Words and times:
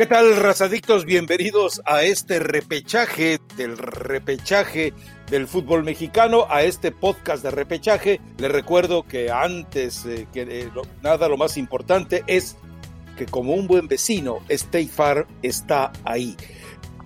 ¿Qué 0.00 0.06
tal, 0.06 0.34
razadictos? 0.36 1.04
Bienvenidos 1.04 1.82
a 1.84 2.04
este 2.04 2.38
repechaje 2.38 3.38
del 3.58 3.76
repechaje 3.76 4.94
del 5.30 5.46
fútbol 5.46 5.84
mexicano, 5.84 6.46
a 6.48 6.62
este 6.62 6.90
podcast 6.90 7.42
de 7.42 7.50
repechaje. 7.50 8.18
Les 8.38 8.50
recuerdo 8.50 9.02
que 9.02 9.30
antes 9.30 10.06
eh, 10.06 10.26
que 10.32 10.46
eh, 10.48 10.70
nada, 11.02 11.28
lo 11.28 11.36
más 11.36 11.58
importante 11.58 12.24
es 12.26 12.56
que 13.18 13.26
como 13.26 13.52
un 13.52 13.66
buen 13.66 13.88
vecino, 13.88 14.38
State 14.48 14.88
Farm 14.88 15.26
está 15.42 15.92
ahí. 16.04 16.34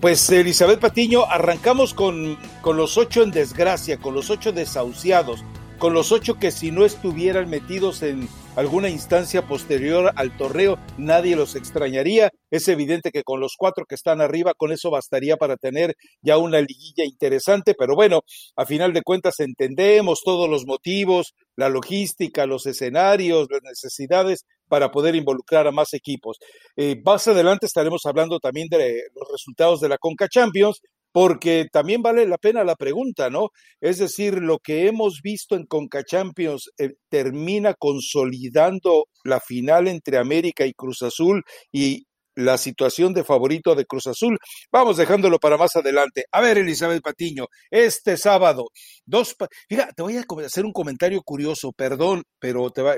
Pues 0.00 0.30
Elizabeth 0.30 0.79
Patiño, 0.79 1.24
arrancamos 1.24 1.95
con, 1.95 2.38
con 2.61 2.76
los 2.76 2.96
ocho 2.96 3.24
en 3.24 3.32
desgracia, 3.32 3.98
con 3.98 4.14
los 4.14 4.30
ocho 4.30 4.52
desahuciados, 4.52 5.42
con 5.78 5.95
los 5.95 6.12
ocho 6.12 6.38
que 6.38 6.52
si 6.52 6.70
no 6.70 6.84
estuvieran 6.84 7.50
metidos 7.50 8.05
en 8.05 8.28
alguna 8.56 8.88
instancia 8.88 9.46
posterior 9.46 10.12
al 10.16 10.36
torneo, 10.36 10.78
nadie 10.96 11.36
los 11.36 11.56
extrañaría. 11.56 12.30
Es 12.50 12.68
evidente 12.68 13.10
que 13.10 13.24
con 13.24 13.40
los 13.40 13.54
cuatro 13.56 13.84
que 13.86 13.94
están 13.94 14.20
arriba, 14.20 14.52
con 14.56 14.72
eso 14.72 14.90
bastaría 14.90 15.36
para 15.36 15.56
tener 15.56 15.94
ya 16.22 16.38
una 16.38 16.60
liguilla 16.60 17.04
interesante, 17.04 17.74
pero 17.77 17.94
bueno, 17.94 18.20
a 18.56 18.66
final 18.66 18.92
de 18.92 19.02
cuentas 19.02 19.40
entendemos 19.40 20.20
todos 20.24 20.48
los 20.48 20.66
motivos, 20.66 21.34
la 21.56 21.68
logística, 21.68 22.46
los 22.46 22.66
escenarios, 22.66 23.48
las 23.50 23.62
necesidades 23.62 24.44
para 24.68 24.91
poder 24.91 25.14
involucrar 25.14 25.66
a 25.66 25.72
más 25.72 25.92
equipos. 25.92 26.38
Eh, 26.77 27.00
más 27.05 27.27
adelante 27.28 27.66
estaremos 27.66 28.06
hablando 28.06 28.38
también 28.38 28.68
de 28.68 29.02
los 29.14 29.28
resultados 29.30 29.80
de 29.80 29.88
la 29.88 29.98
Conca 29.98 30.28
Champions, 30.28 30.80
porque 31.14 31.68
también 31.70 32.02
vale 32.02 32.27
la 32.27 32.38
pena 32.38 32.64
la 32.64 32.74
pregunta, 32.74 33.30
¿no? 33.30 33.50
Es 33.80 33.98
decir, 33.98 34.34
lo 34.42 34.59
que 34.59 34.88
hemos 34.88 35.20
visto 35.22 35.55
en 35.55 35.64
Conca 35.64 36.02
Champions 36.02 36.72
eh, 36.77 36.94
termina 37.08 37.75
consolidando 37.75 39.05
la 39.22 39.39
final 39.39 39.86
entre 39.86 40.19
América 40.19 40.66
y 40.66 40.74
Cruz 40.74 41.02
Azul 41.02 41.44
y 41.70 42.06
la 42.34 42.58
situación 42.58 43.14
de 43.14 43.24
favorito 43.24 43.74
de 43.74 43.86
Cruz 43.86 44.06
Azul. 44.06 44.38
Vamos 44.72 44.96
dejándolo 44.96 45.38
para 45.38 45.56
más 45.56 45.77
adelante. 45.77 46.24
A 46.32 46.40
ver, 46.40 46.58
Elizabeth 46.58 47.02
Patiño, 47.02 47.46
este 47.70 48.16
sábado, 48.16 48.68
dos. 49.04 49.36
Fíjate, 49.68 49.92
te 49.94 50.02
voy 50.02 50.16
a 50.16 50.24
hacer 50.46 50.64
un 50.64 50.72
comentario 50.72 51.22
curioso, 51.22 51.72
perdón, 51.72 52.24
pero 52.38 52.70
te 52.70 52.82
va, 52.82 52.96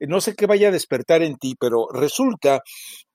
no 0.00 0.20
sé 0.20 0.34
qué 0.34 0.46
vaya 0.46 0.68
a 0.68 0.72
despertar 0.72 1.22
en 1.22 1.36
ti, 1.36 1.54
pero 1.58 1.88
resulta 1.92 2.60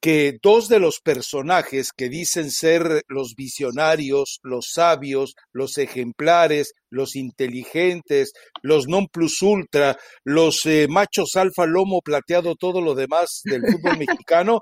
que 0.02 0.38
dos 0.42 0.68
de 0.68 0.80
los 0.80 1.00
personajes 1.00 1.92
que 1.96 2.10
dicen 2.10 2.50
ser 2.50 3.04
los 3.08 3.36
visionarios, 3.36 4.40
los 4.42 4.72
sabios, 4.74 5.36
los 5.54 5.78
ejemplares, 5.78 6.74
los 6.90 7.16
inteligentes, 7.16 8.34
los 8.64 8.88
non 8.88 9.08
plus 9.08 9.42
ultra, 9.42 9.98
los 10.24 10.66
eh, 10.66 10.88
machos 10.90 11.36
alfa 11.36 11.66
lomo 11.66 12.02
plateado, 12.02 12.56
todo 12.56 12.82
lo 12.82 12.96
demás 12.96 13.42
del 13.44 13.62
fútbol 13.62 13.98
mexicano, 14.26 14.62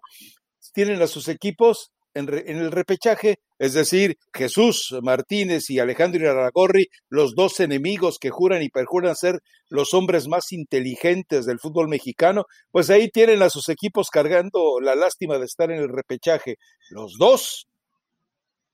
tienen 0.72 1.02
a 1.02 1.08
sus 1.08 1.28
equipos 1.28 1.92
en, 2.14 2.30
el 2.30 2.72
repechaje, 2.72 3.39
es 3.59 3.73
decir, 3.73 4.17
Jesús 4.34 4.95
Martínez 5.02 5.70
y 5.70 5.80
Alejandro 5.80 6.22
Iraragorri, 6.22 6.88
los 7.09 7.36
dos 7.36 7.59
enemigos 7.59 8.17
que 8.20 8.30
juran 8.30 8.61
y 8.64 8.70
perjuran 8.70 9.16
ser 9.16 9.42
los 9.70 9.94
hombres 9.94 10.28
más 10.28 10.52
inteligentes 10.52 11.45
del 11.45 11.59
fútbol 11.59 11.88
mexicano, 11.88 12.45
pues 12.72 12.89
ahí 12.89 13.09
tienen 13.09 13.42
a 13.42 13.50
sus 13.50 13.70
equipos 13.70 14.09
cargando 14.09 14.80
la 14.81 14.95
lástima 14.95 15.38
de 15.38 15.45
estar 15.45 15.72
en 15.72 15.80
el 15.80 15.89
repechaje. 15.89 16.56
Los 16.89 17.17
dos 17.17 17.67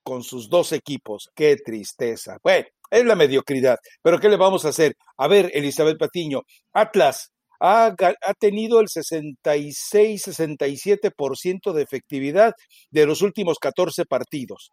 con 0.03 0.23
sus 0.23 0.49
dos 0.49 0.71
equipos. 0.71 1.29
Qué 1.35 1.57
tristeza. 1.57 2.37
Bueno, 2.43 2.67
es 2.91 3.05
la 3.05 3.15
mediocridad. 3.15 3.77
Pero 4.01 4.19
¿qué 4.19 4.29
le 4.29 4.37
vamos 4.37 4.63
a 4.65 4.69
hacer? 4.69 4.95
A 5.17 5.27
ver, 5.27 5.49
Elizabeth 5.53 5.97
Patiño, 5.97 6.43
Atlas 6.73 7.31
ha, 7.59 7.93
tenido 8.39 8.79
el 8.79 8.87
66-67% 8.87 11.73
de 11.73 11.81
efectividad 11.81 12.53
de 12.91 13.05
los 13.05 13.21
últimos 13.21 13.59
14 13.59 14.05
partidos. 14.05 14.69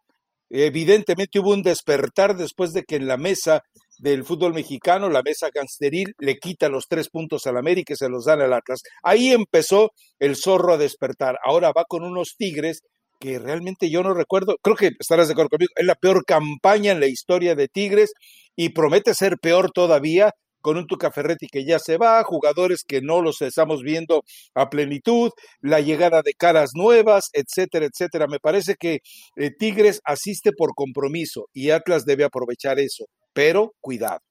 Evidentemente 0.49 1.39
hubo 1.39 1.51
un 1.51 1.63
despertar 1.63 2.37
después 2.37 2.71
de 2.73 2.83
que 2.83 2.97
en 2.97 3.07
la 3.07 3.17
mesa 3.17 3.61
del 3.97 4.23
fútbol 4.23 4.53
mexicano, 4.53 5.09
la 5.09 5.23
mesa 5.23 5.49
gangsteril, 5.53 6.13
le 6.19 6.37
quita 6.37 6.69
los 6.69 6.85
tres 6.87 7.09
puntos 7.09 7.47
al 7.47 7.57
América 7.57 7.93
y 7.93 7.95
se 7.95 8.09
los 8.09 8.25
dan 8.25 8.41
al 8.41 8.53
Atlas. 8.53 8.81
Ahí 9.01 9.31
empezó 9.31 9.89
el 10.19 10.35
zorro 10.35 10.73
a 10.73 10.77
despertar. 10.77 11.39
Ahora 11.43 11.71
va 11.75 11.85
con 11.87 12.03
unos 12.03 12.35
Tigres 12.37 12.81
que 13.19 13.39
realmente 13.39 13.89
yo 13.89 14.03
no 14.03 14.13
recuerdo, 14.13 14.57
creo 14.61 14.75
que 14.75 14.91
estarás 14.99 15.27
de 15.27 15.31
acuerdo 15.31 15.51
conmigo, 15.51 15.71
es 15.77 15.85
la 15.85 15.95
peor 15.95 16.25
campaña 16.25 16.91
en 16.91 16.99
la 16.99 17.07
historia 17.07 17.55
de 17.55 17.69
Tigres 17.69 18.11
y 18.55 18.69
promete 18.69 19.13
ser 19.13 19.37
peor 19.37 19.71
todavía 19.71 20.31
con 20.63 20.77
un 20.77 20.87
Tuca 20.87 21.11
Ferretti 21.11 21.47
que 21.47 21.65
ya 21.65 21.77
se 21.77 21.97
va, 21.97 22.23
jugadores 22.23 22.83
que 22.87 23.01
no 23.01 23.21
los 23.21 23.41
estamos 23.41 23.83
viendo 23.83 24.23
a 24.55 24.69
plenitud, 24.69 25.29
la 25.61 25.81
llegada 25.81 26.21
de 26.23 26.33
caras 26.33 26.71
nuevas, 26.73 27.29
etcétera, 27.33 27.85
etcétera. 27.85 28.27
Me 28.27 28.39
parece 28.39 28.75
que 28.79 28.99
eh, 29.35 29.51
Tigres 29.51 29.99
asiste 30.05 30.51
por 30.57 30.73
compromiso 30.73 31.47
y 31.53 31.69
Atlas 31.69 32.05
debe 32.05 32.23
aprovechar 32.23 32.79
eso, 32.79 33.05
pero 33.33 33.73
cuidado. 33.81 34.21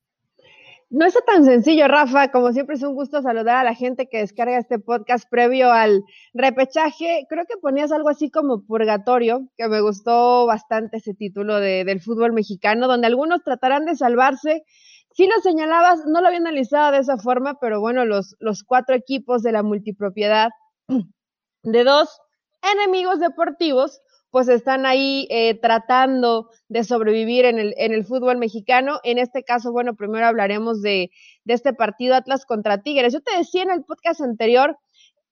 No 0.94 1.06
está 1.06 1.21
tan 1.22 1.42
sencillo, 1.44 1.88
Rafa. 1.88 2.31
Como 2.31 2.53
siempre 2.53 2.76
es 2.76 2.82
un 2.82 2.94
gusto 2.94 3.22
saludar 3.22 3.56
a 3.56 3.65
la 3.65 3.75
gente 3.75 4.09
que 4.10 4.19
descarga 4.19 4.59
este 4.59 4.78
podcast 4.78 5.26
previo 5.31 5.72
al 5.72 6.03
repechaje. 6.34 7.25
Creo 7.31 7.47
que 7.48 7.56
ponías 7.56 7.92
algo 7.92 8.10
así 8.10 8.31
como 8.31 8.66
purgatorio, 8.66 9.48
que 9.56 9.69
me 9.69 9.81
gustó 9.81 10.44
bastante 10.44 10.98
ese 10.98 11.15
título 11.15 11.60
de, 11.60 11.84
del 11.87 12.03
fútbol 12.03 12.34
mexicano, 12.34 12.88
donde 12.88 13.06
algunos 13.06 13.42
tratarán 13.42 13.87
de 13.87 13.97
salvarse 13.97 14.65
Sí 15.15 15.27
lo 15.27 15.41
señalabas, 15.43 16.06
no 16.06 16.21
lo 16.21 16.28
había 16.28 16.39
analizado 16.39 16.93
de 16.93 16.99
esa 16.99 17.19
forma, 17.19 17.59
pero 17.61 17.81
bueno, 17.81 18.05
los, 18.05 18.34
los 18.41 18.62
cuatro 18.62 18.95
equipos 18.95 19.43
de 19.43 19.53
la 19.53 19.62
multipropiedad 19.62 20.50
de 21.62 21.84
dos 21.84 22.09
enemigos 22.75 23.21
deportivos, 23.21 24.01
pues 24.31 24.49
están 24.49 24.87
ahí 24.87 25.27
eh, 25.31 25.61
tratando 25.61 26.49
de 26.69 26.84
sobrevivir 26.84 27.45
en 27.45 27.59
el, 27.59 27.75
en 27.77 27.93
el 27.93 28.06
fútbol 28.06 28.39
mexicano. 28.39 29.01
En 29.05 29.19
este 29.19 29.45
caso, 29.45 29.72
bueno, 29.72 29.95
primero 29.95 30.27
hablaremos 30.27 30.81
de, 30.81 31.11
de 31.45 31.55
este 31.55 31.75
partido 31.75 32.15
Atlas 32.15 32.47
contra 32.47 32.83
Tigres. 32.83 33.12
Yo 33.12 33.21
te 33.21 33.37
decía 33.37 33.62
en 33.62 33.71
el 33.71 33.84
podcast 33.84 34.22
anterior 34.22 34.78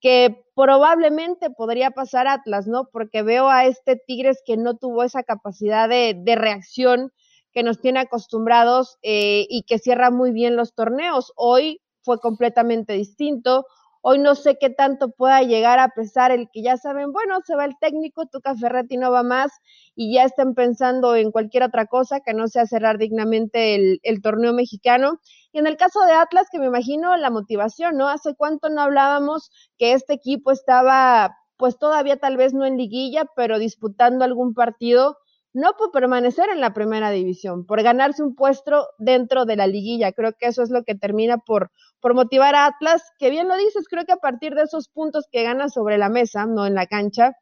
que 0.01 0.45
probablemente 0.55 1.49
podría 1.51 1.91
pasar 1.91 2.27
Atlas, 2.27 2.67
¿no? 2.67 2.89
Porque 2.93 3.23
veo 3.23 3.49
a 3.49 3.65
este 3.65 3.97
Tigres 3.97 4.43
que 4.45 4.59
no 4.59 4.77
tuvo 4.77 5.03
esa 5.03 5.23
capacidad 5.23 5.89
de, 5.89 6.15
de 6.19 6.37
reacción 6.37 7.11
que 7.53 7.63
nos 7.63 7.81
tiene 7.81 8.01
acostumbrados 8.01 8.99
eh, 9.03 9.47
y 9.49 9.63
que 9.63 9.79
cierra 9.79 10.11
muy 10.11 10.33
bien 10.33 10.57
los 10.57 10.75
torneos. 10.75 11.33
Hoy 11.37 11.81
fue 12.03 12.19
completamente 12.19 12.95
distinto. 12.95 13.67
Hoy 14.03 14.19
no 14.19 14.35
sé 14.35 14.57
qué 14.59 14.71
tanto 14.71 15.11
pueda 15.11 15.43
llegar 15.43 15.79
a 15.79 15.91
pesar 15.91 16.31
el 16.31 16.49
que 16.51 16.63
ya 16.63 16.79
saben, 16.79 17.13
bueno, 17.13 17.41
se 17.45 17.55
va 17.55 17.67
el 17.67 17.77
técnico, 17.79 18.25
Tuca 18.27 18.55
Ferretti 18.55 18.97
no 18.97 19.11
va 19.11 19.23
más 19.23 19.53
y 19.95 20.15
ya 20.15 20.25
están 20.25 20.55
pensando 20.55 21.17
en 21.17 21.31
cualquier 21.31 21.65
otra 21.65 21.85
cosa 21.85 22.21
que 22.21 22.33
no 22.33 22.49
sea 22.49 22.65
cerrar 22.65 22.97
dignamente 22.97 23.75
el, 23.75 24.01
el 24.03 24.23
torneo 24.23 24.55
mexicano. 24.55 25.21
Y 25.53 25.59
en 25.59 25.67
el 25.67 25.77
caso 25.77 26.01
de 26.07 26.13
Atlas, 26.13 26.47
que 26.51 26.59
me 26.59 26.67
imagino 26.67 27.15
la 27.19 27.29
motivación, 27.29 27.99
¿no? 27.99 28.09
Hace 28.09 28.35
cuánto 28.35 28.71
no 28.71 28.81
hablábamos 28.81 29.51
que 29.77 29.93
este 29.93 30.15
equipo 30.15 30.51
estaba, 30.51 31.37
pues 31.59 31.79
todavía 31.79 32.17
tal 32.17 32.39
vez 32.39 32.55
no 32.55 32.65
en 32.65 32.79
liguilla, 32.79 33.27
pero 33.37 33.59
disputando 33.59 34.25
algún 34.25 34.55
partido 34.55 35.19
no 35.53 35.73
por 35.77 35.91
permanecer 35.91 36.49
en 36.51 36.61
la 36.61 36.73
primera 36.73 37.11
división, 37.11 37.67
por 37.67 37.83
ganarse 37.83 38.23
un 38.23 38.35
puesto 38.35 38.89
dentro 38.99 39.45
de 39.45 39.57
la 39.57 39.67
liguilla. 39.67 40.13
Creo 40.13 40.33
que 40.39 40.47
eso 40.47 40.63
es 40.63 40.71
lo 40.71 40.85
que 40.85 40.95
termina 40.95 41.39
por, 41.39 41.71
por 42.01 42.15
motivar 42.15 42.55
a 42.55 42.67
Atlas, 42.67 43.03
que 43.19 43.31
bien 43.31 43.49
lo 43.49 43.57
dices, 43.57 43.87
creo 43.89 44.05
que 44.05 44.13
a 44.13 44.19
partir 44.19 44.55
de 44.55 44.63
esos 44.63 44.89
puntos 44.89 45.27
que 45.31 45.43
gana 45.43 45.69
sobre 45.69 45.99
la 45.99 46.09
mesa, 46.09 46.47
no 46.47 46.67
en 46.67 46.75
la 46.75 46.87
cancha, 46.87 47.37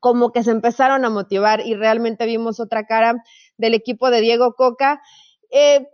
como 0.00 0.32
que 0.32 0.42
se 0.42 0.50
empezaron 0.50 1.04
a 1.04 1.10
motivar 1.10 1.60
y 1.64 1.74
realmente 1.74 2.26
vimos 2.26 2.58
otra 2.58 2.86
cara 2.86 3.22
del 3.56 3.74
equipo 3.74 4.10
de 4.10 4.20
Diego 4.20 4.54
Coca. 4.54 5.00
Eh, 5.50 5.86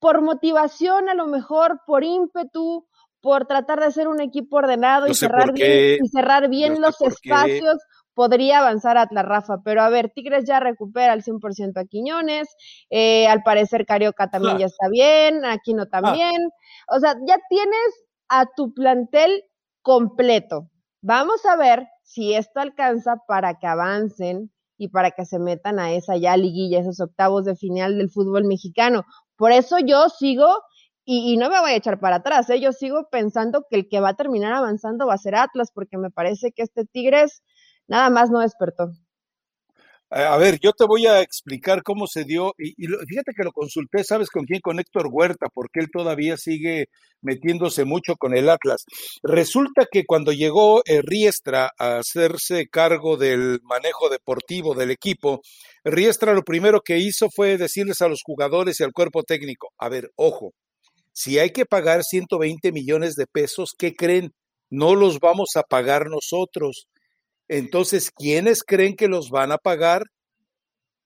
por 0.00 0.20
motivación, 0.20 1.08
a 1.08 1.14
lo 1.14 1.26
mejor 1.26 1.80
por 1.86 2.04
ímpetu, 2.04 2.86
por 3.22 3.46
tratar 3.46 3.80
de 3.80 3.90
ser 3.90 4.06
un 4.06 4.20
equipo 4.20 4.56
ordenado 4.58 5.08
y, 5.08 5.14
cerrar 5.14 5.54
bien, 5.54 5.98
y 6.02 6.08
cerrar 6.08 6.50
bien 6.50 6.82
los 6.82 7.00
espacios 7.00 7.78
podría 8.14 8.60
avanzar 8.60 8.96
Atlas 8.96 9.24
Rafa, 9.24 9.62
pero 9.64 9.82
a 9.82 9.88
ver, 9.88 10.10
Tigres 10.10 10.44
ya 10.46 10.60
recupera 10.60 11.12
al 11.12 11.22
100% 11.22 11.80
a 11.80 11.84
Quiñones, 11.84 12.48
eh, 12.90 13.26
al 13.26 13.42
parecer 13.42 13.86
Carioca 13.86 14.30
también 14.30 14.58
ya 14.58 14.66
está 14.66 14.88
bien, 14.88 15.44
Aquino 15.44 15.86
también, 15.86 16.50
o 16.88 17.00
sea, 17.00 17.14
ya 17.26 17.38
tienes 17.48 18.04
a 18.28 18.46
tu 18.56 18.72
plantel 18.72 19.42
completo. 19.82 20.70
Vamos 21.02 21.44
a 21.44 21.56
ver 21.56 21.86
si 22.02 22.34
esto 22.34 22.60
alcanza 22.60 23.16
para 23.26 23.58
que 23.58 23.66
avancen 23.66 24.50
y 24.78 24.88
para 24.88 25.10
que 25.10 25.24
se 25.24 25.38
metan 25.38 25.78
a 25.78 25.92
esa 25.92 26.16
ya 26.16 26.36
liguilla, 26.36 26.80
esos 26.80 27.00
octavos 27.00 27.44
de 27.44 27.56
final 27.56 27.98
del 27.98 28.10
fútbol 28.10 28.44
mexicano. 28.44 29.04
Por 29.36 29.52
eso 29.52 29.78
yo 29.78 30.08
sigo, 30.08 30.48
y, 31.04 31.36
no 31.36 31.50
me 31.50 31.60
voy 31.60 31.72
a 31.72 31.76
echar 31.76 32.00
para 32.00 32.16
atrás, 32.16 32.48
¿eh? 32.50 32.60
yo 32.60 32.72
sigo 32.72 33.08
pensando 33.10 33.66
que 33.68 33.76
el 33.76 33.88
que 33.88 34.00
va 34.00 34.10
a 34.10 34.14
terminar 34.14 34.54
avanzando 34.54 35.06
va 35.06 35.14
a 35.14 35.18
ser 35.18 35.34
Atlas, 35.34 35.70
porque 35.72 35.98
me 35.98 36.10
parece 36.10 36.52
que 36.52 36.62
este 36.62 36.86
Tigres 36.86 37.42
nada 37.88 38.10
más 38.10 38.30
no 38.30 38.40
despertó. 38.40 38.92
A 40.16 40.36
ver, 40.36 40.60
yo 40.60 40.72
te 40.72 40.84
voy 40.84 41.06
a 41.06 41.22
explicar 41.22 41.82
cómo 41.82 42.06
se 42.06 42.22
dio, 42.22 42.54
y, 42.56 42.74
fíjate 42.86 43.32
que 43.36 43.42
lo 43.42 43.50
consulté, 43.50 44.04
¿sabes 44.04 44.28
con 44.30 44.44
quién? 44.44 44.60
Con 44.60 44.78
Héctor 44.78 45.08
Huerta, 45.10 45.48
porque 45.52 45.80
él 45.80 45.88
todavía 45.92 46.36
sigue 46.36 46.86
metiéndose 47.20 47.84
mucho 47.84 48.14
con 48.14 48.36
el 48.36 48.48
Atlas. 48.48 48.84
Resulta 49.24 49.86
que 49.90 50.04
cuando 50.04 50.30
llegó 50.30 50.82
eh, 50.84 51.00
Riestra 51.02 51.72
a 51.78 51.98
hacerse 51.98 52.68
cargo 52.68 53.16
del 53.16 53.58
manejo 53.64 54.08
deportivo 54.08 54.74
del 54.74 54.92
equipo, 54.92 55.40
Riestra 55.82 56.32
lo 56.32 56.42
primero 56.42 56.82
que 56.82 56.98
hizo 56.98 57.28
fue 57.28 57.58
decirles 57.58 58.00
a 58.00 58.08
los 58.08 58.20
jugadores 58.24 58.78
y 58.78 58.84
al 58.84 58.92
cuerpo 58.92 59.24
técnico, 59.24 59.70
a 59.78 59.88
ver, 59.88 60.10
ojo, 60.14 60.52
si 61.12 61.40
hay 61.40 61.50
que 61.50 61.66
pagar 61.66 62.04
120 62.04 62.70
millones 62.70 63.16
de 63.16 63.26
pesos, 63.26 63.72
¿qué 63.76 63.94
creen? 63.94 64.32
No 64.70 64.94
los 64.94 65.18
vamos 65.18 65.56
a 65.56 65.64
pagar 65.64 66.06
nosotros 66.08 66.86
entonces, 67.48 68.10
¿quiénes 68.10 68.62
creen 68.62 68.96
que 68.96 69.08
los 69.08 69.30
van 69.30 69.52
a 69.52 69.58
pagar? 69.58 70.04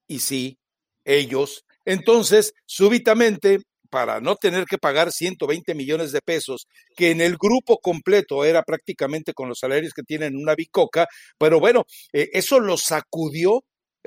Y 0.07 0.21
sí, 0.21 0.59
ellos. 1.05 1.65
Entonces, 1.85 2.53
súbitamente, 2.67 3.61
para 3.91 4.21
no 4.21 4.37
tener 4.37 4.65
que 4.67 4.79
pagar 4.79 5.13
120 5.13 5.75
millones 5.75 6.13
de 6.13 6.21
pesos, 6.21 6.67
que 6.97 7.11
en 7.11 7.21
el 7.21 7.37
grupo 7.37 7.79
completo 7.79 8.45
era 8.45 8.63
prácticamente 8.63 9.33
con 9.35 9.49
los 9.49 9.59
salarios 9.59 9.93
que 9.95 10.03
tienen 10.03 10.37
una 10.37 10.55
bicoca, 10.55 11.07
pero 11.39 11.61
bueno, 11.61 11.85
eh, 12.13 12.29
eso 12.33 12.61
los 12.61 12.83
sacudió 12.83 13.65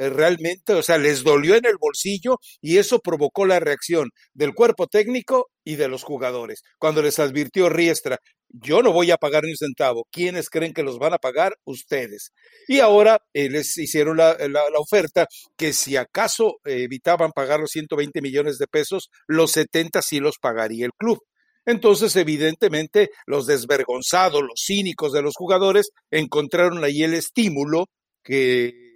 realmente, 0.10 0.74
o 0.74 0.84
sea, 0.84 0.98
les 0.98 1.24
dolió 1.24 1.56
en 1.56 1.66
el 1.66 1.78
bolsillo 1.80 2.38
y 2.62 2.78
eso 2.78 3.00
provocó 3.00 3.46
la 3.46 3.60
reacción 3.60 4.10
del 4.34 4.54
cuerpo 4.54 4.88
técnico 4.88 5.50
y 5.64 5.76
de 5.76 5.88
los 5.88 6.04
jugadores. 6.04 6.62
Cuando 6.80 7.02
les 7.02 7.20
advirtió 7.20 7.70
Riestra, 7.70 8.18
yo 8.50 8.82
no 8.82 8.92
voy 8.92 9.12
a 9.12 9.18
pagar 9.18 9.44
ni 9.44 9.52
un 9.52 9.58
centavo, 9.58 10.08
¿quiénes 10.12 10.50
creen 10.50 10.74
que 10.74 10.84
los 10.84 11.00
van 11.00 11.14
a 11.14 11.18
pagar? 11.18 11.56
Ustedes. 11.64 12.32
Y 12.68 12.80
ahora 12.80 13.20
eh, 13.34 13.50
les 13.50 13.78
hicieron 13.78 14.18
la, 14.18 14.36
oferta 14.78 15.28
que 15.58 15.74
si 15.74 15.96
acaso 15.96 16.58
evitaban 16.66 17.32
pagar 17.32 17.60
los 17.60 17.72
120 17.72 18.22
millones 18.22 18.58
de 18.58 18.68
pesos, 18.68 19.10
los 19.28 19.52
70 19.52 20.02
sí 20.02 20.20
los 20.20 20.38
pagaría 20.40 20.86
el 20.86 20.92
club. 20.98 21.20
Entonces, 21.66 22.16
evidentemente, 22.16 23.12
los 23.28 23.46
desvergonzados, 23.46 24.42
los 24.42 24.64
cínicos 24.66 25.14
de 25.14 25.22
los 25.22 25.36
jugadores 25.36 25.92
encontraron 26.10 26.84
ahí 26.84 27.04
el 27.04 27.14
estímulo 27.14 27.86
que 28.24 28.91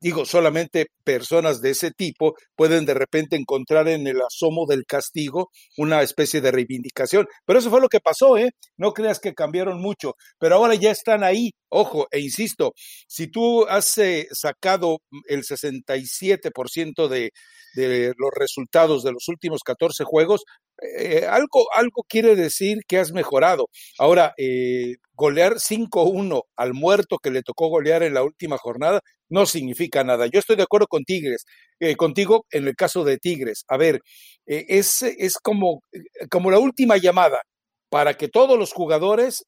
digo, 0.00 0.24
solamente 0.24 0.86
personas 1.04 1.60
de 1.60 1.70
ese 1.70 1.90
tipo 1.90 2.34
pueden 2.56 2.86
de 2.86 2.94
repente 2.94 3.36
encontrar 3.36 3.88
en 3.88 4.06
el 4.06 4.20
asomo 4.20 4.66
del 4.66 4.84
castigo 4.86 5.50
una 5.76 6.02
especie 6.02 6.40
de 6.40 6.52
reivindicación. 6.52 7.26
Pero 7.46 7.58
eso 7.58 7.70
fue 7.70 7.80
lo 7.80 7.88
que 7.88 8.00
pasó, 8.00 8.36
¿eh? 8.38 8.50
No 8.76 8.92
creas 8.92 9.20
que 9.20 9.34
cambiaron 9.34 9.80
mucho, 9.80 10.14
pero 10.38 10.56
ahora 10.56 10.74
ya 10.74 10.90
están 10.90 11.24
ahí. 11.24 11.50
Ojo, 11.70 12.06
e 12.10 12.20
insisto, 12.20 12.72
si 13.06 13.26
tú 13.28 13.66
has 13.66 13.98
eh, 13.98 14.26
sacado 14.32 14.98
el 15.28 15.44
67% 15.44 17.08
de, 17.08 17.30
de 17.74 18.14
los 18.16 18.30
resultados 18.34 19.02
de 19.02 19.12
los 19.12 19.28
últimos 19.28 19.62
14 19.62 20.04
juegos, 20.04 20.44
eh, 20.80 21.26
algo, 21.26 21.66
algo 21.74 22.04
quiere 22.08 22.36
decir 22.36 22.78
que 22.86 22.98
has 22.98 23.12
mejorado. 23.12 23.66
Ahora, 23.98 24.32
eh, 24.38 24.94
golear 25.18 25.54
5-1 25.54 26.42
al 26.56 26.74
muerto 26.74 27.18
que 27.18 27.30
le 27.30 27.42
tocó 27.42 27.68
golear 27.68 28.04
en 28.04 28.14
la 28.14 28.22
última 28.22 28.56
jornada 28.56 29.00
no 29.28 29.44
significa 29.46 30.04
nada. 30.04 30.26
Yo 30.26 30.38
estoy 30.38 30.56
de 30.56 30.62
acuerdo 30.62 30.86
con 30.86 31.04
Tigres, 31.04 31.44
eh, 31.80 31.96
contigo 31.96 32.46
en 32.50 32.68
el 32.68 32.76
caso 32.76 33.04
de 33.04 33.18
Tigres. 33.18 33.64
A 33.68 33.76
ver, 33.76 34.00
es, 34.46 35.02
es 35.02 35.38
como, 35.38 35.82
como 36.30 36.50
la 36.50 36.58
última 36.60 36.96
llamada 36.96 37.42
para 37.90 38.14
que 38.14 38.28
todos 38.28 38.58
los 38.58 38.72
jugadores 38.72 39.44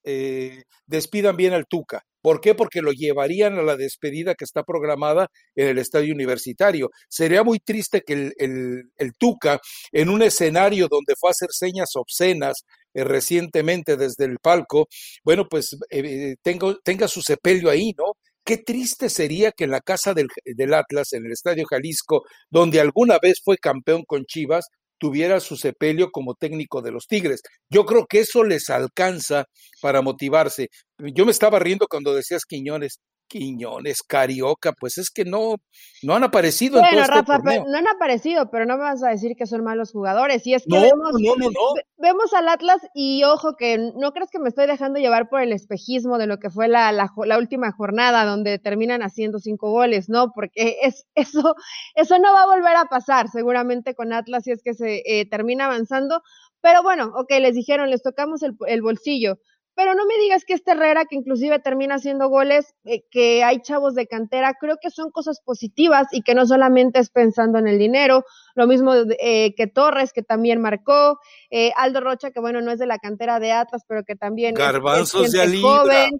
despidan 0.86 1.36
bien 1.36 1.52
al 1.52 1.66
Tuca. 1.66 2.02
¿Por 2.22 2.40
qué? 2.40 2.54
Porque 2.54 2.82
lo 2.82 2.92
llevarían 2.92 3.58
a 3.58 3.62
la 3.62 3.76
despedida 3.76 4.34
que 4.34 4.44
está 4.44 4.62
programada 4.62 5.28
en 5.54 5.68
el 5.68 5.78
estadio 5.78 6.12
universitario. 6.12 6.90
Sería 7.08 7.42
muy 7.42 7.58
triste 7.60 8.02
que 8.02 8.32
el, 8.36 9.12
Tuca, 9.18 9.58
en 9.92 10.10
un 10.10 10.22
escenario 10.22 10.88
donde 10.88 11.14
fue 11.18 11.30
a 11.30 11.32
hacer 11.32 11.48
señas 11.52 11.90
obscenas 11.94 12.64
eh, 12.94 13.04
recientemente 13.04 13.96
desde 13.96 14.24
el 14.24 14.38
palco, 14.38 14.88
bueno, 15.24 15.46
pues 15.48 15.76
eh, 15.90 16.36
tenga, 16.42 16.76
tenga 16.84 17.08
su 17.08 17.22
sepelio 17.22 17.70
ahí, 17.70 17.92
¿no? 17.96 18.12
Qué 18.44 18.58
triste 18.58 19.10
sería 19.10 19.52
que 19.52 19.64
en 19.64 19.70
la 19.70 19.80
casa 19.80 20.14
del, 20.14 20.28
del, 20.44 20.74
Atlas, 20.74 21.12
en 21.12 21.26
el 21.26 21.32
Estadio 21.32 21.66
Jalisco, 21.66 22.22
donde 22.50 22.80
alguna 22.80 23.18
vez 23.22 23.40
fue 23.44 23.58
campeón 23.58 24.04
con 24.06 24.24
Chivas, 24.24 24.66
tuviera 24.98 25.40
su 25.40 25.56
sepelio 25.56 26.10
como 26.10 26.34
técnico 26.34 26.82
de 26.82 26.92
los 26.92 27.06
Tigres. 27.06 27.40
Yo 27.70 27.86
creo 27.86 28.06
que 28.06 28.20
eso 28.20 28.44
les 28.44 28.70
alcanza 28.70 29.46
para 29.80 30.02
motivarse. 30.02 30.68
Yo 30.98 31.24
me 31.24 31.32
estaba 31.32 31.58
riendo 31.58 31.86
cuando 31.88 32.14
decías 32.14 32.44
Quiñones. 32.44 32.98
Quiñones, 33.30 34.02
Carioca, 34.02 34.72
pues 34.72 34.98
es 34.98 35.08
que 35.08 35.24
no, 35.24 35.54
no 36.02 36.14
han 36.14 36.24
aparecido. 36.24 36.80
Bueno, 36.80 36.98
en 36.98 37.04
este 37.04 37.14
Rafa, 37.14 37.38
no 37.38 37.78
han 37.78 37.86
aparecido, 37.86 38.50
pero 38.50 38.66
no 38.66 38.76
me 38.76 38.82
vas 38.82 39.02
a 39.04 39.10
decir 39.10 39.36
que 39.36 39.46
son 39.46 39.62
malos 39.62 39.92
jugadores. 39.92 40.44
Y 40.46 40.54
es 40.54 40.64
que 40.68 40.80
vemos, 40.80 41.12
no, 41.12 41.36
no, 41.36 41.50
vemos 41.96 42.34
al 42.34 42.48
Atlas 42.48 42.82
y 42.92 43.22
ojo 43.22 43.54
que 43.56 43.78
no 43.78 44.12
crees 44.12 44.30
que 44.30 44.40
me 44.40 44.48
estoy 44.48 44.66
dejando 44.66 44.98
llevar 44.98 45.28
por 45.28 45.40
el 45.42 45.52
espejismo 45.52 46.18
de 46.18 46.26
lo 46.26 46.38
que 46.38 46.50
fue 46.50 46.66
la, 46.66 46.90
la, 46.90 47.08
la 47.24 47.38
última 47.38 47.70
jornada 47.70 48.24
donde 48.24 48.58
terminan 48.58 49.02
haciendo 49.02 49.38
cinco 49.38 49.70
goles, 49.70 50.08
¿no? 50.08 50.32
Porque 50.34 50.78
es, 50.82 51.06
eso, 51.14 51.54
eso 51.94 52.18
no 52.18 52.34
va 52.34 52.42
a 52.42 52.54
volver 52.54 52.76
a 52.76 52.86
pasar 52.86 53.28
seguramente 53.28 53.94
con 53.94 54.12
Atlas 54.12 54.42
si 54.44 54.50
es 54.50 54.62
que 54.62 54.74
se 54.74 55.02
eh, 55.06 55.24
termina 55.30 55.66
avanzando. 55.66 56.20
Pero 56.60 56.82
bueno, 56.82 57.12
ok, 57.14 57.30
les 57.40 57.54
dijeron, 57.54 57.90
les 57.90 58.02
tocamos 58.02 58.42
el, 58.42 58.54
el 58.66 58.82
bolsillo 58.82 59.38
pero 59.80 59.94
no 59.94 60.04
me 60.04 60.18
digas 60.18 60.44
que 60.44 60.52
este 60.52 60.72
Herrera, 60.72 61.06
que 61.06 61.16
inclusive 61.16 61.58
termina 61.58 61.94
haciendo 61.94 62.28
goles, 62.28 62.74
eh, 62.84 63.00
que 63.10 63.42
hay 63.42 63.62
chavos 63.62 63.94
de 63.94 64.06
cantera, 64.06 64.52
creo 64.60 64.76
que 64.76 64.90
son 64.90 65.10
cosas 65.10 65.40
positivas 65.42 66.06
y 66.12 66.20
que 66.20 66.34
no 66.34 66.44
solamente 66.44 66.98
es 66.98 67.08
pensando 67.08 67.58
en 67.58 67.66
el 67.66 67.78
dinero, 67.78 68.26
lo 68.56 68.66
mismo 68.66 68.92
eh, 69.18 69.54
que 69.56 69.66
Torres, 69.68 70.12
que 70.12 70.22
también 70.22 70.60
marcó, 70.60 71.18
eh, 71.48 71.72
Aldo 71.78 72.02
Rocha, 72.02 72.30
que 72.30 72.40
bueno, 72.40 72.60
no 72.60 72.70
es 72.70 72.78
de 72.78 72.84
la 72.84 72.98
cantera 72.98 73.40
de 73.40 73.52
Atlas, 73.52 73.84
pero 73.88 74.04
que 74.04 74.16
también 74.16 74.54
es, 74.54 75.12
gente 75.12 75.62
joven, 75.62 76.10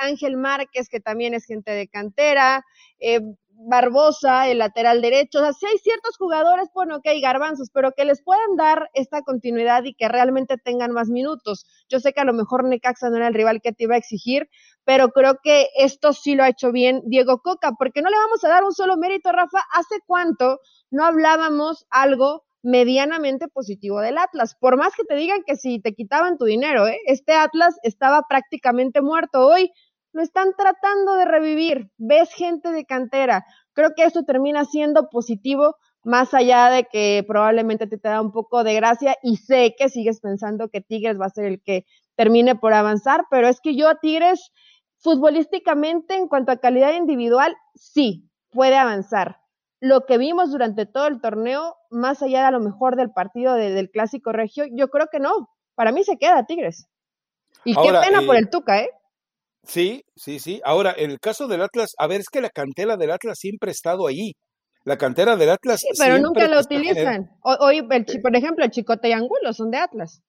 Ángel 0.00 0.36
Márquez, 0.36 0.88
que 0.88 0.98
también 0.98 1.34
es 1.34 1.44
gente 1.44 1.70
de 1.70 1.86
cantera, 1.86 2.64
Barbosa, 3.60 4.46
el 4.48 4.58
lateral 4.58 5.02
derecho, 5.02 5.40
o 5.40 5.42
sea, 5.42 5.52
si 5.52 5.66
hay 5.66 5.78
ciertos 5.78 6.16
jugadores, 6.16 6.68
bueno, 6.72 6.96
ok, 6.96 7.08
garbanzos, 7.20 7.70
pero 7.74 7.90
que 7.90 8.04
les 8.04 8.22
puedan 8.22 8.54
dar 8.56 8.88
esta 8.94 9.22
continuidad 9.22 9.82
y 9.82 9.94
que 9.94 10.06
realmente 10.06 10.58
tengan 10.58 10.92
más 10.92 11.08
minutos. 11.08 11.66
Yo 11.88 11.98
sé 11.98 12.12
que 12.12 12.20
a 12.20 12.24
lo 12.24 12.32
mejor 12.32 12.62
Necaxa 12.64 13.10
no 13.10 13.16
era 13.16 13.26
el 13.26 13.34
rival 13.34 13.60
que 13.60 13.72
te 13.72 13.84
iba 13.84 13.96
a 13.96 13.98
exigir, 13.98 14.48
pero 14.84 15.08
creo 15.08 15.38
que 15.42 15.66
esto 15.76 16.12
sí 16.12 16.36
lo 16.36 16.44
ha 16.44 16.48
hecho 16.48 16.70
bien 16.70 17.02
Diego 17.06 17.38
Coca, 17.38 17.72
porque 17.76 18.00
no 18.00 18.10
le 18.10 18.16
vamos 18.16 18.44
a 18.44 18.48
dar 18.48 18.62
un 18.62 18.72
solo 18.72 18.96
mérito, 18.96 19.32
Rafa, 19.32 19.58
¿hace 19.72 19.96
cuánto 20.06 20.60
no 20.92 21.04
hablábamos 21.04 21.84
algo 21.90 22.44
medianamente 22.62 23.48
positivo 23.48 24.00
del 24.00 24.18
Atlas? 24.18 24.54
Por 24.54 24.76
más 24.76 24.94
que 24.94 25.02
te 25.02 25.16
digan 25.16 25.42
que 25.44 25.56
si 25.56 25.80
te 25.80 25.94
quitaban 25.94 26.38
tu 26.38 26.44
dinero, 26.44 26.86
¿eh? 26.86 26.98
este 27.06 27.32
Atlas 27.32 27.74
estaba 27.82 28.22
prácticamente 28.28 29.02
muerto 29.02 29.48
hoy 29.48 29.72
lo 30.12 30.22
están 30.22 30.54
tratando 30.56 31.14
de 31.14 31.24
revivir, 31.24 31.90
ves 31.98 32.32
gente 32.32 32.70
de 32.72 32.84
cantera. 32.84 33.44
Creo 33.72 33.90
que 33.94 34.04
eso 34.04 34.22
termina 34.24 34.64
siendo 34.64 35.08
positivo, 35.10 35.76
más 36.02 36.32
allá 36.34 36.70
de 36.70 36.84
que 36.84 37.24
probablemente 37.26 37.86
te, 37.86 37.98
te 37.98 38.08
da 38.08 38.20
un 38.20 38.32
poco 38.32 38.64
de 38.64 38.74
gracia 38.74 39.16
y 39.22 39.36
sé 39.36 39.74
que 39.78 39.88
sigues 39.88 40.20
pensando 40.20 40.68
que 40.68 40.80
Tigres 40.80 41.20
va 41.20 41.26
a 41.26 41.30
ser 41.30 41.44
el 41.44 41.62
que 41.62 41.84
termine 42.16 42.56
por 42.56 42.72
avanzar, 42.72 43.24
pero 43.30 43.48
es 43.48 43.60
que 43.60 43.76
yo 43.76 43.88
a 43.88 44.00
Tigres, 44.00 44.52
futbolísticamente, 44.98 46.14
en 46.14 46.28
cuanto 46.28 46.52
a 46.52 46.56
calidad 46.56 46.92
individual, 46.94 47.56
sí, 47.74 48.28
puede 48.50 48.76
avanzar. 48.76 49.40
Lo 49.80 50.06
que 50.06 50.18
vimos 50.18 50.50
durante 50.50 50.86
todo 50.86 51.06
el 51.06 51.20
torneo, 51.20 51.76
más 51.90 52.22
allá 52.22 52.40
de 52.40 52.46
a 52.46 52.50
lo 52.50 52.60
mejor 52.60 52.96
del 52.96 53.12
partido 53.12 53.54
del 53.54 53.90
Clásico 53.90 54.32
Regio, 54.32 54.64
yo 54.72 54.88
creo 54.88 55.06
que 55.10 55.20
no. 55.20 55.50
Para 55.76 55.92
mí 55.92 56.02
se 56.02 56.18
queda 56.18 56.46
Tigres. 56.46 56.88
Y 57.64 57.74
qué 57.74 57.92
pena 58.04 58.22
por 58.26 58.34
el 58.34 58.50
Tuca, 58.50 58.80
¿eh? 58.80 58.90
Sí, 59.64 60.02
sí, 60.16 60.38
sí. 60.38 60.60
Ahora, 60.64 60.94
en 60.96 61.10
el 61.10 61.20
caso 61.20 61.46
del 61.46 61.62
Atlas, 61.62 61.92
a 61.98 62.06
ver, 62.06 62.20
es 62.20 62.28
que 62.30 62.40
la 62.40 62.50
cantera 62.50 62.96
del 62.96 63.10
Atlas 63.10 63.38
siempre 63.38 63.70
ha 63.70 63.72
estado 63.72 64.06
ahí. 64.06 64.32
La 64.84 64.96
cantera 64.96 65.36
del 65.36 65.50
Atlas. 65.50 65.80
Sí, 65.80 65.88
pero 65.98 66.18
nunca 66.18 66.48
la 66.48 66.60
utilizan. 66.60 67.30
Hoy, 67.42 67.82
por 68.22 68.36
ejemplo, 68.36 68.64
el 68.64 68.70
Chicote 68.70 69.08
y 69.08 69.12
Angulo 69.12 69.52
son 69.52 69.70
de 69.70 69.78
Atlas. 69.78 70.22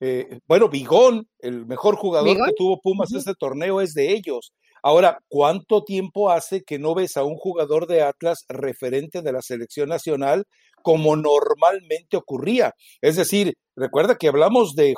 Eh, 0.00 0.38
bueno, 0.46 0.68
Bigón, 0.68 1.26
el 1.40 1.66
mejor 1.66 1.96
jugador 1.96 2.36
que 2.36 2.54
tuvo 2.56 2.80
Pumas 2.80 3.12
este 3.12 3.34
torneo 3.34 3.80
es 3.80 3.92
de 3.92 4.12
ellos. 4.12 4.52
Ahora, 4.82 5.18
¿cuánto 5.28 5.84
tiempo 5.84 6.30
hace 6.30 6.62
que 6.62 6.78
no 6.78 6.94
ves 6.94 7.16
a 7.16 7.24
un 7.24 7.36
jugador 7.36 7.86
de 7.86 8.02
Atlas 8.02 8.44
referente 8.48 9.20
de 9.20 9.32
la 9.32 9.42
selección 9.42 9.90
nacional 9.90 10.44
como 10.82 11.16
normalmente 11.16 12.16
ocurría? 12.16 12.74
Es 13.00 13.16
decir, 13.16 13.54
recuerda 13.76 14.16
que 14.16 14.28
hablamos 14.28 14.74
de, 14.74 14.94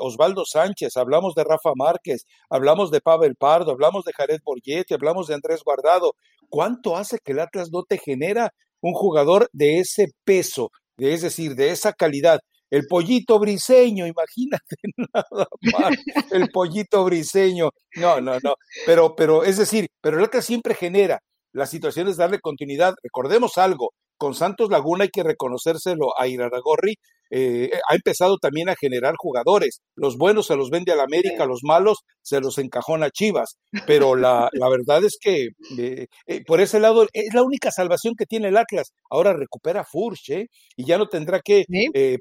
Osvaldo 0.00 0.44
Sánchez, 0.44 0.96
hablamos 0.96 1.34
de 1.34 1.44
Rafa 1.44 1.72
Márquez, 1.74 2.24
hablamos 2.50 2.90
de 2.90 3.00
Pavel 3.00 3.36
Pardo, 3.36 3.72
hablamos 3.72 4.04
de 4.04 4.12
Jared 4.12 4.40
Borgetti, 4.44 4.94
hablamos 4.94 5.26
de 5.26 5.34
Andrés 5.34 5.62
Guardado. 5.64 6.14
¿Cuánto 6.48 6.96
hace 6.96 7.18
que 7.18 7.32
el 7.32 7.40
Atlas 7.40 7.70
no 7.72 7.82
te 7.82 7.98
genera 7.98 8.52
un 8.80 8.92
jugador 8.92 9.48
de 9.52 9.80
ese 9.80 10.08
peso, 10.24 10.70
de, 10.96 11.14
es 11.14 11.22
decir, 11.22 11.54
de 11.54 11.70
esa 11.70 11.92
calidad? 11.92 12.40
El 12.70 12.86
pollito 12.88 13.38
briseño, 13.38 14.06
imagínate 14.06 14.76
nada 15.14 15.46
más, 15.72 15.96
el 16.32 16.48
pollito 16.50 17.04
briseño. 17.04 17.70
No, 17.94 18.20
no, 18.20 18.38
no. 18.42 18.54
Pero, 18.84 19.14
pero, 19.14 19.44
es 19.44 19.56
decir, 19.56 19.88
pero 20.00 20.18
el 20.18 20.24
Atlas 20.24 20.44
siempre 20.44 20.74
genera. 20.74 21.20
la 21.52 21.66
situación 21.66 22.08
es 22.08 22.16
darle 22.16 22.40
continuidad. 22.40 22.94
Recordemos 23.02 23.56
algo, 23.56 23.92
con 24.16 24.34
Santos 24.34 24.70
Laguna 24.70 25.04
hay 25.04 25.10
que 25.10 25.22
reconocérselo 25.22 26.18
a 26.18 26.26
Iraragorri, 26.26 26.96
eh, 27.30 27.70
ha 27.88 27.94
empezado 27.94 28.38
también 28.38 28.68
a 28.68 28.76
generar 28.76 29.14
jugadores. 29.16 29.80
Los 29.94 30.16
buenos 30.16 30.46
se 30.46 30.56
los 30.56 30.70
vende 30.70 30.92
a 30.92 30.96
la 30.96 31.04
América, 31.04 31.46
los 31.46 31.60
malos 31.62 31.98
se 32.22 32.40
los 32.40 32.58
encajona 32.58 33.06
a 33.06 33.10
Chivas. 33.10 33.58
Pero 33.86 34.16
la, 34.16 34.48
la 34.52 34.68
verdad 34.68 35.04
es 35.04 35.18
que 35.20 35.48
eh, 35.78 36.06
eh, 36.26 36.44
por 36.44 36.60
ese 36.60 36.80
lado 36.80 37.06
es 37.12 37.34
la 37.34 37.42
única 37.42 37.70
salvación 37.70 38.14
que 38.16 38.26
tiene 38.26 38.48
el 38.48 38.56
Atlas. 38.56 38.92
Ahora 39.10 39.32
recupera 39.32 39.84
Furch 39.84 40.30
y 40.76 40.84
ya 40.84 40.98
no 40.98 41.08
tendrá 41.08 41.40
que 41.40 41.64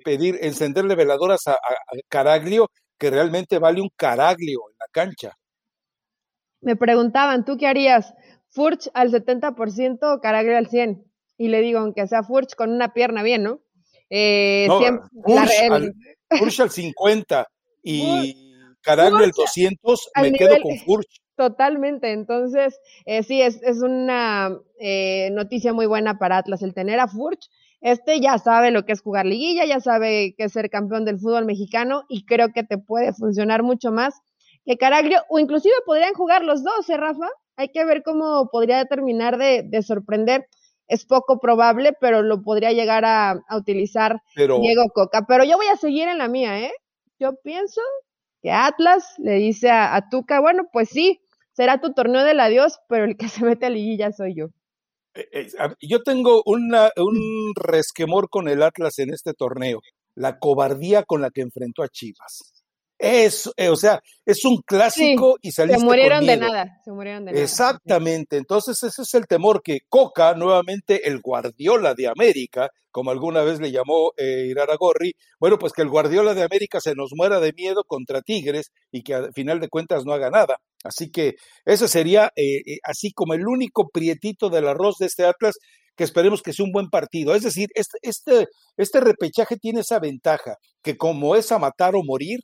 pedir, 0.03 0.39
encenderle 0.41 0.95
veladoras 0.95 1.47
a, 1.47 1.53
a, 1.53 1.57
Caraglio, 2.09 2.69
que 2.97 3.09
realmente 3.09 3.59
vale 3.59 3.81
un 3.81 3.89
Caraglio 3.95 4.59
en 4.71 4.77
la 4.79 4.87
cancha. 4.91 5.33
Me 6.61 6.75
preguntaban, 6.75 7.45
¿tú 7.45 7.57
qué 7.57 7.67
harías? 7.67 8.13
Furch 8.49 8.89
al 8.93 9.11
70% 9.11 10.15
o 10.15 10.19
Caraglio 10.19 10.57
al 10.57 10.67
100%. 10.67 11.03
Y 11.37 11.49
le 11.49 11.61
digo, 11.61 11.79
aunque 11.79 12.07
sea 12.07 12.23
Furch 12.23 12.55
con 12.55 12.71
una 12.71 12.93
pierna 12.93 13.23
bien, 13.23 13.43
¿no? 13.43 13.59
Eh, 14.09 14.67
siempre, 14.79 15.09
Furch, 16.37 16.59
al, 16.59 16.69
50 16.69 17.47
y 17.83 18.35
Caraglio 18.81 19.25
al 19.25 19.31
200, 19.31 20.09
me 20.21 20.31
quedo 20.31 20.61
con 20.61 20.77
Furch. 20.79 21.21
Totalmente, 21.35 22.13
entonces 22.13 22.79
eh, 23.05 23.21
sí, 23.23 23.41
es, 23.41 23.61
es 23.61 23.81
una 23.81 24.57
eh, 24.79 25.29
noticia 25.33 25.73
muy 25.73 25.85
buena 25.85 26.17
para 26.17 26.37
Atlas 26.37 26.61
el 26.61 26.73
tener 26.73 26.99
a 26.99 27.09
Furch. 27.09 27.49
Este 27.81 28.21
ya 28.21 28.37
sabe 28.37 28.71
lo 28.71 28.85
que 28.85 28.93
es 28.93 29.01
jugar 29.01 29.25
liguilla, 29.25 29.65
ya 29.65 29.81
sabe 29.81 30.33
que 30.37 30.45
es 30.45 30.53
ser 30.53 30.69
campeón 30.69 31.03
del 31.03 31.19
fútbol 31.19 31.45
mexicano 31.45 32.03
y 32.07 32.25
creo 32.25 32.53
que 32.53 32.63
te 32.63 32.77
puede 32.77 33.11
funcionar 33.13 33.63
mucho 33.63 33.91
más 33.91 34.21
que 34.65 34.77
Caraglio, 34.77 35.21
o 35.29 35.37
inclusive 35.37 35.75
podrían 35.85 36.13
jugar 36.13 36.43
los 36.43 36.63
dos, 36.63 36.89
¿eh, 36.89 36.97
Rafa? 36.97 37.27
Hay 37.57 37.69
que 37.69 37.85
ver 37.85 38.01
cómo 38.01 38.49
podría 38.51 38.85
terminar 38.85 39.37
de, 39.37 39.63
de 39.63 39.83
sorprender 39.83 40.47
es 40.87 41.05
poco 41.05 41.39
probable, 41.39 41.93
pero 41.99 42.21
lo 42.21 42.41
podría 42.41 42.71
llegar 42.71 43.05
a, 43.05 43.43
utilizar 43.55 44.21
Diego 44.35 44.89
Coca. 44.93 45.25
Pero 45.27 45.43
yo 45.43 45.57
voy 45.57 45.67
a 45.67 45.77
seguir 45.77 46.07
en 46.07 46.17
la 46.17 46.27
mía, 46.27 46.59
¿eh? 46.59 46.73
Yo 47.19 47.35
pienso 47.43 47.81
que 48.41 48.51
Atlas 48.51 49.15
le 49.17 49.35
dice 49.35 49.69
a, 49.69 50.07
Tuca, 50.09 50.39
bueno, 50.39 50.63
pues 50.71 50.89
sí, 50.89 51.21
será 51.53 51.81
tu 51.81 51.93
torneo 51.93 52.23
del 52.23 52.39
adiós, 52.39 52.79
pero 52.87 53.05
el 53.05 53.17
que 53.17 53.27
se 53.29 53.45
mete 53.45 53.65
a 53.65 53.69
liguilla 53.69 54.11
soy 54.11 54.35
yo. 54.35 54.47
Eh, 55.15 55.27
eh, 55.31 55.47
yo 55.81 56.03
tengo 56.03 56.43
una, 56.45 56.91
un 56.97 57.53
resquemor 57.55 58.29
con 58.29 58.49
el 58.49 58.61
Atlas 58.61 58.99
en 58.99 59.13
este 59.13 59.33
torneo, 59.33 59.81
la 60.13 60.39
cobardía 60.39 61.03
con 61.03 61.21
la 61.21 61.31
que 61.31 61.41
enfrentó 61.41 61.83
a 61.83 61.87
Chivas. 61.87 62.54
Es, 62.97 63.51
eh, 63.57 63.69
o 63.69 63.75
sea, 63.75 64.01
es 64.25 64.45
un 64.45 64.61
clásico 64.65 65.35
y 65.41 65.51
saliste 65.51 65.79
Se 65.79 65.85
murieron 65.85 66.25
de 66.25 66.37
nada, 66.37 66.81
se 66.83 66.91
murieron 66.91 67.25
de 67.25 67.33
nada. 67.33 67.43
Exactamente, 67.43 68.37
entonces 68.37 68.81
ese 68.83 69.01
es 69.01 69.13
el 69.13 69.27
temor 69.27 69.61
que 69.61 69.79
Coca, 69.89 70.33
nuevamente 70.33 71.07
el 71.07 71.19
Guardiola 71.19 71.93
de 71.93 72.07
América, 72.07 72.69
como 72.95 73.11
alguna 73.11 73.43
vez 73.43 73.59
le 73.59 73.71
llamó 73.71 74.13
eh, 74.15 74.45
Iraragorri, 74.49 75.15
bueno, 75.37 75.59
pues 75.59 75.73
que 75.73 75.81
el 75.81 75.89
Guardiola 75.89 76.33
de 76.33 76.43
América 76.43 76.79
se 76.79 76.95
nos 76.95 77.11
muera 77.13 77.41
de 77.41 77.51
miedo 77.51 77.83
contra 77.83 78.21
Tigres 78.21 78.71
y 78.89 79.03
que 79.03 79.13
al 79.13 79.33
final 79.33 79.59
de 79.59 79.67
cuentas 79.67 80.05
no 80.05 80.13
haga 80.13 80.29
nada. 80.29 80.59
Así 80.81 81.11
que 81.11 81.33
ese 81.65 81.89
sería 81.89 82.31
eh, 82.37 82.61
eh, 82.65 82.77
así 82.83 83.11
como 83.11 83.33
el 83.33 83.45
único 83.45 83.89
prietito 83.89 84.49
del 84.49 84.69
arroz 84.69 84.95
de 84.97 85.07
este 85.07 85.25
Atlas 85.25 85.55
que 85.97 86.05
esperemos 86.05 86.41
que 86.41 86.53
sea 86.53 86.63
un 86.63 86.71
buen 86.71 86.89
partido. 86.89 87.35
Es 87.35 87.43
decir, 87.43 87.67
este, 87.75 87.97
este, 88.01 88.47
este 88.77 89.01
repechaje 89.01 89.57
tiene 89.57 89.81
esa 89.81 89.99
ventaja, 89.99 90.55
que 90.81 90.95
como 90.95 91.35
es 91.35 91.51
a 91.51 91.59
matar 91.59 91.95
o 91.95 92.01
morir, 92.01 92.39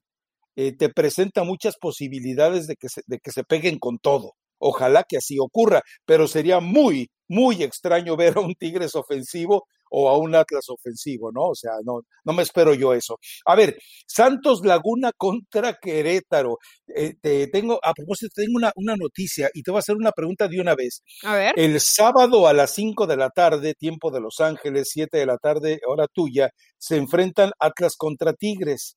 eh, 0.56 0.76
te 0.76 0.90
presenta 0.90 1.44
muchas 1.44 1.78
posibilidades 1.78 2.68
de 2.68 2.76
que, 2.76 2.90
se, 2.90 3.02
de 3.08 3.20
que 3.20 3.32
se 3.32 3.44
peguen 3.44 3.80
con 3.80 3.98
todo. 4.00 4.34
Ojalá 4.60 5.04
que 5.08 5.18
así 5.18 5.38
ocurra, 5.40 5.82
pero 6.06 6.28
sería 6.28 6.60
muy, 6.60 7.10
muy 7.28 7.64
extraño 7.64 8.16
ver 8.18 8.38
a 8.38 8.42
un 8.42 8.56
Tigres 8.56 8.96
ofensivo 8.96 9.66
o 9.92 10.10
a 10.10 10.18
un 10.18 10.34
Atlas 10.36 10.70
ofensivo, 10.70 11.32
¿no? 11.34 11.50
O 11.50 11.56
sea, 11.56 11.74
no, 11.84 12.02
no 12.24 12.34
me 12.34 12.44
espero 12.44 12.74
yo 12.74 12.94
eso. 12.94 13.18
A 13.46 13.56
ver, 13.56 13.78
Santos 14.08 14.62
Laguna 14.64 15.12
contra 15.16 15.74
Querétaro. 15.74 16.60
Eh, 16.88 17.16
te 17.22 17.48
tengo, 17.48 17.78
a 17.84 17.94
propósito, 17.94 18.32
tengo 18.34 18.56
una, 18.56 18.72
una 18.76 18.96
noticia 18.96 19.50
y 19.54 19.62
te 19.62 19.72
voy 19.72 19.80
a 19.80 19.82
hacer 19.82 19.98
una 19.98 20.14
pregunta 20.14 20.48
de 20.48 20.62
una 20.62 20.76
vez. 20.76 21.04
A 21.24 21.36
ver. 21.36 21.54
El 21.58 21.80
sábado 21.82 22.48
a 22.48 22.54
las 22.54 22.74
5 22.74 23.06
de 23.06 23.18
la 23.18 23.30
tarde, 23.32 23.74
tiempo 23.74 24.12
de 24.12 24.22
Los 24.22 24.40
Ángeles, 24.40 24.90
7 24.92 25.18
de 25.18 25.26
la 25.26 25.38
tarde, 25.38 25.82
hora 25.86 26.08
tuya, 26.08 26.52
se 26.78 26.96
enfrentan 26.96 27.52
Atlas 27.60 27.96
contra 27.98 28.32
Tigres. 28.32 28.96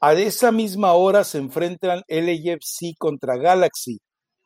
A 0.00 0.14
esa 0.14 0.52
misma 0.52 0.92
hora 0.92 1.24
se 1.24 1.38
enfrentan 1.38 2.02
LAFC 2.08 2.96
contra 2.98 3.36
Galaxy. 3.36 3.98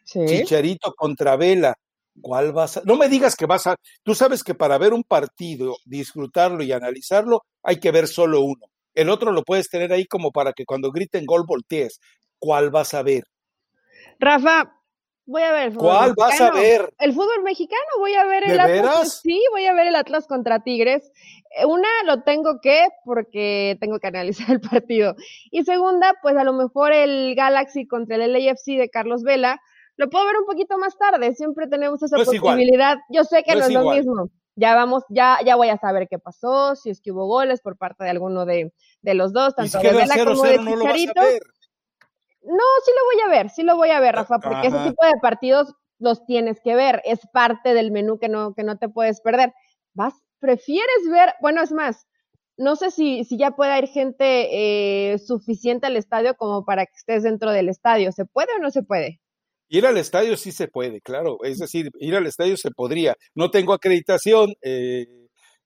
Chicharito 0.04 0.92
contra 0.94 1.36
Vela. 1.36 1.74
¿Cuál 2.20 2.52
vas 2.52 2.78
a.? 2.78 2.82
No 2.84 2.96
me 2.96 3.08
digas 3.08 3.36
que 3.36 3.46
vas 3.46 3.66
a. 3.66 3.76
Tú 4.02 4.14
sabes 4.14 4.42
que 4.42 4.54
para 4.54 4.78
ver 4.78 4.92
un 4.92 5.04
partido, 5.04 5.76
disfrutarlo 5.84 6.62
y 6.62 6.72
analizarlo, 6.72 7.42
hay 7.62 7.78
que 7.78 7.90
ver 7.90 8.08
solo 8.08 8.40
uno. 8.40 8.66
El 8.94 9.10
otro 9.10 9.32
lo 9.32 9.42
puedes 9.42 9.68
tener 9.68 9.92
ahí 9.92 10.06
como 10.06 10.32
para 10.32 10.52
que 10.52 10.64
cuando 10.64 10.90
griten 10.90 11.26
gol 11.26 11.44
voltees. 11.46 12.00
¿Cuál 12.38 12.70
vas 12.70 12.94
a 12.94 13.02
ver? 13.02 13.24
Rafa, 14.18 14.75
Voy 15.26 15.42
a 15.42 15.52
ver 15.52 15.66
el 15.66 15.72
fútbol 15.72 15.90
¿Cuál 15.90 16.14
vas 16.16 16.40
a 16.40 16.52
ver? 16.52 16.94
El 17.00 17.12
fútbol 17.12 17.42
mexicano, 17.42 17.82
voy 17.98 18.14
a 18.14 18.24
ver 18.24 18.48
el 18.48 18.60
Atlas. 18.60 19.20
Sí, 19.22 19.42
voy 19.50 19.66
a 19.66 19.74
ver 19.74 19.88
el 19.88 19.96
Atlas 19.96 20.26
contra 20.28 20.62
Tigres. 20.62 21.10
Eh, 21.58 21.66
una 21.66 21.88
lo 22.04 22.22
tengo 22.22 22.60
que 22.62 22.86
porque 23.04 23.76
tengo 23.80 23.98
que 23.98 24.06
analizar 24.06 24.48
el 24.50 24.60
partido. 24.60 25.16
Y 25.50 25.64
segunda, 25.64 26.14
pues 26.22 26.36
a 26.36 26.44
lo 26.44 26.52
mejor 26.52 26.92
el 26.92 27.34
Galaxy 27.34 27.88
contra 27.88 28.16
el 28.16 28.32
LAFC 28.32 28.78
de 28.78 28.88
Carlos 28.88 29.24
Vela. 29.24 29.60
Lo 29.96 30.10
puedo 30.10 30.26
ver 30.26 30.36
un 30.36 30.46
poquito 30.46 30.78
más 30.78 30.96
tarde, 30.96 31.34
siempre 31.34 31.66
tenemos 31.66 32.02
esa 32.02 32.18
posibilidad. 32.18 32.98
Yo 33.08 33.24
sé 33.24 33.42
que 33.42 33.56
no, 33.56 33.64
es, 33.64 33.72
lo 33.72 33.90
mismo. 33.90 34.30
Ya 34.54 34.74
vamos, 34.74 35.02
ya, 35.08 35.38
ya 35.44 35.56
voy 35.56 35.70
a 35.70 35.78
saber 35.78 36.06
qué 36.08 36.18
pasó, 36.18 36.76
si 36.76 36.90
es 36.90 37.00
que 37.00 37.12
hubo 37.12 37.26
goles 37.26 37.62
por 37.62 37.76
parte 37.76 38.04
de 38.04 38.10
alguno 38.10 38.44
de, 38.44 38.72
de 39.00 39.14
los 39.14 39.32
dos, 39.32 39.54
tanto 39.54 39.78
de 39.78 39.92
Vela 39.92 40.24
como 40.24 40.42
de 40.42 40.58
Chicharito. 40.58 41.22
No, 41.22 41.26
sí 42.84 42.92
lo 42.94 43.04
voy 43.04 43.20
a 43.24 43.28
ver, 43.28 43.50
sí 43.50 43.62
lo 43.62 43.76
voy 43.76 43.90
a 43.90 44.00
ver, 44.00 44.14
Rafa, 44.14 44.38
porque 44.38 44.68
ese 44.68 44.78
tipo 44.78 45.04
de 45.04 45.20
partidos 45.20 45.74
los 45.98 46.24
tienes 46.26 46.60
que 46.62 46.74
ver, 46.74 47.02
es 47.04 47.20
parte 47.32 47.74
del 47.74 47.90
menú 47.90 48.18
que 48.18 48.28
no, 48.28 48.54
que 48.54 48.62
no 48.62 48.78
te 48.78 48.88
puedes 48.88 49.20
perder. 49.20 49.52
Vas, 49.94 50.14
prefieres 50.40 51.08
ver, 51.10 51.34
bueno, 51.40 51.62
es 51.62 51.72
más, 51.72 52.06
no 52.56 52.76
sé 52.76 52.90
si, 52.90 53.24
si 53.24 53.38
ya 53.38 53.50
puede 53.52 53.78
ir 53.78 53.88
gente 53.88 54.48
eh, 55.12 55.18
suficiente 55.18 55.86
al 55.86 55.96
estadio 55.96 56.34
como 56.36 56.64
para 56.64 56.86
que 56.86 56.92
estés 56.94 57.22
dentro 57.22 57.52
del 57.52 57.68
estadio. 57.68 58.12
¿Se 58.12 58.24
puede 58.24 58.48
o 58.56 58.62
no 58.62 58.70
se 58.70 58.82
puede? 58.82 59.20
Ir 59.68 59.84
al 59.86 59.96
estadio 59.96 60.36
sí 60.36 60.52
se 60.52 60.68
puede, 60.68 61.00
claro. 61.00 61.38
Es 61.42 61.58
decir, 61.58 61.90
ir 61.98 62.14
al 62.14 62.26
estadio 62.26 62.56
se 62.56 62.70
podría. 62.70 63.14
No 63.34 63.50
tengo 63.50 63.72
acreditación, 63.72 64.54
eh, 64.62 65.06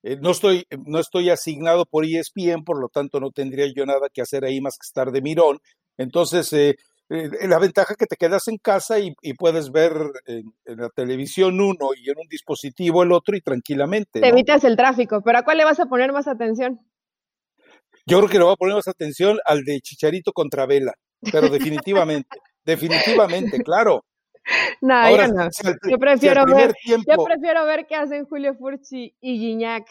eh, 0.03 0.17
no, 0.21 0.31
estoy, 0.31 0.65
no 0.87 0.99
estoy 0.99 1.31
asignado 1.31 1.85
por 1.85 2.05
ESPN, 2.05 2.65
por 2.65 2.81
lo 2.81 2.89
tanto 2.89 3.21
no 3.21 3.31
tendría 3.31 3.67
yo 3.75 3.85
nada 3.85 4.09
que 4.13 4.23
hacer 4.23 4.45
ahí 4.45 4.61
más 4.61 4.75
que 4.75 4.87
estar 4.87 5.13
de 5.13 5.21
mirón, 5.21 5.59
entonces, 6.01 6.51
eh, 6.55 6.77
eh, 7.11 7.29
la 7.47 7.59
ventaja 7.59 7.95
que 7.95 8.07
te 8.07 8.17
quedas 8.17 8.49
en 8.49 8.57
casa 8.57 8.99
y, 8.99 9.13
puedes 9.35 9.71
ver 9.71 9.93
en, 10.27 10.45
la 10.65 10.89
televisión 10.89 11.61
uno 11.61 11.91
y 11.95 12.09
en 12.09 12.17
un 12.19 12.27
dispositivo 12.27 13.03
el 13.03 13.13
otro 13.13 13.37
y 13.37 13.43
tranquilamente. 13.43 14.21
Te 14.21 14.29
evitas 14.29 14.65
el 14.65 14.77
tráfico, 14.77 15.21
pero 15.23 15.39
¿a 15.39 15.43
cuál 15.43 15.59
le 15.59 15.65
vas 15.65 15.79
a 15.79 15.87
poner 15.87 16.11
más 16.13 16.27
atención? 16.27 16.81
Yo 18.07 18.19
creo 18.19 18.31
que 18.31 18.39
le 18.39 18.45
voy 18.45 18.55
a 18.55 18.57
poner 18.57 18.77
más 18.77 18.89
atención 18.89 19.39
al 19.45 19.63
de 19.65 19.79
Chicharito 19.81 20.33
contra 20.33 20.65
Vela, 20.65 20.95
pero 21.31 21.51
definitivamente, 21.51 22.39
definitivamente, 22.65 23.63
claro. 23.63 24.03
No, 24.81 25.11
yo 25.11 25.29
no. 25.29 25.49
yo, 25.87 25.99
prefiero 25.99 26.47
ver, 26.47 26.73
yo 26.87 27.25
prefiero 27.25 27.67
ver 27.67 27.87
qué 27.87 27.95
hacen 27.95 28.25
Julio 28.25 28.55
Furchi 28.55 29.15
y 29.21 29.39
Guiñac, 29.39 29.87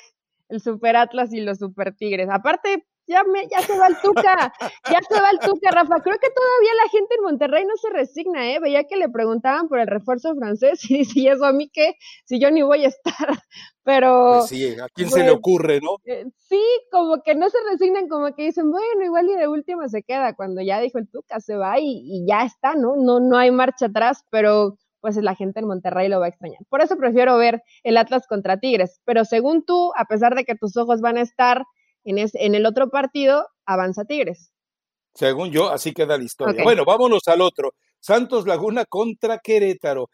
el 0.49 0.59
Super 0.59 0.95
Atlas 0.95 1.31
y 1.33 1.41
los 1.41 1.59
Super 1.59 1.95
Tigres. 1.95 2.29
Aparte, 2.31 2.87
ya, 3.09 3.23
me, 3.23 3.47
ya 3.47 3.61
se 3.61 3.77
va 3.77 3.87
el 3.87 3.97
Tuca, 4.01 4.53
ya 4.89 4.99
se 5.07 5.21
va 5.21 5.29
el 5.31 5.39
Tuca, 5.39 5.71
Rafa. 5.71 6.01
Creo 6.01 6.17
que 6.19 6.29
todavía 6.29 6.71
la 6.83 6.89
gente 6.89 7.15
en 7.15 7.23
Monterrey 7.23 7.65
no 7.65 7.75
se 7.77 7.89
resigna, 7.89 8.51
¿eh? 8.51 8.59
Veía 8.59 8.85
que 8.85 8.95
le 8.95 9.09
preguntaban 9.09 9.67
por 9.67 9.79
el 9.79 9.87
refuerzo 9.87 10.35
francés 10.35 10.89
y 10.89 10.99
dice, 10.99 11.19
¿y 11.19 11.27
eso 11.27 11.45
a 11.45 11.53
mí 11.53 11.69
qué? 11.73 11.95
Si 12.25 12.39
yo 12.39 12.51
ni 12.51 12.61
voy 12.61 12.85
a 12.85 12.89
estar. 12.89 13.39
Pero. 13.83 14.37
Pues 14.39 14.49
sí, 14.49 14.75
¿a 14.79 14.87
quién 14.93 15.09
se 15.09 15.19
le 15.19 15.25
pues, 15.25 15.37
ocurre, 15.37 15.79
no? 15.81 15.97
Eh, 16.05 16.25
sí, 16.37 16.61
como 16.91 17.21
que 17.23 17.33
no 17.35 17.49
se 17.49 17.57
resignan, 17.71 18.07
como 18.07 18.35
que 18.35 18.43
dicen, 18.43 18.69
bueno, 18.71 19.03
igual 19.03 19.27
y 19.29 19.35
de 19.35 19.47
última 19.47 19.89
se 19.89 20.03
queda. 20.03 20.35
Cuando 20.35 20.61
ya 20.61 20.79
dijo 20.79 20.99
el 20.99 21.09
Tuca, 21.09 21.39
se 21.39 21.55
va 21.55 21.79
y, 21.79 22.01
y 22.03 22.27
ya 22.27 22.43
está, 22.45 22.75
¿no? 22.75 22.95
No, 22.95 23.19
no 23.19 23.37
hay 23.37 23.51
marcha 23.51 23.87
atrás, 23.87 24.23
pero 24.29 24.77
pues 25.01 25.15
la 25.17 25.35
gente 25.35 25.59
en 25.59 25.67
Monterrey 25.67 26.09
lo 26.09 26.19
va 26.19 26.25
a 26.25 26.29
extrañar. 26.29 26.59
Por 26.69 26.81
eso 26.81 26.97
prefiero 26.97 27.37
ver 27.37 27.63
el 27.83 27.97
Atlas 27.97 28.27
contra 28.27 28.59
Tigres. 28.59 29.01
Pero 29.05 29.25
según 29.25 29.63
tú, 29.63 29.91
a 29.95 30.05
pesar 30.05 30.35
de 30.35 30.43
que 30.43 30.55
tus 30.55 30.75
ojos 30.77 31.01
van 31.01 31.17
a 31.17 31.21
estar 31.21 31.63
en, 32.03 32.17
en 32.17 32.55
el 32.55 32.65
otro 32.65 32.89
partido 32.89 33.47
avanza 33.65 34.05
Tigres. 34.05 34.51
Según 35.13 35.51
yo, 35.51 35.69
así 35.69 35.93
queda 35.93 36.17
la 36.17 36.23
historia. 36.23 36.63
Bueno, 36.63 36.85
vámonos 36.85 37.21
al 37.27 37.41
otro. 37.41 37.73
Santos 37.99 38.47
Laguna 38.47 38.85
contra 38.85 39.39
Querétaro. 39.39 40.09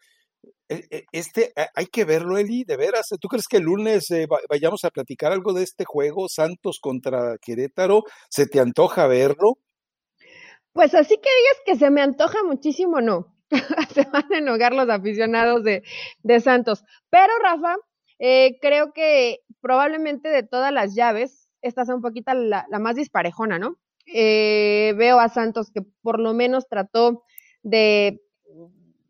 E, 0.68 0.82
e, 0.90 1.04
este, 1.12 1.52
hay 1.74 1.86
que 1.86 2.04
verlo, 2.04 2.38
Eli, 2.38 2.64
de 2.64 2.76
veras. 2.76 3.06
¿Tú 3.20 3.28
crees 3.28 3.46
que 3.48 3.58
el 3.58 3.64
lunes 3.64 4.10
eh, 4.10 4.26
vayamos 4.48 4.84
a 4.84 4.90
platicar 4.90 5.32
algo 5.32 5.52
de 5.52 5.62
este 5.62 5.84
juego, 5.84 6.28
Santos 6.28 6.78
contra 6.80 7.36
Querétaro? 7.40 8.02
¿Se 8.28 8.46
te 8.46 8.58
antoja 8.58 9.06
verlo? 9.06 9.58
Pues 10.72 10.94
así 10.94 11.16
que 11.16 11.30
digas 11.30 11.62
que 11.64 11.76
se 11.76 11.90
me 11.90 12.02
antoja 12.02 12.42
muchísimo, 12.44 13.00
no. 13.00 13.34
se 13.94 14.02
van 14.10 14.32
a 14.32 14.38
enojar 14.38 14.74
los 14.74 14.88
aficionados 14.88 15.62
de, 15.62 15.82
Santos. 16.40 16.82
Pero 17.10 17.32
Rafa, 17.42 17.76
eh, 18.18 18.58
creo 18.60 18.92
que 18.92 19.38
probablemente 19.60 20.28
de 20.28 20.42
todas 20.42 20.72
las 20.72 20.94
llaves, 20.94 21.45
esta 21.66 21.82
es 21.82 21.88
un 21.88 22.02
poquito 22.02 22.32
la, 22.34 22.66
más 22.80 22.96
disparejona, 22.96 23.58
¿no? 23.58 23.76
Eh, 24.06 24.94
veo 24.96 25.18
a 25.18 25.28
Santos 25.28 25.70
que 25.70 25.82
por 26.02 26.20
lo 26.20 26.32
menos 26.32 26.68
trató 26.68 27.24
de, 27.62 28.22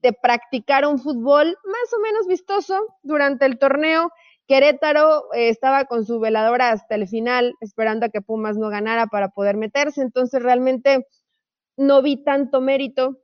de 0.03 0.13
practicar 0.13 0.87
un 0.87 0.99
fútbol 0.99 1.47
más 1.65 1.93
o 1.97 2.01
menos 2.01 2.27
vistoso 2.27 2.97
durante 3.03 3.45
el 3.45 3.59
torneo. 3.59 4.11
Querétaro 4.47 5.33
eh, 5.35 5.49
estaba 5.49 5.87
con 5.87 6.05
su 6.05 6.21
veladora 6.21 6.71
hasta 6.71 6.95
el 6.95 7.09
final, 7.09 7.55
esperando 7.61 8.07
a 8.07 8.09
que 8.09 8.23
Pumas 8.23 8.57
no 8.57 8.69
ganara 8.69 9.07
para 9.09 9.31
poder 9.31 9.57
meterse. 9.57 10.03
Entonces, 10.03 10.43
realmente 10.43 11.07
no 11.77 12.03
vi 12.03 12.23
tanto 12.23 12.61
mérito 12.61 13.19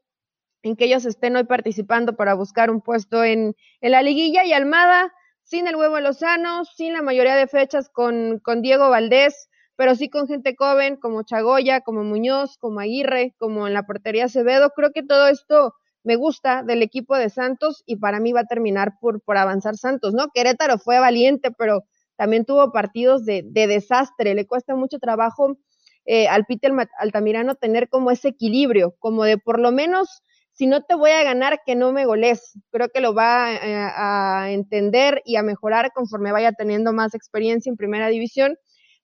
en 0.62 0.76
que 0.76 0.84
ellos 0.86 1.04
estén 1.04 1.36
hoy 1.36 1.44
participando 1.44 2.16
para 2.16 2.34
buscar 2.34 2.70
un 2.70 2.80
puesto 2.80 3.22
en, 3.24 3.54
la 3.80 4.02
liguilla. 4.02 4.44
Y 4.44 4.52
Almada, 4.52 5.12
sin 5.42 5.66
el 5.66 5.76
huevo 5.76 6.00
Lozano, 6.00 6.64
sin 6.64 6.92
la 6.92 7.02
mayoría 7.02 7.36
de 7.36 7.46
fechas 7.46 7.88
con, 7.88 8.38
con 8.40 8.62
Diego 8.62 8.90
Valdés, 8.90 9.48
pero 9.76 9.94
sí 9.94 10.08
con 10.08 10.28
gente 10.28 10.54
joven 10.58 10.96
como 10.96 11.22
Chagoya, 11.22 11.80
como 11.80 12.04
Muñoz, 12.04 12.56
como 12.58 12.80
Aguirre, 12.80 13.34
como 13.38 13.66
en 13.66 13.74
la 13.74 13.84
portería 13.84 14.26
Acevedo. 14.26 14.70
Creo 14.70 14.92
que 14.92 15.02
todo 15.02 15.28
esto 15.28 15.74
me 16.04 16.16
gusta 16.16 16.62
del 16.62 16.82
equipo 16.82 17.16
de 17.16 17.30
Santos 17.30 17.82
y 17.86 17.96
para 17.96 18.20
mí 18.20 18.32
va 18.32 18.40
a 18.40 18.46
terminar 18.46 18.94
por, 19.00 19.22
por 19.22 19.36
avanzar 19.36 19.76
Santos, 19.76 20.14
¿no? 20.14 20.28
Querétaro 20.34 20.78
fue 20.78 20.98
valiente, 20.98 21.50
pero 21.56 21.84
también 22.16 22.44
tuvo 22.44 22.72
partidos 22.72 23.24
de, 23.24 23.42
de 23.44 23.66
desastre, 23.66 24.34
le 24.34 24.46
cuesta 24.46 24.76
mucho 24.76 24.98
trabajo 24.98 25.56
eh, 26.04 26.26
al 26.28 26.44
Peter 26.46 26.72
Altamirano 26.98 27.54
tener 27.54 27.88
como 27.88 28.10
ese 28.10 28.28
equilibrio, 28.28 28.96
como 28.98 29.24
de 29.24 29.38
por 29.38 29.60
lo 29.60 29.70
menos, 29.70 30.22
si 30.52 30.66
no 30.66 30.82
te 30.82 30.94
voy 30.94 31.10
a 31.10 31.24
ganar, 31.24 31.60
que 31.64 31.74
no 31.74 31.92
me 31.92 32.04
goles. 32.04 32.58
Creo 32.70 32.88
que 32.90 33.00
lo 33.00 33.14
va 33.14 33.52
eh, 33.52 33.58
a 33.96 34.50
entender 34.50 35.22
y 35.24 35.36
a 35.36 35.42
mejorar 35.42 35.92
conforme 35.92 36.32
vaya 36.32 36.52
teniendo 36.52 36.92
más 36.92 37.14
experiencia 37.14 37.70
en 37.70 37.76
primera 37.76 38.08
división, 38.08 38.56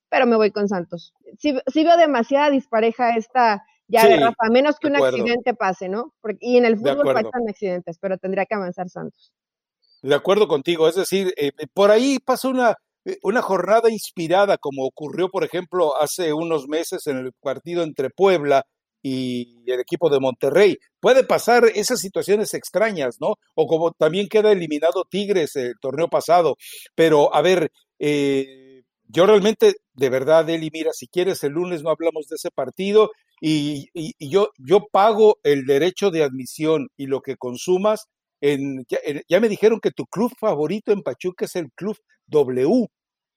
pero 0.08 0.26
me 0.26 0.36
voy 0.36 0.50
con 0.50 0.68
Santos. 0.68 1.14
Si, 1.38 1.52
veo 1.52 1.96
demasiada 1.96 2.50
dispareja 2.50 3.16
esta 3.16 3.64
ya 3.90 4.06
de 4.06 4.16
Rafa, 4.18 4.46
a 4.46 4.50
menos 4.50 4.76
que 4.78 4.88
un 4.88 4.96
accidente 4.96 5.54
pase, 5.54 5.88
¿no? 5.88 6.12
y 6.40 6.58
en 6.58 6.66
el 6.66 6.76
fútbol 6.76 7.06
pasan 7.14 7.48
accidentes, 7.48 7.98
pero 7.98 8.18
tendría 8.18 8.44
que 8.44 8.54
avanzar 8.54 8.90
Santos. 8.90 9.32
De 10.02 10.14
acuerdo 10.14 10.46
contigo, 10.46 10.88
es 10.88 10.94
decir, 10.94 11.32
eh, 11.38 11.52
por 11.72 11.90
ahí 11.90 12.18
pasa 12.18 12.48
una, 12.48 12.76
eh, 13.06 13.16
una 13.22 13.40
jornada 13.40 13.90
inspirada, 13.90 14.58
como 14.58 14.84
ocurrió, 14.84 15.30
por 15.30 15.42
ejemplo, 15.42 15.96
hace 15.96 16.34
unos 16.34 16.68
meses 16.68 17.06
en 17.06 17.16
el 17.16 17.32
partido 17.32 17.82
entre 17.82 18.10
Puebla 18.10 18.64
y 19.02 19.70
el 19.70 19.80
equipo 19.80 20.10
de 20.10 20.20
Monterrey. 20.20 20.78
Puede 21.00 21.24
pasar 21.24 21.64
esas 21.74 22.00
situaciones 22.00 22.54
extrañas, 22.54 23.18
¿no? 23.20 23.34
O 23.54 23.66
como 23.66 23.92
también 23.92 24.28
queda 24.28 24.52
eliminado 24.52 25.04
Tigres 25.08 25.56
el 25.56 25.74
torneo 25.80 26.08
pasado. 26.08 26.56
Pero, 26.94 27.34
a 27.34 27.42
ver, 27.42 27.70
eh, 27.98 28.82
yo 29.06 29.26
realmente, 29.26 29.76
de 29.94 30.10
verdad, 30.10 30.48
Eli, 30.50 30.70
mira, 30.72 30.92
si 30.92 31.06
quieres, 31.08 31.42
el 31.44 31.52
lunes 31.52 31.82
no 31.82 31.90
hablamos 31.90 32.28
de 32.28 32.36
ese 32.36 32.50
partido 32.50 33.10
y, 33.40 33.88
yo, 34.18 34.50
yo 34.58 34.86
pago 34.90 35.38
el 35.44 35.64
derecho 35.64 36.10
de 36.10 36.24
admisión 36.24 36.88
y 36.96 37.06
lo 37.06 37.20
que 37.20 37.36
consumas. 37.36 38.06
En, 38.40 38.84
ya, 39.28 39.40
me 39.40 39.48
dijeron 39.48 39.80
que 39.80 39.90
tu 39.90 40.06
club 40.06 40.32
favorito 40.38 40.92
en 40.92 41.02
Pachuca 41.02 41.46
es 41.46 41.56
el 41.56 41.72
Club 41.72 41.96
W, 42.26 42.86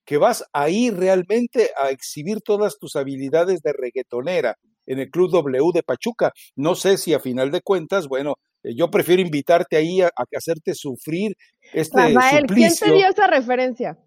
que 0.06 0.18
vas 0.18 0.44
ahí 0.53 0.91
realmente 0.91 1.72
a 1.77 1.89
exhibir 1.89 2.41
todas 2.41 2.77
tus 2.77 2.96
habilidades 2.96 3.62
de 3.62 3.74
reggaetonera 3.74 4.58
en 4.85 5.00
el 5.00 5.09
Club 5.09 5.31
W 5.31 5.71
de 5.73 5.83
Pachuca. 5.83 6.31
No 6.55 6.75
sé 6.75 6.97
si 6.97 7.13
a 7.13 7.19
final 7.19 7.51
de 7.51 7.61
cuentas, 7.61 8.07
bueno, 8.07 8.35
eh, 8.63 8.75
yo 8.75 8.89
prefiero 8.89 9.21
invitarte 9.21 9.77
ahí 9.77 10.01
a, 10.01 10.07
a 10.07 10.23
hacerte 10.35 10.73
sufrir 10.73 11.35
este 11.73 12.13
Rafael, 12.13 12.45
¿quién 12.47 12.73
te 12.75 12.91
dio 12.91 13.07
esa 13.07 13.27
referencia? 13.27 13.97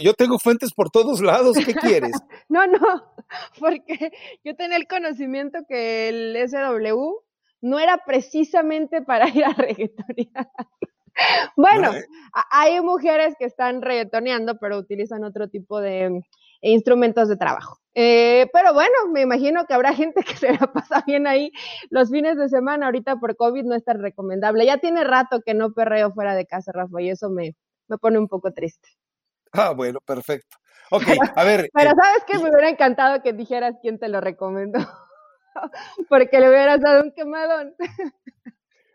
Yo 0.00 0.14
tengo 0.14 0.38
fuentes 0.38 0.72
por 0.72 0.90
todos 0.90 1.20
lados, 1.20 1.56
¿qué 1.64 1.74
quieres? 1.74 2.12
no, 2.48 2.66
no, 2.66 2.78
porque 3.58 4.12
yo 4.44 4.54
tenía 4.54 4.76
el 4.76 4.86
conocimiento 4.86 5.60
que 5.68 6.08
el 6.08 6.48
SW 6.48 7.24
no 7.60 7.78
era 7.78 7.98
precisamente 8.04 9.02
para 9.02 9.28
ir 9.28 9.44
a 9.44 9.52
reggaetonear. 9.52 10.50
bueno, 11.56 11.92
eh. 11.94 12.04
hay 12.50 12.80
mujeres 12.82 13.34
que 13.38 13.46
están 13.46 13.82
reggaetoneando, 13.82 14.58
pero 14.60 14.78
utilizan 14.78 15.24
otro 15.24 15.48
tipo 15.48 15.80
de 15.80 16.22
instrumentos 16.70 17.28
de 17.28 17.36
trabajo. 17.36 17.78
Eh, 17.94 18.48
pero 18.52 18.74
bueno, 18.74 18.94
me 19.12 19.20
imagino 19.20 19.66
que 19.66 19.74
habrá 19.74 19.92
gente 19.94 20.22
que 20.22 20.36
se 20.36 20.52
la 20.52 20.72
pasa 20.72 21.04
bien 21.06 21.26
ahí 21.26 21.52
los 21.90 22.10
fines 22.10 22.36
de 22.36 22.48
semana. 22.48 22.86
Ahorita 22.86 23.16
por 23.16 23.36
COVID 23.36 23.64
no 23.64 23.74
es 23.74 23.84
tan 23.84 24.00
recomendable. 24.00 24.66
Ya 24.66 24.78
tiene 24.78 25.04
rato 25.04 25.40
que 25.44 25.54
no 25.54 25.72
perreo 25.72 26.12
fuera 26.12 26.34
de 26.34 26.46
casa, 26.46 26.72
Rafa, 26.72 27.00
y 27.00 27.10
eso 27.10 27.30
me, 27.30 27.54
me 27.88 27.98
pone 27.98 28.18
un 28.18 28.28
poco 28.28 28.52
triste. 28.52 28.88
Ah, 29.52 29.70
bueno, 29.70 30.00
perfecto. 30.04 30.56
Ok, 30.90 31.04
a 31.36 31.44
ver. 31.44 31.70
Pero 31.74 31.90
eh, 31.90 31.94
sabes 31.96 32.24
que 32.26 32.38
me 32.38 32.50
hubiera 32.50 32.68
encantado 32.68 33.22
que 33.22 33.32
dijeras 33.32 33.76
quién 33.80 33.98
te 33.98 34.08
lo 34.08 34.20
recomendó, 34.20 34.80
porque 36.08 36.40
le 36.40 36.48
hubieras 36.48 36.80
dado 36.80 37.02
un 37.02 37.12
quemadón. 37.12 37.74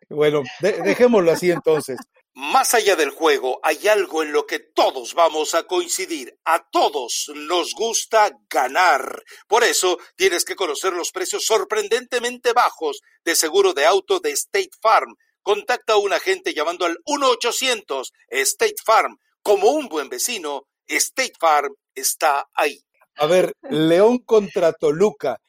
Bueno, 0.09 0.43
dejémoslo 0.61 1.31
así 1.31 1.51
entonces. 1.51 1.97
Más 2.41 2.73
allá 2.73 2.95
del 2.95 3.09
juego, 3.09 3.59
hay 3.63 3.89
algo 3.89 4.23
en 4.23 4.31
lo 4.31 4.47
que 4.47 4.59
todos 4.59 5.13
vamos 5.13 5.55
a 5.55 5.63
coincidir. 5.63 6.39
A 6.45 6.69
todos 6.71 7.29
nos 7.35 7.73
gusta 7.73 8.31
ganar. 8.49 9.23
Por 9.45 9.65
eso 9.65 9.97
tienes 10.15 10.45
que 10.45 10.55
conocer 10.55 10.93
los 10.93 11.11
precios 11.11 11.43
sorprendentemente 11.43 12.53
bajos 12.53 13.01
de 13.25 13.35
seguro 13.35 13.73
de 13.73 13.85
auto 13.85 14.21
de 14.21 14.31
State 14.31 14.69
Farm. 14.81 15.17
Contacta 15.41 15.93
a 15.93 15.97
un 15.97 16.13
agente 16.13 16.53
llamando 16.53 16.85
al 16.85 16.97
1-800 17.05 18.09
State 18.29 18.75
Farm. 18.85 19.17
Como 19.43 19.71
un 19.71 19.89
buen 19.89 20.07
vecino, 20.07 20.63
State 20.87 21.33
Farm 21.37 21.75
está 21.93 22.47
ahí. 22.53 22.79
A 23.17 23.25
ver, 23.25 23.51
León 23.69 24.19
contra 24.19 24.71
Toluca. 24.71 25.41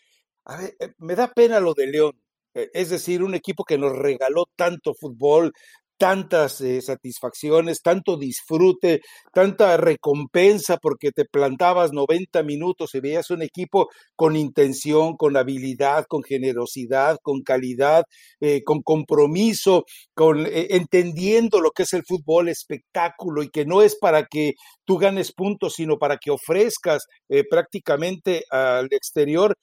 A 0.45 0.57
ver, 0.57 0.75
eh, 0.81 0.89
me 0.99 1.15
da 1.15 1.33
pena 1.33 1.61
lo 1.61 1.73
de 1.73 1.87
León. 1.87 2.21
Eh, 2.55 2.69
es 2.75 2.91
decir, 2.91 3.23
un 3.23 3.35
equipo 3.35 3.65
que 3.65 3.79
nos 3.79 3.97
regaló 3.97 4.47
tanto 4.57 4.93
fútbol, 4.95 5.53
tantas 6.01 6.63
eh, 6.63 6.81
satisfacciones, 6.81 7.83
tanto 7.83 8.17
disfrute, 8.17 9.03
tanta 9.35 9.77
recompensa 9.77 10.79
porque 10.79 11.13
te 11.13 11.27
plantabas 11.27 11.93
90 11.93 12.43
minutos 12.43 12.95
y 12.95 13.01
veías 13.01 13.29
un 13.31 13.43
equipo 13.43 13.91
con 14.17 14.35
intención, 14.35 15.19
con 15.19 15.37
habilidad, 15.37 16.07
con 16.09 16.23
generosidad, 16.23 17.19
con 17.23 17.43
calidad, 17.43 18.05
eh, 18.41 18.65
con 18.65 18.81
compromiso, 18.81 19.85
con 20.15 20.47
entendiendo 20.51 21.61
lo 21.61 21.71
que 21.71 21.83
es 21.83 21.93
el 21.93 22.03
fútbol 22.09 22.49
espectáculo 22.49 23.43
y 23.43 23.51
que 23.51 23.67
no 23.67 23.83
es 23.83 23.95
para 24.01 24.25
que 24.25 24.55
tú 24.87 24.97
ganes 24.97 25.33
puntos, 25.33 25.75
sino 25.75 25.99
para 25.99 26.17
que 26.17 26.31
ofrezcas 26.31 27.05
prácticamente 27.51 28.45
al 28.51 28.87
exterior 28.91 29.55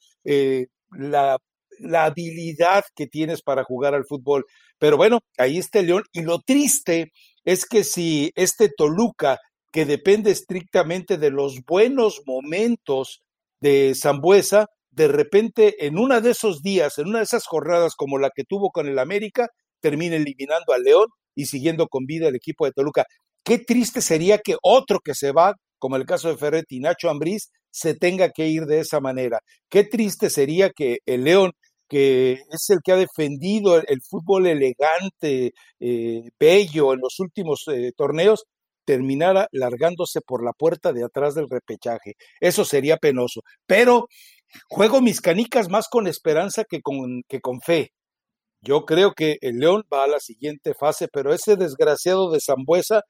la 0.91 1.37
la 1.79 2.05
habilidad 2.05 2.83
que 2.95 3.07
tienes 3.07 3.41
para 3.41 3.63
jugar 3.63 3.93
al 3.93 4.05
fútbol. 4.05 4.45
Pero 4.79 4.97
bueno, 4.97 5.19
ahí 5.37 5.57
está 5.57 5.79
el 5.79 5.87
León. 5.87 6.03
Y 6.11 6.21
lo 6.21 6.39
triste 6.39 7.11
es 7.43 7.65
que 7.65 7.83
si 7.83 8.31
este 8.35 8.69
Toluca, 8.75 9.39
que 9.71 9.85
depende 9.85 10.31
estrictamente 10.31 11.17
de 11.17 11.31
los 11.31 11.63
buenos 11.65 12.21
momentos 12.25 13.21
de 13.59 13.93
Zambuesa, 13.95 14.67
de 14.91 15.07
repente 15.07 15.85
en 15.85 15.99
uno 15.99 16.19
de 16.19 16.31
esos 16.31 16.61
días, 16.61 16.97
en 16.97 17.07
una 17.07 17.19
de 17.19 17.25
esas 17.25 17.45
jornadas 17.45 17.95
como 17.95 18.17
la 18.17 18.31
que 18.35 18.43
tuvo 18.43 18.71
con 18.71 18.87
el 18.87 18.97
América, 18.99 19.49
termina 19.79 20.15
eliminando 20.15 20.73
al 20.73 20.83
León 20.83 21.07
y 21.35 21.45
siguiendo 21.45 21.87
con 21.87 22.05
vida 22.05 22.27
el 22.27 22.35
equipo 22.35 22.65
de 22.65 22.71
Toluca. 22.71 23.05
Qué 23.43 23.59
triste 23.59 24.01
sería 24.01 24.39
que 24.39 24.57
otro 24.61 24.99
que 24.99 25.13
se 25.13 25.31
va, 25.31 25.53
como 25.79 25.95
el 25.95 26.05
caso 26.05 26.29
de 26.29 26.37
Ferretti 26.37 26.77
y 26.77 26.79
Nacho 26.79 27.09
Ambriz, 27.09 27.51
se 27.71 27.93
tenga 27.93 28.31
que 28.31 28.47
ir 28.47 28.65
de 28.65 28.79
esa 28.79 28.99
manera. 28.99 29.39
Qué 29.69 29.83
triste 29.83 30.29
sería 30.29 30.71
que 30.71 30.97
el 31.05 31.23
León, 31.23 31.51
que 31.87 32.33
es 32.51 32.69
el 32.69 32.79
que 32.83 32.91
ha 32.93 32.95
defendido 32.97 33.77
el, 33.77 34.01
fútbol 34.01 34.47
elegante, 34.47 35.53
eh, 35.79 36.29
bello 36.39 36.93
en 36.93 36.99
los 37.01 37.19
últimos 37.19 37.63
eh, 37.67 37.91
torneos, 37.95 38.45
terminara 38.85 39.47
largándose 39.51 40.21
por 40.21 40.43
la 40.43 40.53
puerta 40.53 40.93
de 40.93 41.03
atrás 41.03 41.35
del 41.35 41.49
repechaje. 41.49 42.13
Eso 42.39 42.65
sería 42.65 42.97
penoso. 42.97 43.41
Pero 43.65 44.07
juego 44.69 45.01
mis 45.01 45.21
canicas 45.21 45.69
más 45.69 45.87
con 45.89 46.07
esperanza 46.07 46.63
que 46.63 46.81
con, 46.81 47.23
que 47.27 47.41
con 47.41 47.61
fe. 47.61 47.91
Yo 48.61 48.85
creo 48.85 49.13
que 49.13 49.37
el 49.41 49.59
León 49.59 49.83
va 49.93 50.05
a 50.05 50.07
la 50.07 50.19
siguiente 50.19 50.73
fase, 50.73 51.07
pero 51.11 51.33
ese 51.33 51.55
desgraciado 51.57 52.31
de 52.31 52.39
Zambuesa 52.41 53.01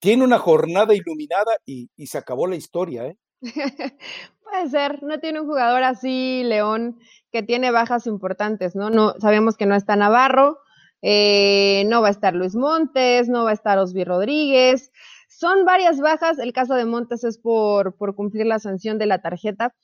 tiene 0.00 0.24
una 0.24 0.38
jornada 0.38 0.94
iluminada 0.94 1.52
y, 1.66 1.88
y 1.96 2.06
se 2.08 2.18
acabó 2.18 2.46
la 2.46 2.56
historia, 2.56 3.06
¿eh? 3.06 3.16
Puede 4.44 4.68
ser, 4.68 5.02
no 5.02 5.18
tiene 5.20 5.40
un 5.40 5.46
jugador 5.46 5.82
así, 5.82 6.42
León, 6.44 6.98
que 7.32 7.42
tiene 7.42 7.70
bajas 7.70 8.06
importantes, 8.06 8.74
¿no? 8.74 8.90
no 8.90 9.14
sabemos 9.20 9.56
que 9.56 9.66
no 9.66 9.74
está 9.74 9.96
Navarro, 9.96 10.58
eh, 11.02 11.84
no 11.86 12.02
va 12.02 12.08
a 12.08 12.10
estar 12.10 12.34
Luis 12.34 12.54
Montes, 12.54 13.28
no 13.28 13.44
va 13.44 13.50
a 13.50 13.54
estar 13.54 13.78
Osvi 13.78 14.04
Rodríguez. 14.04 14.92
Son 15.28 15.64
varias 15.64 16.00
bajas, 16.00 16.38
el 16.38 16.52
caso 16.52 16.74
de 16.74 16.84
Montes 16.84 17.24
es 17.24 17.38
por, 17.38 17.96
por 17.96 18.14
cumplir 18.14 18.46
la 18.46 18.58
sanción 18.58 18.98
de 18.98 19.06
la 19.06 19.22
tarjeta, 19.22 19.74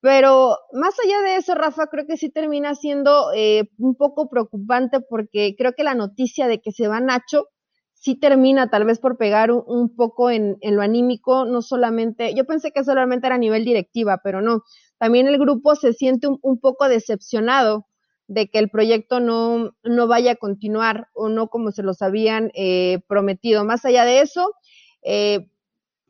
Pero 0.00 0.56
más 0.72 0.94
allá 1.04 1.22
de 1.22 1.36
eso, 1.36 1.54
Rafa, 1.54 1.88
creo 1.88 2.06
que 2.06 2.16
sí 2.16 2.30
termina 2.30 2.74
siendo 2.74 3.32
eh, 3.34 3.70
un 3.78 3.96
poco 3.96 4.28
preocupante 4.30 5.00
porque 5.00 5.54
creo 5.58 5.74
que 5.74 5.84
la 5.84 5.94
noticia 5.94 6.48
de 6.48 6.60
que 6.60 6.72
se 6.72 6.88
va 6.88 7.00
Nacho 7.00 7.48
sí 8.00 8.14
termina 8.14 8.70
tal 8.70 8.84
vez 8.84 8.98
por 8.98 9.16
pegar 9.16 9.50
un, 9.50 9.94
poco 9.94 10.30
en, 10.30 10.58
lo 10.62 10.82
anímico, 10.82 11.44
no 11.44 11.62
solamente, 11.62 12.34
yo 12.34 12.44
pensé 12.44 12.70
que 12.70 12.84
solamente 12.84 13.26
era 13.26 13.36
a 13.36 13.38
nivel 13.38 13.64
directiva, 13.64 14.20
pero 14.22 14.40
no, 14.40 14.62
también 14.98 15.26
el 15.26 15.38
grupo 15.38 15.74
se 15.74 15.92
siente 15.92 16.28
un, 16.28 16.60
poco 16.60 16.88
decepcionado 16.88 17.86
de 18.28 18.48
que 18.48 18.58
el 18.58 18.68
proyecto 18.68 19.20
no, 19.20 19.72
no 19.82 20.06
vaya 20.06 20.32
a 20.32 20.36
continuar 20.36 21.08
o 21.14 21.28
no 21.28 21.48
como 21.48 21.72
se 21.72 21.82
los 21.82 22.02
habían 22.02 22.50
eh, 22.54 23.00
prometido. 23.08 23.64
Más 23.64 23.84
allá 23.84 24.04
de 24.04 24.20
eso, 24.20 24.52
eh, 25.02 25.48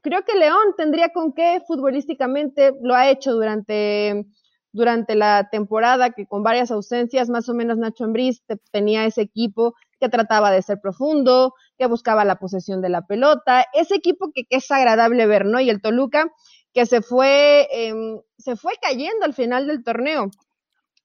creo 0.02 0.24
que 0.24 0.36
León 0.36 0.74
tendría 0.76 1.10
con 1.10 1.32
qué 1.32 1.62
futbolísticamente, 1.66 2.72
lo 2.82 2.94
ha 2.94 3.08
hecho 3.08 3.32
durante, 3.32 4.26
durante 4.72 5.14
la 5.14 5.48
temporada, 5.50 6.10
que 6.10 6.26
con 6.26 6.42
varias 6.42 6.70
ausencias, 6.70 7.30
más 7.30 7.48
o 7.48 7.54
menos 7.54 7.78
Nacho 7.78 8.04
Ambriz 8.04 8.42
tenía 8.72 9.06
ese 9.06 9.22
equipo 9.22 9.74
que 9.98 10.08
trataba 10.08 10.50
de 10.50 10.62
ser 10.62 10.80
profundo, 10.80 11.54
que 11.76 11.86
buscaba 11.86 12.24
la 12.24 12.38
posesión 12.38 12.80
de 12.80 12.88
la 12.88 13.06
pelota, 13.06 13.66
ese 13.72 13.96
equipo 13.96 14.30
que, 14.32 14.46
es 14.50 14.70
agradable 14.70 15.26
ver, 15.26 15.46
¿no? 15.46 15.60
Y 15.60 15.70
el 15.70 15.80
Toluca 15.80 16.32
que 16.72 16.86
se 16.86 17.02
fue, 17.02 17.66
em, 17.72 18.20
se 18.36 18.56
fue 18.56 18.74
cayendo 18.80 19.24
al 19.24 19.34
final 19.34 19.66
del 19.66 19.82
torneo. 19.82 20.30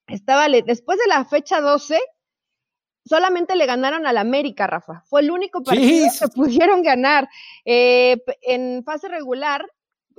Estaba, 0.08 0.48
después 0.50 1.00
de 1.00 1.08
la 1.08 1.26
fecha 1.26 1.62
12, 1.62 2.00
solamente 3.06 3.56
le 3.56 3.66
ganaron 3.66 4.06
al 4.06 4.18
América, 4.18 4.68
Rafa. 4.68 5.04
Fue 5.08 5.22
el 5.22 5.32
único 5.32 5.64
partido 5.64 6.08
que 6.20 6.28
pudieron 6.36 6.84
ganar. 6.84 7.28
Eh, 7.66 8.18
en 8.42 8.84
fase 8.84 9.08
regular, 9.08 9.66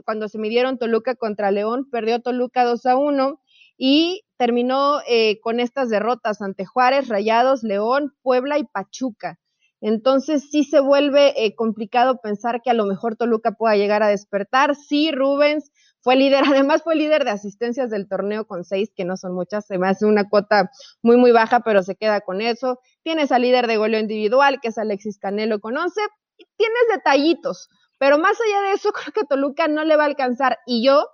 cuando 0.05 0.29
se 0.29 0.39
midieron 0.39 0.79
Toluca 0.79 1.15
contra 1.15 1.51
León, 1.51 1.89
perdió 1.91 2.21
Toluca 2.21 2.65
2 2.65 2.87
a 2.87 2.97
1 2.97 3.41
y 3.77 4.23
terminó 4.37 5.01
eh, 5.09 5.41
con 5.41 5.61
estas 5.61 5.89
derrotas 5.91 6.43
ante 6.43 6.65
Juárez, 6.65 7.09
Rayados, 7.09 7.63
León, 7.63 8.15
Puebla 8.23 8.59
y 8.59 8.65
Pachuca. 8.65 9.39
Entonces 9.81 10.49
sí 10.51 10.65
se 10.65 10.81
vuelve 10.81 11.45
eh, 11.45 11.55
complicado 11.55 12.21
pensar 12.23 12.63
que 12.63 12.71
a 12.71 12.75
lo 12.75 12.87
mejor 12.87 13.17
Toluca 13.17 13.53
pueda 13.53 13.77
llegar 13.77 14.03
a 14.03 14.09
despertar. 14.09 14.75
Sí, 14.77 15.13
Rubens 15.13 15.71
fue 16.01 16.17
líder, 16.17 16.45
además 16.47 16.83
fue 16.83 16.97
líder 16.97 17.25
de 17.25 17.31
asistencias 17.31 17.91
del 17.91 18.09
torneo 18.09 18.47
con 18.47 18.65
seis, 18.65 18.93
que 18.95 19.05
no 19.05 19.17
son 19.17 19.35
muchas, 19.35 19.67
se 19.67 19.79
me 19.79 19.91
una 20.03 20.29
cuota 20.29 20.71
muy, 21.03 21.17
muy 21.17 21.33
baja, 21.33 21.61
pero 21.61 21.83
se 21.83 21.97
queda 21.97 22.21
con 22.21 22.41
eso. 22.41 22.79
Tienes 23.03 23.33
al 23.33 23.43
líder 23.43 23.67
de 23.67 23.79
goleo 23.79 24.01
individual, 24.01 24.61
que 24.61 24.69
es 24.69 24.79
Alexis 24.79 25.19
Canelo 25.19 25.61
con 25.61 25.77
once, 25.77 26.01
y 26.37 26.45
tienes 26.57 26.83
detallitos, 26.93 27.69
pero 27.99 28.19
más 28.19 28.37
allá 28.41 28.69
de 28.69 28.75
eso, 28.75 28.93
creo 28.93 29.13
que 29.13 29.25
Toluca 29.25 29.67
no 29.67 29.85
le 29.85 29.97
va 29.97 30.05
a 30.05 30.07
alcanzar, 30.07 30.59
y 30.67 30.85
yo 30.85 31.07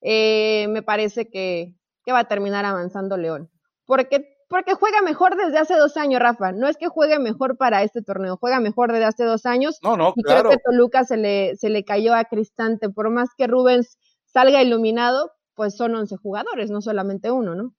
eh, 0.00 0.66
me 0.68 0.82
parece 0.82 1.28
que, 1.28 1.74
que 2.04 2.12
va 2.12 2.20
a 2.20 2.28
terminar 2.28 2.64
avanzando 2.64 3.16
León. 3.16 3.50
Porque 3.84 4.32
porque 4.52 4.74
juega 4.74 5.00
mejor 5.00 5.34
desde 5.34 5.58
hace 5.58 5.74
dos 5.76 5.96
años, 5.96 6.20
Rafa. 6.20 6.52
No 6.52 6.68
es 6.68 6.76
que 6.76 6.86
juegue 6.88 7.18
mejor 7.18 7.56
para 7.56 7.82
este 7.84 8.02
torneo, 8.02 8.36
juega 8.36 8.60
mejor 8.60 8.92
desde 8.92 9.06
hace 9.06 9.24
dos 9.24 9.46
años. 9.46 9.78
No, 9.82 9.96
no, 9.96 10.12
y 10.14 10.22
creo 10.22 10.50
que 10.50 10.58
Toluca 10.58 11.04
se 11.04 11.16
le, 11.16 11.56
se 11.56 11.70
le 11.70 11.84
cayó 11.84 12.14
a 12.14 12.24
Cristante. 12.24 12.90
Por 12.90 13.08
más 13.08 13.30
que 13.34 13.46
Rubens 13.46 13.96
salga 14.26 14.62
iluminado, 14.62 15.32
pues 15.54 15.74
son 15.74 15.94
11 15.94 16.18
jugadores, 16.18 16.70
no 16.70 16.82
solamente 16.82 17.30
uno, 17.30 17.54
¿no? 17.54 17.74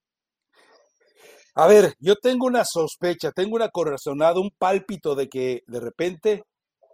A 1.54 1.68
ver, 1.68 1.94
yo 2.00 2.16
tengo 2.16 2.48
una 2.48 2.66
sospecha, 2.66 3.32
tengo 3.32 3.56
una 3.56 3.70
corazonada, 3.70 4.40
un 4.40 4.50
pálpito 4.58 5.14
de 5.14 5.30
que 5.30 5.64
de 5.68 5.80
repente 5.80 6.44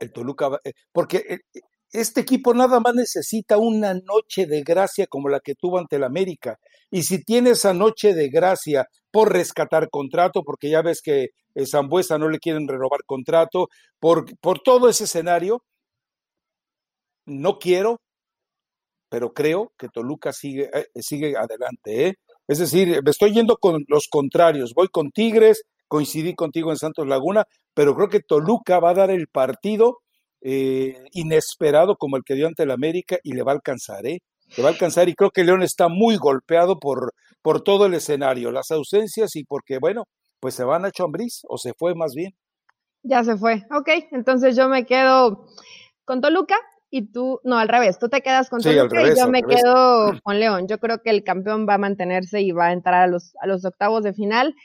el 0.01 0.11
Toluca 0.11 0.49
va, 0.49 0.59
eh, 0.65 0.73
porque 0.91 1.23
eh, 1.29 1.61
este 1.91 2.21
equipo 2.21 2.53
nada 2.53 2.79
más 2.79 2.93
necesita 2.93 3.57
una 3.57 3.93
noche 3.93 4.45
de 4.45 4.61
gracia 4.63 5.07
como 5.07 5.29
la 5.29 5.39
que 5.39 5.55
tuvo 5.55 5.79
ante 5.79 5.95
el 5.95 6.03
América. 6.03 6.59
Y 6.91 7.03
si 7.03 7.23
tiene 7.23 7.51
esa 7.51 7.73
noche 7.73 8.13
de 8.13 8.29
gracia 8.29 8.87
por 9.11 9.31
rescatar 9.31 9.89
contrato, 9.89 10.43
porque 10.43 10.69
ya 10.69 10.81
ves 10.81 11.01
que 11.01 11.29
eh, 11.55 11.65
Zambuesa 11.65 12.17
no 12.17 12.29
le 12.29 12.39
quieren 12.39 12.67
renovar 12.67 13.01
contrato, 13.05 13.69
por, 13.99 14.25
por 14.39 14.59
todo 14.59 14.89
ese 14.89 15.05
escenario, 15.05 15.63
no 17.25 17.59
quiero, 17.59 18.01
pero 19.09 19.33
creo 19.33 19.73
que 19.77 19.89
Toluca 19.89 20.33
sigue, 20.33 20.69
eh, 20.73 20.87
sigue 21.01 21.35
adelante. 21.37 22.07
¿eh? 22.07 22.15
Es 22.47 22.59
decir, 22.59 23.01
me 23.03 23.11
estoy 23.11 23.33
yendo 23.33 23.57
con 23.57 23.83
los 23.87 24.07
contrarios, 24.09 24.73
voy 24.75 24.87
con 24.89 25.11
Tigres, 25.11 25.63
coincidí 25.87 26.35
contigo 26.35 26.71
en 26.71 26.77
Santos 26.77 27.07
Laguna, 27.07 27.45
pero 27.73 27.95
creo 27.95 28.09
que 28.09 28.21
Toluca 28.21 28.79
va 28.79 28.91
a 28.91 28.95
dar 28.95 29.11
el 29.11 29.27
partido 29.27 29.99
inesperado 30.41 31.95
como 31.95 32.17
el 32.17 32.23
que 32.25 32.35
dio 32.35 32.47
ante 32.47 32.63
el 32.63 32.71
América 32.71 33.17
y 33.23 33.33
le 33.33 33.43
va 33.43 33.51
a 33.51 33.55
alcanzar, 33.55 34.05
¿eh? 34.05 34.19
Le 34.57 34.63
va 34.63 34.69
a 34.69 34.71
alcanzar 34.71 35.07
y 35.09 35.13
creo 35.13 35.31
que 35.31 35.43
León 35.43 35.61
está 35.61 35.89
muy 35.89 36.17
golpeado 36.17 36.79
por, 36.79 37.13
por 37.41 37.61
todo 37.61 37.85
el 37.85 37.93
escenario, 37.93 38.51
las 38.51 38.71
ausencias 38.71 39.35
y 39.35 39.43
porque, 39.43 39.77
bueno, 39.79 40.05
pues 40.39 40.55
se 40.55 40.63
van 40.63 40.85
a 40.85 40.91
Chombriz 40.91 41.41
o 41.47 41.57
se 41.57 41.73
fue 41.77 41.93
más 41.95 42.13
bien. 42.15 42.31
Ya 43.03 43.23
se 43.23 43.37
fue, 43.37 43.65
ok, 43.71 43.89
entonces 44.11 44.55
yo 44.55 44.67
me 44.67 44.85
quedo 44.85 45.45
con 46.03 46.21
Toluca 46.21 46.55
y 46.89 47.11
tú, 47.11 47.39
no, 47.43 47.57
al 47.57 47.69
revés, 47.69 47.99
tú 47.99 48.09
te 48.09 48.21
quedas 48.21 48.49
con 48.49 48.61
Toluca 48.61 49.01
y 49.03 49.15
yo 49.15 49.29
me 49.29 49.43
quedo 49.43 50.19
con 50.23 50.39
León. 50.39 50.67
Yo 50.67 50.79
creo 50.79 51.01
que 51.03 51.11
el 51.11 51.23
campeón 51.23 51.67
va 51.69 51.75
a 51.75 51.77
mantenerse 51.77 52.41
y 52.41 52.51
va 52.51 52.67
a 52.67 52.73
entrar 52.73 53.03
a 53.03 53.07
los, 53.07 53.33
a 53.41 53.47
los 53.47 53.63
octavos 53.63 54.03
de 54.03 54.13
final 54.13 54.55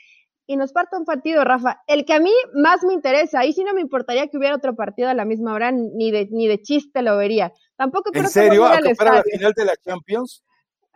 y 0.47 0.57
nos 0.57 0.73
parte 0.73 0.97
un 0.97 1.05
partido, 1.05 1.45
Rafa. 1.45 1.83
El 1.87 2.05
que 2.05 2.15
a 2.15 2.21
mí 2.21 2.33
más 2.55 2.85
me 2.85 2.93
interesa, 2.93 3.41
ahí 3.41 3.53
sí 3.53 3.65
no 3.65 3.73
me 3.75 3.81
importaría 3.81 4.29
que 4.29 4.37
hubiera 4.37 4.57
otro 4.57 4.75
partido 4.75 5.09
a 5.09 5.15
la 5.15 5.25
misma 5.25 5.55
hora, 5.55 5.73
ni 5.73 6.11
de, 6.11 6.29
ni 6.31 6.47
de 6.47 6.61
chiste 6.61 7.03
lo 7.03 7.17
vería. 7.17 7.53
Tampoco 7.77 8.11
creo 8.11 8.25
¿En 8.25 8.31
serio? 8.31 8.65
Que 8.83 8.95
fuera 8.95 9.15
la 9.15 9.23
final 9.23 9.53
de 9.53 9.65
la 9.65 9.77
Champions? 9.77 10.45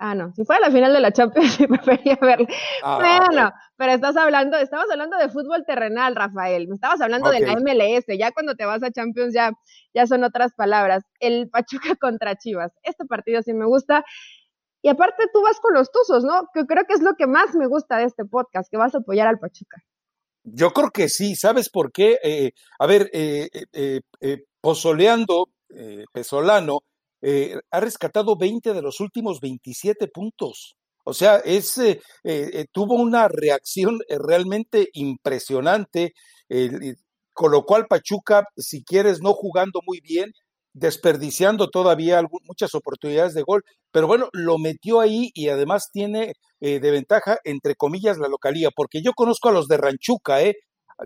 Ah, 0.01 0.15
no, 0.15 0.33
si 0.33 0.45
fuera 0.45 0.61
la 0.61 0.71
final 0.71 0.93
de 0.93 1.01
la 1.01 1.11
Champions, 1.11 1.53
sí 1.57 1.67
preferiría 1.67 2.17
verla. 2.21 2.49
Ah, 2.85 2.99
bueno, 2.99 3.53
pero 3.77 3.93
estás 3.93 4.17
hablando, 4.17 4.57
estamos 4.57 4.87
hablando 4.93 5.17
de 5.17 5.29
fútbol 5.29 5.65
terrenal, 5.67 6.15
Rafael. 6.15 6.69
Me 6.69 6.77
estabas 6.77 7.01
hablando 7.01 7.31
de 7.31 7.41
la 7.41 7.55
MLS. 7.57 8.07
Ya 8.17 8.31
cuando 8.31 8.55
te 8.55 8.65
vas 8.65 8.83
a 8.85 8.93
Champions 8.93 9.35
ya, 9.35 9.51
ya 9.95 10.07
son 10.07 10.23
otras 10.23 10.53
palabras. 10.55 11.03
El 11.19 11.51
Pachuca 11.51 11.97
contra 12.01 12.37
Chivas. 12.37 12.73
Este 12.85 13.07
partido 13.07 13.43
sí 13.43 13.53
me 13.55 13.67
gusta. 13.67 14.05
Y 14.83 14.89
aparte 14.89 15.25
tú 15.33 15.43
vas 15.43 15.59
con 15.61 15.75
los 15.75 15.91
Tuzos, 15.91 16.25
¿no? 16.25 16.49
Que 16.55 16.65
creo 16.65 16.85
que 16.87 16.95
es 16.95 17.03
lo 17.03 17.15
que 17.15 17.27
más 17.27 17.55
me 17.55 17.67
gusta 17.67 17.99
de 17.99 18.05
este 18.05 18.25
podcast, 18.25 18.71
que 18.71 18.77
vas 18.77 18.95
a 18.95 18.99
apoyar 18.99 19.27
al 19.27 19.39
Pachuca. 19.39 19.83
Yo 20.45 20.73
creo 20.73 20.91
que 20.91 21.09
sí, 21.09 21.35
¿sabes 21.35 21.69
por 21.69 21.93
qué? 21.93 22.19
Eh, 22.23 22.53
a 22.79 22.87
ver, 22.87 23.11
eh, 23.13 23.49
eh, 23.73 24.01
eh 24.21 24.39
Pozoleando, 24.61 25.47
Pesolano, 26.13 26.81
ha 27.71 27.81
rescatado 27.81 28.37
20 28.37 28.73
de 28.73 28.83
los 28.83 29.01
últimos 29.01 29.41
27 29.41 30.09
puntos. 30.09 30.77
O 31.05 31.15
sea, 31.15 31.37
es, 31.37 31.81
tuvo 32.73 32.95
una 32.95 33.29
reacción 33.29 34.01
realmente 34.09 34.89
impresionante, 34.95 36.13
con 37.33 37.53
lo 37.53 37.65
cual 37.65 37.87
Pachuca, 37.87 38.45
si 38.57 38.83
quieres, 38.83 39.21
no 39.23 39.33
jugando 39.33 39.81
muy 39.87 40.01
bien, 40.01 40.33
desperdiciando 40.79 41.69
todavía 41.69 42.23
muchas 42.47 42.75
oportunidades 42.75 43.35
de 43.35 43.43
gol, 43.43 43.65
pero 43.91 44.07
bueno, 44.07 44.29
lo 44.33 44.59
metió 44.59 45.01
ahí 45.01 45.31
y 45.35 45.49
además 45.49 45.91
tiene 45.93 46.35
eh, 46.61 46.81
de 46.81 46.91
ventaja, 46.91 47.39
entre 47.45 47.75
comillas, 47.75 48.19
la 48.19 48.29
localía, 48.29 48.71
porque 48.75 49.03
yo 49.03 49.13
conozco 49.13 49.49
a 49.49 49.53
los 49.53 49.69
de 49.69 49.77
Ranchuca, 49.77 50.43
¿eh? 50.43 50.57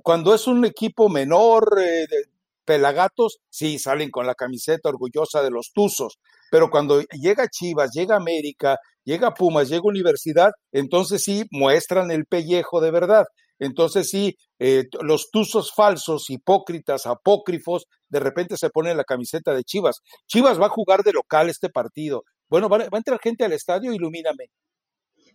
Cuando 0.02 0.34
es 0.34 0.46
un 0.46 0.64
equipo 0.64 1.08
menor, 1.08 1.78
eh, 1.78 2.06
de 2.08 2.24
pelagatos, 2.64 3.38
sí, 3.50 3.78
salen 3.78 4.10
con 4.10 4.26
la 4.26 4.34
camiseta 4.34 4.88
orgullosa 4.88 5.42
de 5.42 5.50
los 5.50 5.72
Tuzos, 5.72 6.18
pero 6.50 6.70
cuando 6.70 7.00
llega 7.02 7.48
Chivas, 7.48 7.92
llega 7.92 8.16
América, 8.16 8.78
llega 9.04 9.34
Pumas, 9.34 9.68
llega 9.68 9.82
Universidad, 9.84 10.52
entonces 10.70 11.22
sí 11.22 11.44
muestran 11.50 12.10
el 12.10 12.26
pellejo 12.26 12.80
de 12.80 12.90
verdad. 12.90 13.24
Entonces 13.62 14.10
sí, 14.10 14.36
eh, 14.58 14.88
los 15.02 15.30
tuzos 15.30 15.72
falsos, 15.72 16.28
hipócritas, 16.30 17.06
apócrifos, 17.06 17.86
de 18.08 18.18
repente 18.18 18.56
se 18.56 18.70
ponen 18.70 18.96
la 18.96 19.04
camiseta 19.04 19.54
de 19.54 19.62
Chivas. 19.62 20.00
Chivas 20.26 20.60
va 20.60 20.66
a 20.66 20.70
jugar 20.70 21.04
de 21.04 21.12
local 21.12 21.48
este 21.48 21.68
partido. 21.68 22.24
Bueno, 22.50 22.68
va, 22.68 22.78
a 22.78 22.96
entrar 22.96 23.20
gente 23.22 23.44
al 23.44 23.52
estadio, 23.52 23.92
ilumíname. 23.92 24.46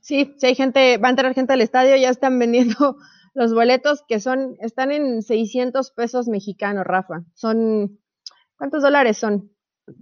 Sí, 0.01 0.35
sí 0.37 0.45
hay 0.45 0.55
gente, 0.55 0.97
va 0.97 1.07
a 1.07 1.11
entrar 1.11 1.33
gente 1.33 1.53
al 1.53 1.61
estadio, 1.61 1.95
ya 1.95 2.09
están 2.09 2.37
vendiendo 2.37 2.97
los 3.33 3.53
boletos 3.53 4.03
que 4.05 4.19
son, 4.19 4.57
están 4.59 4.91
en 4.91 5.21
600 5.21 5.91
pesos 5.91 6.27
mexicanos, 6.27 6.83
Rafa. 6.83 7.21
Son, 7.33 7.97
¿cuántos 8.57 8.83
dólares 8.83 9.17
son? 9.17 9.55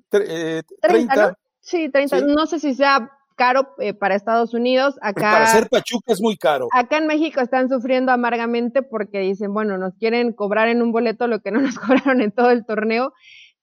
30. 0.09 0.33
Eh, 0.33 1.33
sí, 1.59 1.89
30. 1.91 2.21
No 2.21 2.47
sé 2.47 2.59
si 2.59 2.73
sea 2.73 3.07
caro 3.36 3.76
eh, 3.80 3.93
para 3.93 4.15
Estados 4.15 4.54
Unidos. 4.54 4.95
Acá, 5.02 5.32
para 5.32 5.48
ser 5.48 5.67
Pachuca 5.69 6.13
es 6.13 6.21
muy 6.21 6.38
caro. 6.38 6.67
Acá 6.74 6.98
en 6.98 7.08
México 7.08 7.41
están 7.41 7.69
sufriendo 7.69 8.12
amargamente 8.12 8.82
porque 8.82 9.19
dicen, 9.19 9.54
bueno, 9.54 9.78
nos 9.78 9.93
quieren 9.95 10.34
cobrar 10.34 10.67
en 10.67 10.82
un 10.82 10.91
boleto 10.91 11.28
lo 11.28 11.39
que 11.41 11.52
no 11.52 11.62
nos 11.62 11.76
cobraron 11.80 12.21
en 12.21 12.32
todo 12.32 12.52
el 12.52 12.65
torneo. 12.65 13.13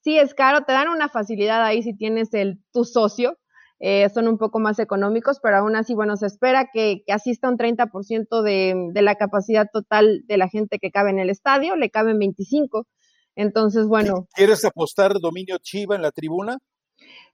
Sí 0.01 0.19
es 0.19 0.35
caro, 0.35 0.65
te 0.65 0.73
dan 0.73 0.89
una 0.89 1.09
facilidad 1.09 1.65
ahí 1.65 1.83
si 1.83 1.97
tienes 1.97 2.33
el 2.35 2.61
tu 2.73 2.85
socio. 2.85 3.39
Eh, 3.85 4.09
son 4.11 4.29
un 4.29 4.39
poco 4.39 4.61
más 4.61 4.79
económicos, 4.79 5.41
pero 5.43 5.57
aún 5.57 5.75
así, 5.75 5.93
bueno, 5.93 6.17
se 6.17 6.27
espera 6.27 6.69
que, 6.73 7.03
que 7.05 7.13
asista 7.13 7.49
un 7.49 7.59
30% 7.59 8.43
de, 8.43 8.75
de 8.93 9.03
la 9.03 9.17
capacidad 9.17 9.67
total 9.73 10.23
de 10.29 10.37
la 10.37 10.49
gente 10.49 10.79
que 10.79 10.93
cabe 10.93 11.11
en 11.11 11.19
el 11.19 11.31
estadio, 11.31 11.75
le 11.75 11.91
caben 11.91 12.17
25. 12.21 12.87
Entonces, 13.35 13.87
bueno. 13.87 14.29
¿Quieres 14.35 14.65
apostar 14.65 15.15
dominio 15.21 15.59
Chiva 15.59 15.97
en 15.97 16.03
la 16.03 16.13
tribuna? 16.13 16.59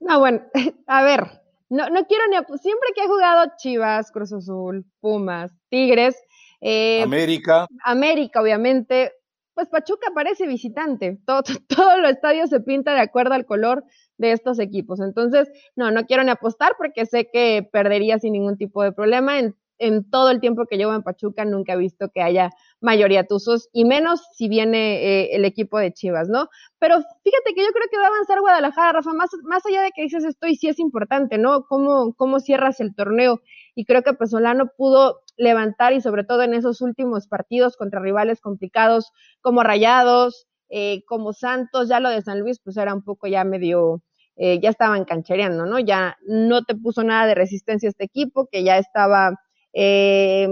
No, 0.01 0.21
bueno, 0.21 0.41
a 0.87 1.03
ver, 1.03 1.43
no, 1.71 1.89
no 1.91 2.05
quiero 2.07 2.25
ni, 2.31 2.37
siempre 2.59 2.89
que 2.95 3.05
he 3.05 3.09
jugado 3.09 3.53
Chivas, 3.57 4.11
Cruz 4.11 4.33
Azul, 4.33 4.85
Pumas, 5.01 5.53
Tigres, 5.69 6.17
eh, 6.61 7.03
América. 7.03 7.67
América, 7.85 8.41
obviamente, 8.41 9.13
pues 9.55 9.69
Pachuca 9.69 10.11
parece 10.15 10.47
visitante. 10.47 11.19
Todo, 11.27 11.43
todo 11.69 11.95
el 11.95 12.05
estadio 12.07 12.47
se 12.47 12.61
pinta 12.61 12.95
de 12.95 13.01
acuerdo 13.01 13.35
al 13.35 13.45
color 13.45 13.85
de 14.17 14.33
estos 14.33 14.59
equipos. 14.59 15.01
Entonces, 15.01 15.51
no, 15.77 15.91
no 15.91 16.07
quiero 16.07 16.25
ni 16.25 16.31
apostar 16.31 16.75
porque 16.79 17.07
sé 17.07 17.29
que 17.33 17.69
perdería 17.71 18.19
sin 18.19 18.33
ningún 18.33 18.57
tipo 18.57 18.83
de 18.83 18.93
problema. 18.93 19.39
En, 19.39 19.57
en 19.79 20.09
todo 20.11 20.31
el 20.31 20.41
tiempo 20.41 20.67
que 20.67 20.77
llevo 20.77 20.95
en 20.95 21.03
Pachuca 21.03 21.45
nunca 21.45 21.75
he 21.75 21.77
visto 21.77 22.11
que 22.13 22.23
haya 22.23 22.51
mayoría 22.81 23.27
tuzos 23.27 23.69
y 23.73 23.85
menos 23.85 24.21
si 24.35 24.49
viene 24.49 25.03
eh, 25.03 25.37
el 25.37 25.45
equipo 25.45 25.79
de 25.79 25.93
Chivas, 25.93 26.29
¿no? 26.29 26.49
Pero 26.79 26.97
fíjate 26.97 27.55
que 27.55 27.63
yo 27.65 27.73
creo 27.73 27.89
que 27.91 27.99
va 27.99 28.05
a 28.05 28.09
avanzar 28.09 28.41
Guadalajara, 28.41 28.93
Rafa, 28.93 29.13
más, 29.13 29.31
más 29.45 29.65
allá 29.67 29.83
de 29.83 29.91
que 29.95 30.03
dices 30.03 30.25
esto 30.25 30.47
y 30.47 30.57
sí 30.57 30.69
es 30.69 30.79
importante, 30.79 31.39
¿no? 31.39 31.65
¿Cómo, 31.65 32.15
cómo 32.15 32.41
cierras 32.41 32.81
el 32.81 32.95
torneo? 32.95 33.41
Y 33.75 33.85
creo 33.85 34.03
que 34.03 34.15
Pesolano 34.15 34.71
pudo 34.77 35.21
levantar 35.37 35.93
y 35.93 36.01
sobre 36.01 36.25
todo 36.25 36.43
en 36.43 36.55
esos 36.55 36.81
últimos 36.81 37.29
partidos 37.29 37.77
contra 37.77 38.01
rivales 38.01 38.41
complicados 38.41 39.13
como 39.41 39.63
Rayados, 39.63 40.47
eh, 40.69 41.03
como 41.07 41.33
Santos, 41.33 41.89
ya 41.89 42.01
lo 42.01 42.11
de 42.11 42.23
San 42.23 42.41
Luis 42.41 42.61
pues 42.63 42.77
era 42.77 42.93
un 42.95 43.03
poco 43.03 43.27
ya 43.27 43.45
medio, 43.45 44.03
eh, 44.37 44.61
ya 44.61 44.71
estaban 44.71 45.05
canchereando, 45.05 45.65
¿no? 45.65 45.79
Ya 45.79 46.17
no 46.27 46.63
te 46.65 46.75
puso 46.75 47.03
nada 47.05 47.27
de 47.27 47.35
resistencia 47.35 47.89
este 47.89 48.05
equipo, 48.05 48.49
que 48.51 48.65
ya 48.65 48.79
estaba 48.79 49.39
eh, 49.73 50.49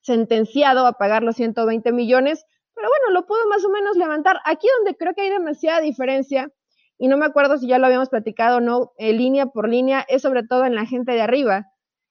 sentenciado 0.00 0.86
a 0.86 0.92
pagar 0.92 1.22
los 1.22 1.36
120 1.36 1.92
millones, 1.92 2.44
pero 2.74 2.88
bueno, 2.88 3.18
lo 3.18 3.26
pudo 3.26 3.46
más 3.48 3.64
o 3.64 3.70
menos 3.70 3.96
levantar. 3.96 4.38
Aquí 4.44 4.68
donde 4.78 4.96
creo 4.96 5.14
que 5.14 5.22
hay 5.22 5.30
demasiada 5.30 5.80
diferencia, 5.80 6.50
y 6.98 7.08
no 7.08 7.16
me 7.16 7.26
acuerdo 7.26 7.58
si 7.58 7.66
ya 7.66 7.78
lo 7.78 7.86
habíamos 7.86 8.08
platicado 8.08 8.58
o 8.58 8.60
no, 8.60 8.92
eh, 8.98 9.12
línea 9.12 9.46
por 9.46 9.68
línea, 9.68 10.04
es 10.08 10.22
sobre 10.22 10.44
todo 10.44 10.64
en 10.64 10.74
la 10.74 10.86
gente 10.86 11.12
de 11.12 11.22
arriba, 11.22 11.66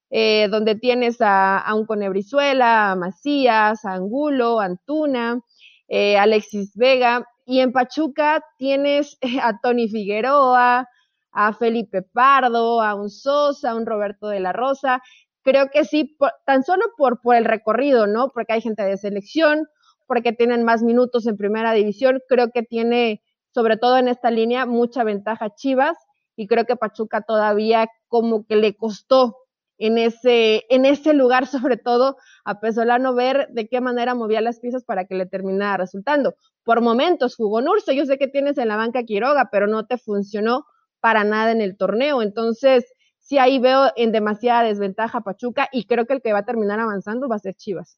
eh, 0.09 0.47
donde 0.49 0.75
tienes 0.75 1.17
a, 1.19 1.65
un 1.75 1.85
Conebrizuela, 1.85 2.91
a 2.91 2.95
Macías, 2.95 3.85
a 3.85 3.93
Angulo, 3.93 4.59
a 4.59 4.65
Antuna, 4.65 5.41
eh, 5.87 6.17
Alexis 6.17 6.75
Vega, 6.75 7.25
y 7.45 7.59
en 7.59 7.71
Pachuca 7.71 8.43
tienes 8.57 9.17
a 9.41 9.59
Tony 9.59 9.87
Figueroa, 9.87 10.87
a 11.31 11.53
Felipe 11.53 12.01
Pardo, 12.01 12.81
a 12.81 12.95
un 12.95 13.09
Sosa, 13.09 13.71
a 13.71 13.75
un 13.75 13.85
Roberto 13.85 14.27
de 14.27 14.39
la 14.39 14.53
Rosa, 14.53 15.01
creo 15.45 15.69
que 15.71 15.85
sí, 15.85 16.17
tan 16.45 16.63
solo 16.63 16.83
por, 16.97 17.21
por 17.21 17.35
el 17.35 17.45
recorrido, 17.45 18.07
¿no? 18.07 18.31
Porque 18.33 18.53
hay 18.53 18.61
gente 18.61 18.83
de 18.83 18.97
selección, 18.97 19.67
porque 20.07 20.33
tienen 20.33 20.63
más 20.63 20.81
minutos 20.81 21.27
en 21.27 21.37
primera 21.37 21.71
división, 21.73 22.19
creo 22.27 22.49
que 22.51 22.63
tiene, 22.63 23.21
sobre 23.53 23.77
todo 23.77 23.97
en 23.97 24.07
esta 24.07 24.31
línea, 24.31 24.65
mucha 24.65 25.03
ventaja 25.03 25.53
Chivas 25.55 25.97
y 26.35 26.47
creo 26.47 26.65
que 26.65 26.75
Pachuca 26.75 27.21
todavía 27.21 27.87
como 28.07 28.45
que 28.45 28.55
le 28.55 28.75
costó 28.75 29.37
en 29.77 29.99
ese, 29.99 30.63
en 30.69 30.85
ese 30.85 31.13
lugar, 31.13 31.45
sobre 31.47 31.77
todo 31.77 32.17
a 32.43 32.59
Pesolano, 32.59 33.13
ver 33.13 33.47
de 33.51 33.67
qué 33.67 33.81
manera 33.81 34.15
movía 34.15 34.41
las 34.41 34.59
piezas 34.59 34.83
para 34.83 35.05
que 35.05 35.15
le 35.15 35.27
terminara 35.27 35.77
resultando. 35.77 36.33
Por 36.63 36.81
momentos 36.81 37.35
jugó 37.35 37.61
Nurso, 37.61 37.91
yo 37.91 38.05
sé 38.05 38.17
que 38.17 38.27
tienes 38.27 38.57
en 38.57 38.67
la 38.67 38.77
banca 38.77 39.03
Quiroga, 39.03 39.49
pero 39.51 39.67
no 39.67 39.85
te 39.85 39.99
funcionó 39.99 40.65
para 40.99 41.23
nada 41.23 41.51
en 41.51 41.61
el 41.61 41.77
torneo. 41.77 42.23
Entonces, 42.23 42.85
sí 43.25 43.39
ahí 43.39 43.59
veo 43.59 43.91
en 43.95 44.11
demasiada 44.11 44.63
desventaja 44.63 45.21
Pachuca 45.21 45.67
y 45.71 45.85
creo 45.85 46.05
que 46.05 46.13
el 46.13 46.21
que 46.21 46.31
va 46.31 46.39
a 46.39 46.45
terminar 46.45 46.79
avanzando 46.79 47.27
va 47.27 47.35
a 47.35 47.39
ser 47.39 47.55
Chivas. 47.55 47.97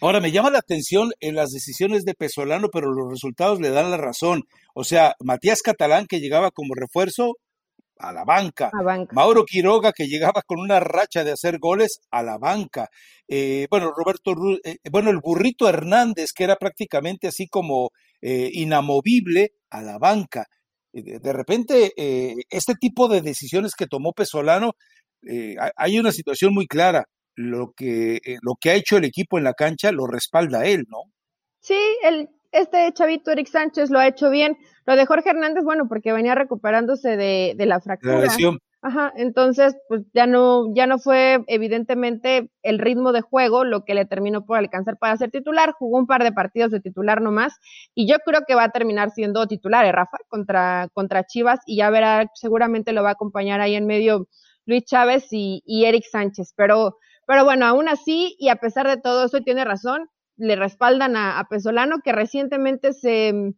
Ahora, 0.00 0.20
me 0.20 0.32
llama 0.32 0.50
la 0.50 0.58
atención 0.58 1.12
en 1.20 1.36
las 1.36 1.50
decisiones 1.50 2.04
de 2.04 2.14
Pesolano, 2.14 2.68
pero 2.72 2.90
los 2.90 3.10
resultados 3.10 3.60
le 3.60 3.70
dan 3.70 3.90
la 3.90 3.98
razón. 3.98 4.42
O 4.74 4.84
sea, 4.84 5.14
Matías 5.20 5.60
Catalán, 5.62 6.06
que 6.06 6.18
llegaba 6.18 6.50
como 6.50 6.74
refuerzo, 6.74 7.34
a 7.98 8.12
la 8.12 8.24
banca. 8.24 8.70
Mauro 9.12 9.44
Quiroga, 9.44 9.92
que 9.92 10.06
llegaba 10.06 10.42
con 10.46 10.60
una 10.60 10.80
racha 10.80 11.24
de 11.24 11.32
hacer 11.32 11.58
goles, 11.58 12.00
a 12.10 12.22
la 12.22 12.38
banca. 12.38 12.88
Eh, 13.28 13.66
bueno, 13.70 13.92
Roberto, 13.94 14.34
eh, 14.64 14.76
bueno, 14.90 15.10
el 15.10 15.18
burrito 15.18 15.68
Hernández, 15.68 16.32
que 16.34 16.44
era 16.44 16.56
prácticamente 16.56 17.28
así 17.28 17.46
como 17.46 17.90
eh, 18.20 18.50
inamovible, 18.52 19.52
a 19.70 19.82
la 19.82 19.98
banca 19.98 20.46
de 21.02 21.32
repente, 21.32 21.92
eh, 21.96 22.34
este 22.50 22.74
tipo 22.74 23.08
de 23.08 23.20
decisiones 23.20 23.74
que 23.74 23.86
tomó 23.86 24.12
Pesolano, 24.12 24.72
eh, 25.22 25.56
hay 25.76 25.98
una 25.98 26.12
situación 26.12 26.54
muy 26.54 26.66
clara. 26.66 27.04
Lo 27.34 27.72
que, 27.76 28.16
eh, 28.16 28.36
lo 28.40 28.54
que 28.58 28.70
ha 28.70 28.74
hecho 28.74 28.96
el 28.96 29.04
equipo 29.04 29.36
en 29.36 29.44
la 29.44 29.52
cancha 29.52 29.92
lo 29.92 30.06
respalda 30.06 30.64
él, 30.64 30.84
¿no? 30.88 31.02
Sí, 31.60 31.78
el, 32.02 32.30
este 32.50 32.90
chavito 32.94 33.30
Eric 33.30 33.48
Sánchez 33.48 33.90
lo 33.90 33.98
ha 33.98 34.08
hecho 34.08 34.30
bien. 34.30 34.56
Lo 34.86 34.96
de 34.96 35.04
Jorge 35.04 35.30
Hernández, 35.30 35.62
bueno, 35.62 35.84
porque 35.86 36.12
venía 36.12 36.34
recuperándose 36.34 37.16
de, 37.16 37.54
de 37.54 37.66
la 37.66 37.80
fractura. 37.80 38.26
Ajá, 38.86 39.12
entonces, 39.16 39.76
pues 39.88 40.02
ya 40.14 40.28
no, 40.28 40.72
ya 40.72 40.86
no 40.86 41.00
fue 41.00 41.42
evidentemente 41.48 42.52
el 42.62 42.78
ritmo 42.78 43.10
de 43.10 43.20
juego 43.20 43.64
lo 43.64 43.84
que 43.84 43.94
le 43.94 44.04
terminó 44.04 44.46
por 44.46 44.58
alcanzar 44.58 44.96
para 44.96 45.16
ser 45.16 45.32
titular. 45.32 45.72
Jugó 45.76 45.98
un 45.98 46.06
par 46.06 46.22
de 46.22 46.30
partidos 46.30 46.70
de 46.70 46.78
titular 46.78 47.20
nomás 47.20 47.54
y 47.96 48.06
yo 48.06 48.18
creo 48.24 48.42
que 48.46 48.54
va 48.54 48.62
a 48.62 48.70
terminar 48.70 49.10
siendo 49.10 49.48
titular, 49.48 49.84
¿eh, 49.84 49.90
Rafa? 49.90 50.18
Contra, 50.28 50.88
contra 50.94 51.24
Chivas 51.24 51.58
y 51.66 51.78
ya 51.78 51.90
verá, 51.90 52.30
seguramente 52.34 52.92
lo 52.92 53.02
va 53.02 53.08
a 53.08 53.12
acompañar 53.14 53.60
ahí 53.60 53.74
en 53.74 53.86
medio 53.88 54.28
Luis 54.66 54.84
Chávez 54.84 55.32
y, 55.32 55.64
y 55.66 55.86
Eric 55.86 56.04
Sánchez. 56.08 56.54
Pero, 56.56 56.96
pero 57.26 57.44
bueno, 57.44 57.66
aún 57.66 57.88
así 57.88 58.36
y 58.38 58.50
a 58.50 58.56
pesar 58.56 58.86
de 58.86 58.98
todo 58.98 59.24
eso, 59.24 59.40
tiene 59.40 59.64
razón, 59.64 60.08
le 60.36 60.54
respaldan 60.54 61.16
a, 61.16 61.40
a 61.40 61.48
Pesolano 61.48 61.96
que 62.04 62.12
recientemente 62.12 62.92
se 62.92 63.52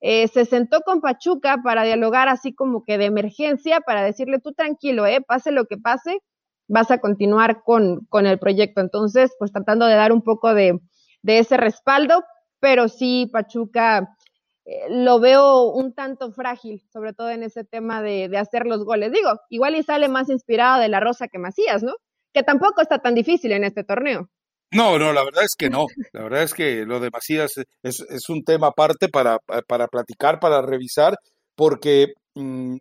eh, 0.00 0.28
se 0.28 0.44
sentó 0.44 0.80
con 0.80 1.00
Pachuca 1.00 1.58
para 1.62 1.84
dialogar 1.84 2.28
así 2.28 2.54
como 2.54 2.84
que 2.84 2.98
de 2.98 3.06
emergencia, 3.06 3.80
para 3.80 4.02
decirle 4.02 4.38
tú 4.38 4.52
tranquilo, 4.52 5.06
eh, 5.06 5.20
pase 5.20 5.50
lo 5.50 5.66
que 5.66 5.76
pase, 5.76 6.20
vas 6.68 6.90
a 6.90 6.98
continuar 6.98 7.62
con, 7.62 8.06
con 8.08 8.26
el 8.26 8.38
proyecto. 8.38 8.80
Entonces, 8.80 9.34
pues 9.38 9.52
tratando 9.52 9.86
de 9.86 9.94
dar 9.94 10.12
un 10.12 10.22
poco 10.22 10.54
de, 10.54 10.80
de 11.22 11.38
ese 11.38 11.56
respaldo, 11.56 12.24
pero 12.60 12.88
sí, 12.88 13.28
Pachuca 13.32 14.16
eh, 14.64 14.86
lo 14.88 15.20
veo 15.20 15.64
un 15.70 15.94
tanto 15.94 16.32
frágil, 16.32 16.82
sobre 16.92 17.12
todo 17.12 17.30
en 17.30 17.42
ese 17.42 17.64
tema 17.64 18.02
de, 18.02 18.28
de 18.28 18.38
hacer 18.38 18.66
los 18.66 18.84
goles. 18.84 19.12
Digo, 19.12 19.30
igual 19.48 19.76
y 19.76 19.82
sale 19.82 20.08
más 20.08 20.30
inspirado 20.30 20.80
de 20.80 20.88
la 20.88 21.00
Rosa 21.00 21.28
que 21.28 21.38
Macías, 21.38 21.82
¿no? 21.82 21.92
Que 22.32 22.42
tampoco 22.42 22.80
está 22.80 22.98
tan 23.00 23.14
difícil 23.14 23.52
en 23.52 23.64
este 23.64 23.84
torneo. 23.84 24.28
No, 24.72 24.98
no, 24.98 25.12
la 25.12 25.24
verdad 25.24 25.44
es 25.44 25.54
que 25.58 25.68
no. 25.68 25.86
La 26.12 26.22
verdad 26.22 26.42
es 26.42 26.54
que 26.54 26.84
lo 26.86 27.00
de 27.00 27.10
Macías 27.10 27.54
es, 27.82 28.28
un 28.28 28.44
tema 28.44 28.68
aparte 28.68 29.08
para, 29.08 29.38
para 29.66 29.88
platicar, 29.88 30.38
para 30.38 30.62
revisar, 30.62 31.16
porque 31.56 32.14
mm, 32.34 32.76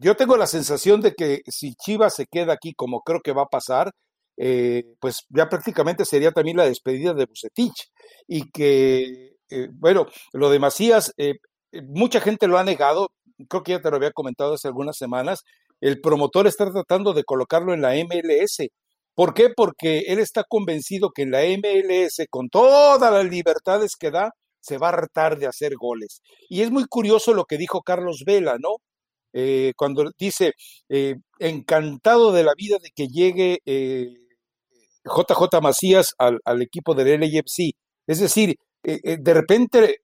yo 0.00 0.16
tengo 0.16 0.36
la 0.36 0.46
sensación 0.46 1.00
de 1.00 1.14
que 1.14 1.42
si 1.46 1.74
Chivas 1.74 2.14
se 2.16 2.26
queda 2.26 2.54
aquí, 2.54 2.74
como 2.74 3.02
creo 3.02 3.20
que 3.20 3.32
va 3.32 3.42
a 3.42 3.46
pasar, 3.46 3.92
eh, 4.36 4.84
pues 5.00 5.26
ya 5.28 5.48
prácticamente 5.48 6.04
sería 6.04 6.32
también 6.32 6.56
la 6.56 6.64
despedida 6.64 7.14
de 7.14 7.26
Bucetich. 7.26 7.90
Y 8.26 8.50
que, 8.50 9.36
eh, 9.50 9.68
bueno, 9.72 10.06
lo 10.32 10.50
de 10.50 10.58
Macías, 10.58 11.12
eh, 11.16 11.34
mucha 11.88 12.20
gente 12.20 12.48
lo 12.48 12.58
ha 12.58 12.64
negado, 12.64 13.10
creo 13.48 13.62
que 13.62 13.72
ya 13.72 13.80
te 13.80 13.90
lo 13.90 13.96
había 13.96 14.12
comentado 14.12 14.54
hace 14.54 14.68
algunas 14.68 14.96
semanas, 14.96 15.44
el 15.80 16.00
promotor 16.00 16.46
está 16.46 16.70
tratando 16.70 17.12
de 17.12 17.24
colocarlo 17.24 17.72
en 17.72 17.82
la 17.82 17.94
MLS 17.96 18.68
¿Por 19.14 19.34
qué? 19.34 19.50
Porque 19.54 20.00
él 20.08 20.18
está 20.18 20.44
convencido 20.44 21.10
que 21.10 21.22
en 21.22 21.30
la 21.32 21.42
MLS, 21.42 22.26
con 22.30 22.48
todas 22.48 23.12
las 23.12 23.24
libertades 23.30 23.96
que 23.98 24.10
da, 24.10 24.30
se 24.60 24.78
va 24.78 24.88
a 24.88 24.92
hartar 24.92 25.38
de 25.38 25.46
hacer 25.46 25.74
goles. 25.76 26.22
Y 26.48 26.62
es 26.62 26.70
muy 26.70 26.84
curioso 26.86 27.34
lo 27.34 27.44
que 27.44 27.58
dijo 27.58 27.82
Carlos 27.82 28.22
Vela, 28.26 28.56
¿no? 28.58 28.76
Eh, 29.32 29.72
cuando 29.76 30.10
dice, 30.18 30.52
eh, 30.88 31.14
encantado 31.38 32.32
de 32.32 32.44
la 32.44 32.52
vida 32.56 32.78
de 32.82 32.90
que 32.94 33.06
llegue 33.08 33.60
JJ 35.04 35.56
eh, 35.56 35.60
Macías 35.62 36.14
al, 36.18 36.62
equipo 36.62 36.94
del 36.94 37.20
LAFC. 37.20 37.72
Es 38.06 38.20
decir, 38.20 38.56
de 38.82 39.34
repente, 39.34 39.98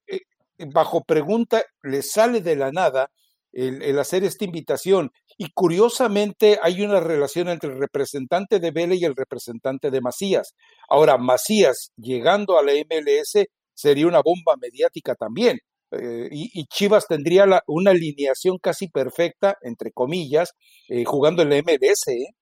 bajo 0.72 1.02
pregunta, 1.02 1.62
le 1.82 2.02
sale 2.02 2.40
de 2.40 2.56
la 2.56 2.70
nada 2.70 3.10
el, 3.52 3.98
hacer 3.98 4.24
esta 4.24 4.44
invitación. 4.44 5.10
Y 5.38 5.50
curiosamente 5.52 6.58
hay 6.62 6.82
una 6.82 7.00
relación 7.00 7.48
entre 7.48 7.70
el 7.70 7.78
representante 7.78 8.58
de 8.58 8.70
Vélez 8.70 9.00
y 9.00 9.04
el 9.04 9.16
representante 9.16 9.90
de 9.90 10.00
Macías. 10.00 10.54
Ahora, 10.88 11.18
Macías 11.18 11.92
llegando 11.96 12.58
a 12.58 12.62
la 12.62 12.72
MLS 12.72 13.46
sería 13.74 14.06
una 14.06 14.22
bomba 14.22 14.56
mediática 14.60 15.14
también. 15.14 15.58
Eh, 15.92 16.28
y, 16.32 16.64
Chivas 16.66 17.06
tendría 17.06 17.44
una 17.66 17.90
alineación 17.90 18.58
casi 18.58 18.88
perfecta, 18.88 19.56
entre 19.62 19.92
comillas, 19.92 20.52
eh, 20.88 21.04
jugando 21.04 21.42
en 21.42 21.50
la 21.50 21.56
MLS. 21.56 22.08
¿eh? 22.08 22.34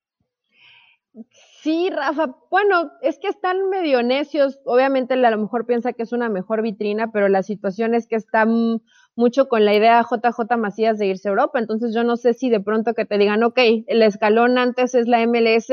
Sí, 1.62 1.90
Rafa, 1.90 2.36
bueno, 2.50 2.92
es 3.02 3.18
que 3.18 3.28
están 3.28 3.68
medio 3.68 4.02
necios. 4.02 4.60
Obviamente, 4.64 5.14
a 5.14 5.30
lo 5.30 5.38
mejor 5.38 5.66
piensa 5.66 5.92
que 5.92 6.02
es 6.02 6.12
una 6.12 6.28
mejor 6.28 6.62
vitrina, 6.62 7.10
pero 7.12 7.28
la 7.28 7.42
situación 7.42 7.94
es 7.94 8.06
que 8.06 8.16
están 8.16 8.82
mucho 9.16 9.48
con 9.48 9.64
la 9.64 9.74
idea 9.74 10.02
JJ 10.02 10.56
Macías 10.56 10.98
de 10.98 11.06
irse 11.06 11.28
a 11.28 11.30
Europa. 11.30 11.58
Entonces, 11.58 11.94
yo 11.94 12.04
no 12.04 12.16
sé 12.16 12.34
si 12.34 12.50
de 12.50 12.60
pronto 12.60 12.94
que 12.94 13.04
te 13.04 13.18
digan, 13.18 13.42
ok, 13.42 13.58
el 13.86 14.02
escalón 14.02 14.58
antes 14.58 14.94
es 14.94 15.06
la 15.06 15.24
MLS, 15.26 15.68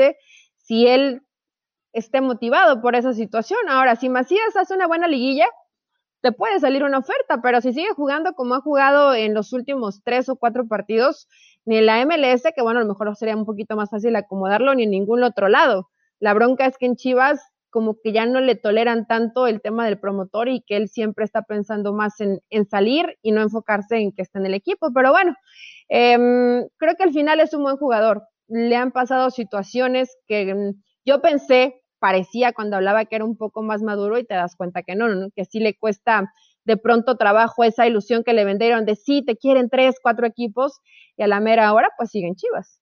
si 0.56 0.86
él 0.86 1.22
esté 1.92 2.20
motivado 2.20 2.80
por 2.80 2.94
esa 2.96 3.12
situación. 3.12 3.60
Ahora, 3.68 3.96
si 3.96 4.08
Macías 4.08 4.56
hace 4.56 4.74
una 4.74 4.86
buena 4.86 5.08
liguilla, 5.08 5.46
te 6.22 6.32
puede 6.32 6.60
salir 6.60 6.84
una 6.84 6.98
oferta, 6.98 7.42
pero 7.42 7.60
si 7.60 7.72
sigue 7.72 7.92
jugando 7.94 8.34
como 8.34 8.54
ha 8.54 8.60
jugado 8.60 9.12
en 9.14 9.34
los 9.34 9.52
últimos 9.52 10.02
tres 10.04 10.28
o 10.28 10.36
cuatro 10.36 10.66
partidos, 10.68 11.28
ni 11.64 11.78
en 11.78 11.86
la 11.86 12.04
MLS, 12.06 12.44
que 12.54 12.62
bueno, 12.62 12.80
a 12.80 12.82
lo 12.82 12.88
mejor 12.88 13.14
sería 13.16 13.36
un 13.36 13.44
poquito 13.44 13.76
más 13.76 13.90
fácil 13.90 14.14
acomodarlo, 14.16 14.74
ni 14.74 14.84
en 14.84 14.90
ningún 14.90 15.22
otro 15.24 15.48
lado. 15.48 15.90
La 16.20 16.32
bronca 16.32 16.66
es 16.66 16.78
que 16.78 16.86
en 16.86 16.96
Chivas 16.96 17.40
como 17.72 17.96
que 18.00 18.12
ya 18.12 18.26
no 18.26 18.40
le 18.40 18.54
toleran 18.54 19.06
tanto 19.06 19.46
el 19.46 19.62
tema 19.62 19.86
del 19.86 19.98
promotor 19.98 20.48
y 20.48 20.60
que 20.60 20.76
él 20.76 20.88
siempre 20.90 21.24
está 21.24 21.42
pensando 21.42 21.94
más 21.94 22.20
en, 22.20 22.40
salir 22.68 23.18
y 23.22 23.32
no 23.32 23.40
enfocarse 23.40 23.96
en 23.96 24.12
que 24.12 24.20
está 24.20 24.38
en 24.38 24.46
el 24.46 24.54
equipo. 24.54 24.92
Pero 24.94 25.10
bueno, 25.10 25.34
em, 25.88 26.68
creo 26.76 26.94
que 26.96 27.02
al 27.02 27.12
final 27.12 27.40
es 27.40 27.54
un 27.54 27.62
buen 27.62 27.78
jugador. 27.78 28.24
Le 28.46 28.76
han 28.76 28.92
pasado 28.92 29.30
situaciones 29.30 30.14
que 30.28 30.54
mm, 30.54 30.82
yo 31.06 31.22
pensé, 31.22 31.82
parecía 31.98 32.52
cuando 32.52 32.76
hablaba 32.76 33.06
que 33.06 33.16
era 33.16 33.24
un 33.24 33.38
poco 33.38 33.62
más 33.62 33.82
maduro 33.82 34.18
y 34.18 34.24
te 34.24 34.34
das 34.34 34.54
cuenta 34.54 34.82
que 34.82 34.94
no, 34.94 35.08
no, 35.08 35.30
que 35.34 35.46
sí 35.46 35.58
le 35.58 35.74
cuesta 35.74 36.30
de 36.64 36.76
pronto 36.76 37.16
trabajo 37.16 37.64
esa 37.64 37.86
ilusión 37.86 38.22
que 38.22 38.34
le 38.34 38.44
vendieron 38.44 38.84
de 38.84 38.96
sí, 38.96 39.24
te 39.24 39.36
quieren 39.36 39.70
tres, 39.70 39.96
cuatro 40.02 40.26
equipos 40.26 40.78
y 41.16 41.22
a 41.22 41.26
la 41.26 41.40
mera 41.40 41.72
hora 41.72 41.88
pues 41.96 42.10
siguen 42.10 42.34
chivas. 42.36 42.81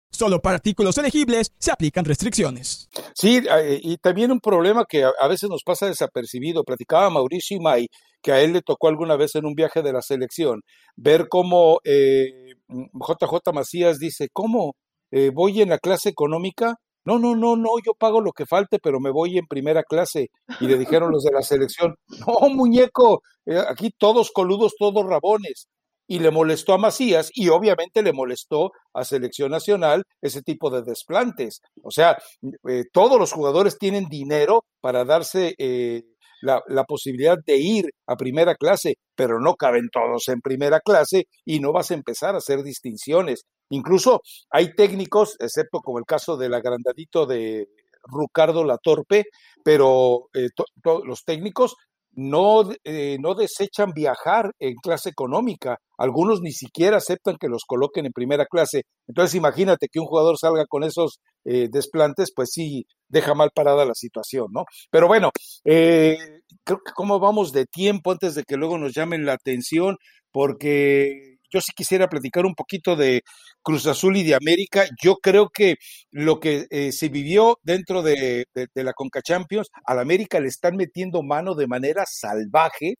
Solo 0.11 0.41
para 0.41 0.55
artículos 0.55 0.97
elegibles 0.97 1.53
se 1.57 1.71
aplican 1.71 2.03
restricciones. 2.03 2.89
Sí, 3.15 3.41
eh, 3.49 3.79
y 3.81 3.97
también 3.97 4.31
un 4.31 4.41
problema 4.41 4.85
que 4.85 5.03
a 5.03 5.27
veces 5.27 5.49
nos 5.49 5.63
pasa 5.63 5.87
desapercibido. 5.87 6.63
Platicaba 6.63 7.09
Mauricio 7.09 7.57
Imay 7.57 7.87
que 8.21 8.31
a 8.33 8.41
él 8.41 8.53
le 8.53 8.61
tocó 8.61 8.87
alguna 8.87 9.15
vez 9.15 9.35
en 9.35 9.45
un 9.45 9.55
viaje 9.55 9.81
de 9.81 9.93
la 9.93 10.01
selección 10.01 10.61
ver 10.95 11.27
cómo 11.27 11.79
eh, 11.83 12.53
JJ 12.67 13.51
Macías 13.53 13.97
dice, 13.97 14.27
¿cómo? 14.31 14.75
Eh, 15.11 15.31
¿Voy 15.33 15.61
en 15.61 15.69
la 15.69 15.79
clase 15.79 16.09
económica? 16.09 16.75
No, 17.03 17.17
no, 17.17 17.35
no, 17.35 17.55
no, 17.55 17.69
yo 17.83 17.93
pago 17.97 18.21
lo 18.21 18.31
que 18.31 18.45
falte, 18.45 18.77
pero 18.77 18.99
me 18.99 19.09
voy 19.09 19.37
en 19.37 19.47
primera 19.47 19.81
clase. 19.81 20.29
Y 20.59 20.67
le 20.67 20.77
dijeron 20.77 21.11
los 21.11 21.23
de 21.23 21.31
la 21.31 21.41
selección, 21.41 21.95
no, 22.27 22.49
muñeco, 22.49 23.23
aquí 23.69 23.91
todos 23.97 24.29
coludos, 24.31 24.73
todos 24.77 25.03
rabones 25.03 25.67
y 26.11 26.19
le 26.19 26.29
molestó 26.29 26.73
a 26.73 26.77
Macías 26.77 27.29
y 27.33 27.47
obviamente 27.47 28.03
le 28.03 28.11
molestó 28.11 28.73
a 28.93 29.05
Selección 29.05 29.49
Nacional 29.49 30.03
ese 30.21 30.41
tipo 30.41 30.69
de 30.69 30.81
desplantes. 30.81 31.61
O 31.83 31.89
sea, 31.89 32.17
eh, 32.67 32.83
todos 32.91 33.17
los 33.17 33.31
jugadores 33.31 33.77
tienen 33.77 34.09
dinero 34.09 34.65
para 34.81 35.05
darse 35.05 35.55
eh, 35.57 36.03
la, 36.41 36.83
posibilidad 36.83 37.37
de 37.45 37.55
ir 37.59 37.85
a 38.07 38.17
primera 38.17 38.55
clase, 38.55 38.95
pero 39.15 39.39
no 39.39 39.53
caben 39.53 39.87
todos 39.89 40.27
en 40.27 40.41
primera 40.41 40.81
clase 40.81 41.27
y 41.45 41.61
no 41.61 41.71
vas 41.71 41.91
a 41.91 41.93
empezar 41.93 42.35
a 42.35 42.39
hacer 42.39 42.61
distinciones. 42.61 43.45
Incluso 43.69 44.19
hay 44.49 44.75
técnicos, 44.75 45.37
excepto 45.39 45.79
como 45.79 45.97
el 45.97 46.05
caso 46.05 46.35
del 46.35 46.53
agrandadito 46.53 47.25
de 47.25 47.69
Ricardo 48.03 48.65
Latorpe, 48.65 49.27
pero 49.63 50.27
eh, 50.33 50.49
los 51.05 51.23
técnicos 51.23 51.77
no, 52.13 52.69
eh, 52.83 53.17
no 53.19 53.35
desechan 53.35 53.91
viajar 53.93 54.51
en 54.59 54.75
clase 54.75 55.09
económica. 55.09 55.77
Algunos 55.97 56.41
ni 56.41 56.51
siquiera 56.51 56.97
aceptan 56.97 57.37
que 57.39 57.47
los 57.47 57.63
coloquen 57.65 58.05
en 58.05 58.11
primera 58.11 58.45
clase. 58.45 58.83
Entonces 59.07 59.35
imagínate 59.35 59.87
que 59.91 59.99
un 59.99 60.05
jugador 60.05 60.37
salga 60.37 60.65
con 60.67 60.83
esos 60.83 61.19
eh, 61.45 61.67
desplantes, 61.71 62.31
pues 62.35 62.49
sí, 62.51 62.85
deja 63.07 63.33
mal 63.33 63.51
parada 63.53 63.85
la 63.85 63.95
situación, 63.95 64.47
¿no? 64.51 64.65
Pero 64.89 65.07
bueno, 65.07 65.31
eh, 65.65 66.17
creo 66.63 66.79
que 66.85 66.91
cómo 66.93 67.19
vamos 67.19 67.51
de 67.51 67.65
tiempo 67.65 68.11
antes 68.11 68.35
de 68.35 68.43
que 68.43 68.57
luego 68.57 68.77
nos 68.77 68.93
llamen 68.93 69.25
la 69.25 69.33
atención, 69.33 69.97
porque 70.31 71.30
yo 71.51 71.61
sí 71.61 71.71
quisiera 71.75 72.07
platicar 72.07 72.45
un 72.45 72.55
poquito 72.55 72.95
de 72.95 73.23
Cruz 73.61 73.85
Azul 73.87 74.17
y 74.17 74.23
de 74.23 74.35
América. 74.35 74.85
Yo 75.01 75.17
creo 75.17 75.49
que 75.49 75.75
lo 76.11 76.39
que 76.39 76.67
eh, 76.69 76.91
se 76.91 77.09
vivió 77.09 77.59
dentro 77.63 78.01
de, 78.01 78.45
la 78.73 78.93
Conca 78.93 79.21
Champions, 79.21 79.69
al 79.85 79.99
América 79.99 80.39
le 80.39 80.47
están 80.47 80.75
metiendo 80.75 81.21
mano 81.23 81.53
de 81.55 81.67
manera 81.67 82.03
salvaje 82.07 82.95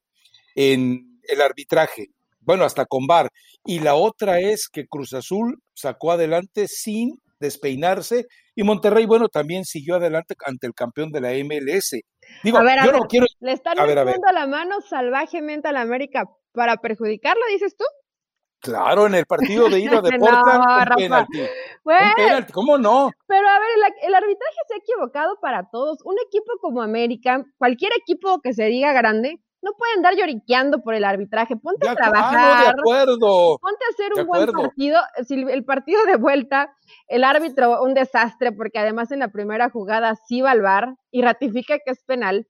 en 0.55 1.19
el 1.23 1.41
arbitraje. 1.41 2.07
Bueno, 2.41 2.65
hasta 2.65 2.85
con 2.85 3.07
VAR. 3.07 3.29
Y 3.65 3.79
la 3.79 3.95
otra 3.95 4.39
es 4.39 4.67
que 4.67 4.87
Cruz 4.87 5.13
Azul 5.13 5.61
sacó 5.73 6.11
adelante 6.11 6.67
sin 6.67 7.21
despeinarse 7.39 8.27
y 8.55 8.63
Monterrey, 8.63 9.05
bueno, 9.05 9.29
también 9.29 9.65
siguió 9.65 9.95
adelante 9.95 10.35
ante 10.45 10.67
el 10.67 10.73
campeón 10.73 11.11
de 11.11 11.21
la 11.21 11.31
MLS. 11.31 12.01
Digo, 12.43 12.57
a 12.57 12.63
ver, 12.63 12.79
yo 12.85 12.91
no 12.91 13.07
quiero... 13.07 13.25
Le 13.39 13.53
están 13.53 13.75
metiendo 13.77 14.27
la 14.33 14.47
mano 14.47 14.81
salvajemente 14.81 15.67
a 15.67 15.71
la 15.71 15.81
América 15.81 16.25
para 16.53 16.77
perjudicarlo, 16.77 17.41
dices 17.49 17.75
tú. 17.75 17.85
Claro, 18.61 19.07
en 19.07 19.15
el 19.15 19.25
partido 19.25 19.69
de 19.69 19.79
ida 19.79 20.01
de 20.01 20.17
Portland, 20.19 20.89
no, 20.89 20.95
penalti. 20.95 22.53
¿Cómo 22.53 22.77
no? 22.77 23.11
Pero 23.27 23.47
a 23.47 23.59
ver, 23.59 23.69
el, 24.03 24.13
arbitraje 24.13 24.55
se 24.67 24.75
ha 24.75 24.77
equivocado 24.77 25.39
para 25.41 25.69
todos. 25.69 25.97
Un 26.05 26.15
equipo 26.25 26.53
como 26.61 26.81
América, 26.81 27.43
cualquier 27.57 27.91
equipo 27.99 28.39
que 28.41 28.53
se 28.53 28.65
diga 28.65 28.93
grande, 28.93 29.39
no 29.63 29.71
puede 29.73 29.93
andar 29.93 30.15
lloriqueando 30.15 30.81
por 30.83 30.93
el 30.93 31.03
arbitraje. 31.03 31.55
Ponte 31.55 31.89
a 31.89 31.95
trabajar. 31.95 32.75
de 32.75 32.81
acuerdo. 32.81 33.57
Ponte 33.59 33.85
a 33.85 33.89
hacer 33.89 34.11
un 34.19 34.27
buen 34.27 34.51
partido. 34.51 34.99
Si 35.27 35.33
el 35.33 35.65
partido 35.65 36.03
de 36.05 36.17
vuelta, 36.17 36.75
el 37.07 37.23
árbitro, 37.23 37.81
un 37.81 37.93
desastre, 37.93 38.51
porque 38.51 38.79
además 38.79 39.11
en 39.11 39.19
la 39.19 39.29
primera 39.29 39.69
jugada 39.69 40.15
sí 40.27 40.41
va 40.41 40.51
al 40.51 40.61
bar 40.61 40.95
y 41.09 41.21
ratifica 41.23 41.77
que 41.79 41.91
es 41.91 42.03
penal 42.03 42.47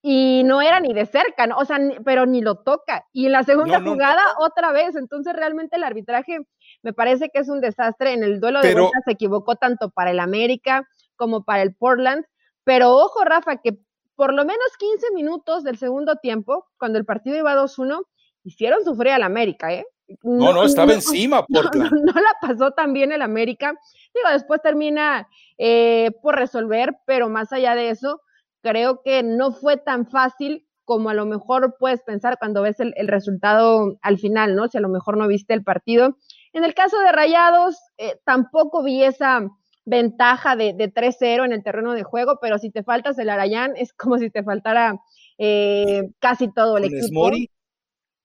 y 0.00 0.42
no 0.44 0.62
era 0.62 0.80
ni 0.80 0.92
de 0.92 1.06
cerca, 1.06 1.46
¿no? 1.46 1.56
o 1.56 1.64
sea, 1.64 1.78
pero 2.04 2.24
ni 2.26 2.40
lo 2.40 2.56
toca. 2.56 3.04
Y 3.12 3.26
en 3.26 3.32
la 3.32 3.42
segunda 3.42 3.80
jugada 3.80 4.22
otra 4.38 4.72
vez, 4.72 4.94
entonces 4.94 5.34
realmente 5.34 5.76
el 5.76 5.84
arbitraje 5.84 6.38
me 6.82 6.92
parece 6.92 7.30
que 7.30 7.40
es 7.40 7.48
un 7.48 7.60
desastre. 7.60 8.12
En 8.12 8.22
el 8.22 8.40
duelo 8.40 8.60
de 8.60 8.74
vuelta 8.74 9.00
se 9.04 9.12
equivocó 9.12 9.56
tanto 9.56 9.90
para 9.90 10.10
el 10.12 10.20
América 10.20 10.88
como 11.16 11.44
para 11.44 11.62
el 11.62 11.74
Portland, 11.74 12.24
pero 12.62 12.92
ojo 12.92 13.24
Rafa, 13.24 13.56
que 13.56 13.78
por 14.14 14.34
lo 14.34 14.44
menos 14.44 14.66
15 14.78 15.12
minutos 15.14 15.64
del 15.64 15.78
segundo 15.78 16.16
tiempo, 16.16 16.66
cuando 16.78 16.98
el 16.98 17.04
partido 17.04 17.36
iba 17.36 17.54
2-1, 17.54 18.04
hicieron 18.44 18.84
sufrir 18.84 19.12
al 19.12 19.22
América, 19.22 19.72
¿eh? 19.72 19.84
No, 20.22 20.52
no, 20.52 20.64
estaba 20.64 20.94
encima, 20.94 21.44
Portland. 21.44 21.92
No, 21.92 22.12
la 22.12 22.34
pasó 22.40 22.70
tan 22.70 22.92
bien 22.92 23.12
el 23.12 23.20
América. 23.20 23.78
Digo, 24.14 24.28
después 24.32 24.62
termina 24.62 25.28
eh, 25.58 26.10
por 26.22 26.36
resolver, 26.36 26.96
pero 27.04 27.28
más 27.28 27.52
allá 27.52 27.74
de 27.74 27.90
eso, 27.90 28.22
creo 28.62 29.02
que 29.02 29.22
no 29.22 29.52
fue 29.52 29.76
tan 29.76 30.06
fácil 30.06 30.68
como 30.84 31.10
a 31.10 31.14
lo 31.14 31.26
mejor 31.26 31.76
puedes 31.78 32.00
pensar 32.00 32.38
cuando 32.38 32.62
ves 32.62 32.80
el, 32.80 32.94
resultado 33.08 33.98
al 34.00 34.18
final, 34.18 34.56
¿no? 34.56 34.68
Si 34.68 34.78
a 34.78 34.80
lo 34.80 34.88
mejor 34.88 35.18
no 35.18 35.28
viste 35.28 35.52
el 35.52 35.62
partido. 35.62 36.16
En 36.54 36.64
el 36.64 36.72
caso 36.72 36.98
de 37.00 37.12
Rayados, 37.12 37.76
eh, 37.98 38.18
tampoco 38.24 38.82
vi 38.82 39.02
esa 39.02 39.46
ventaja 39.84 40.56
de, 40.56 40.72
de 40.72 40.90
3-0 40.90 41.44
en 41.44 41.52
el 41.52 41.62
terreno 41.62 41.92
de 41.92 42.04
juego, 42.04 42.38
pero 42.40 42.58
si 42.58 42.70
te 42.70 42.82
faltas 42.82 43.18
el 43.18 43.28
Arayán, 43.28 43.74
es 43.76 43.92
como 43.92 44.16
si 44.16 44.30
te 44.30 44.42
faltara 44.42 44.98
eh, 45.36 46.10
casi 46.18 46.50
todo 46.52 46.78
el 46.78 46.84
Funes 46.84 47.04
equipo. 47.04 47.20
Mori? 47.20 47.50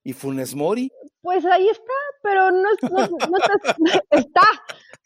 ¿Y 0.04 0.13
Funes 0.13 0.56
Mori? 0.56 0.91
Pues 1.22 1.46
ahí 1.46 1.67
está, 1.67 1.93
pero 2.22 2.52
no, 2.52 2.69
está, 4.10 4.41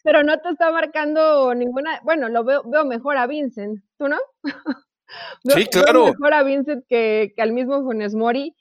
pero 0.02 0.22
no 0.22 0.38
te 0.38 0.50
está 0.50 0.72
marcando 0.72 1.54
ninguna, 1.54 2.00
bueno, 2.02 2.28
lo 2.28 2.44
veo, 2.44 2.62
veo 2.64 2.84
mejor 2.84 3.16
a 3.16 3.26
Vincent, 3.26 3.82
¿tú 3.98 4.08
no? 4.08 4.18
sí, 5.44 5.66
claro. 5.66 6.06
Mejor 6.06 6.34
a 6.34 6.42
Vincent 6.42 6.84
que, 6.88 7.34
al 7.38 7.52
mismo 7.52 7.82
Funes 7.82 8.14
Mori. 8.14 8.54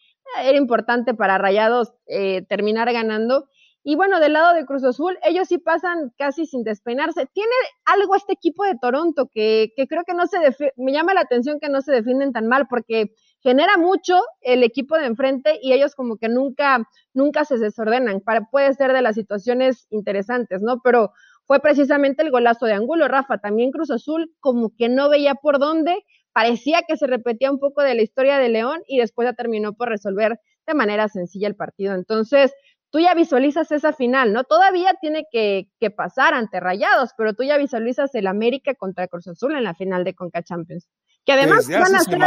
Era 0.43 0.57
importante 0.57 1.13
para 1.13 1.37
Rayados 1.37 1.93
eh, 2.05 2.45
terminar 2.49 2.91
ganando. 2.91 3.47
Y 3.81 3.95
bueno, 3.95 4.19
del 4.19 4.33
lado 4.33 4.53
de 4.53 4.65
Cruz 4.65 4.83
Azul, 4.83 5.17
ellos 5.23 5.47
sí 5.47 5.59
pasan 5.59 6.11
casi 6.17 6.45
sin 6.45 6.65
despeinarse. 6.65 7.25
Tiene 7.27 7.53
algo 7.85 8.15
este 8.15 8.33
equipo 8.33 8.65
de 8.65 8.77
Toronto 8.77 9.29
que, 9.33 9.71
que 9.77 9.87
creo 9.87 10.03
que 10.05 10.13
no 10.13 10.27
se 10.27 10.39
me 10.75 10.91
llama 10.91 11.13
la 11.13 11.21
atención 11.21 11.61
que 11.61 11.69
no 11.69 11.81
se 11.81 11.93
defienden 11.93 12.33
tan 12.33 12.47
mal 12.47 12.67
porque 12.67 13.13
genera 13.39 13.77
mucho 13.77 14.21
el 14.41 14.63
equipo 14.63 14.97
de 14.97 15.05
enfrente 15.05 15.57
y 15.61 15.71
ellos 15.71 15.95
como 15.95 16.17
que 16.17 16.27
nunca, 16.27 16.85
nunca 17.13 17.45
se 17.45 17.57
desordenan. 17.57 18.19
Para, 18.19 18.49
puede 18.49 18.73
ser 18.73 18.91
de 18.91 19.01
las 19.01 19.15
situaciones 19.15 19.87
interesantes, 19.89 20.61
¿no? 20.61 20.81
Pero 20.83 21.13
fue 21.45 21.61
precisamente 21.61 22.23
el 22.23 22.31
golazo 22.31 22.65
de 22.65 22.73
Angulo. 22.73 23.07
Rafa, 23.07 23.37
también 23.37 23.71
Cruz 23.71 23.89
Azul 23.89 24.35
como 24.41 24.75
que 24.75 24.89
no 24.89 25.07
veía 25.07 25.35
por 25.35 25.59
dónde, 25.59 26.03
parecía 26.37 26.83
que 26.87 26.97
se 26.97 27.07
repetía 27.07 27.49
un 27.49 27.57
poco 27.57 27.81
de 27.81 27.95
la 27.95 28.03
historia 28.03 28.37
de 28.37 28.47
León 28.47 28.83
y 28.87 28.99
después 28.99 29.27
ya 29.27 29.33
terminó 29.33 29.73
por 29.73 29.89
resolver 29.89 30.39
de 30.67 30.73
manera 30.75 31.09
sencilla 31.09 31.47
el 31.47 31.55
partido. 31.55 31.95
Entonces, 31.95 32.53
tú 32.91 32.99
ya 32.99 33.15
visualizas 33.15 33.71
esa 33.71 33.91
final, 33.91 34.33
¿no? 34.33 34.43
Todavía 34.43 34.93
tiene 35.01 35.23
que, 35.31 35.67
pasar 35.95 36.35
ante 36.35 36.59
Rayados, 36.59 37.09
pero 37.17 37.33
tú 37.33 37.41
ya 37.41 37.57
visualizas 37.57 38.13
el 38.13 38.27
América 38.27 38.75
contra 38.75 39.07
Cruz 39.07 39.27
Azul 39.27 39.55
en 39.55 39.63
la 39.63 39.73
final 39.73 40.03
de 40.03 40.13
Conca 40.13 40.43
Champions. 40.43 40.87
Que 41.25 41.31
además, 41.31 41.67
van 41.67 41.95
a 41.95 42.01
ser, 42.01 42.19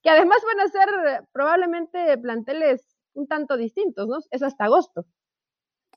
que 0.00 0.10
además 0.10 0.38
van 0.46 0.60
a 0.60 0.68
ser 0.68 1.24
probablemente 1.32 2.18
planteles 2.18 2.86
un 3.14 3.26
tanto 3.26 3.56
distintos, 3.56 4.06
¿no? 4.06 4.18
Es 4.30 4.44
hasta 4.44 4.66
agosto. 4.66 5.06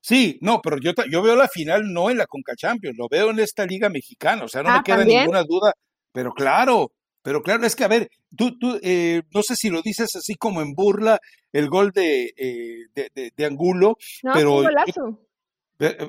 Sí, 0.01 0.39
no, 0.41 0.59
pero 0.63 0.77
yo, 0.79 0.93
yo 1.11 1.21
veo 1.21 1.35
la 1.35 1.47
final 1.47 1.83
no 1.93 2.09
en 2.09 2.17
la 2.17 2.25
Conca 2.25 2.55
Champions, 2.55 2.97
lo 2.97 3.07
veo 3.07 3.29
en 3.29 3.37
esta 3.37 3.67
Liga 3.67 3.89
Mexicana, 3.89 4.45
o 4.45 4.47
sea, 4.47 4.63
no 4.63 4.69
me 4.69 4.77
ah, 4.77 4.83
queda 4.83 5.05
ninguna 5.05 5.43
duda, 5.43 5.71
pero 6.11 6.31
claro, 6.33 6.93
pero 7.21 7.41
claro, 7.41 7.65
es 7.65 7.75
que 7.75 7.83
a 7.83 7.89
ver, 7.89 8.09
tú, 8.35 8.57
tú 8.57 8.79
eh, 8.81 9.23
no 9.33 9.43
sé 9.43 9.55
si 9.55 9.69
lo 9.69 9.81
dices 9.81 10.15
así 10.15 10.35
como 10.35 10.61
en 10.61 10.73
burla, 10.73 11.19
el 11.51 11.69
gol 11.69 11.91
de, 11.91 12.33
eh, 12.37 13.31
de, 13.35 13.45
Angulo, 13.45 13.97
pero, 14.33 14.63
yo, 14.63 15.13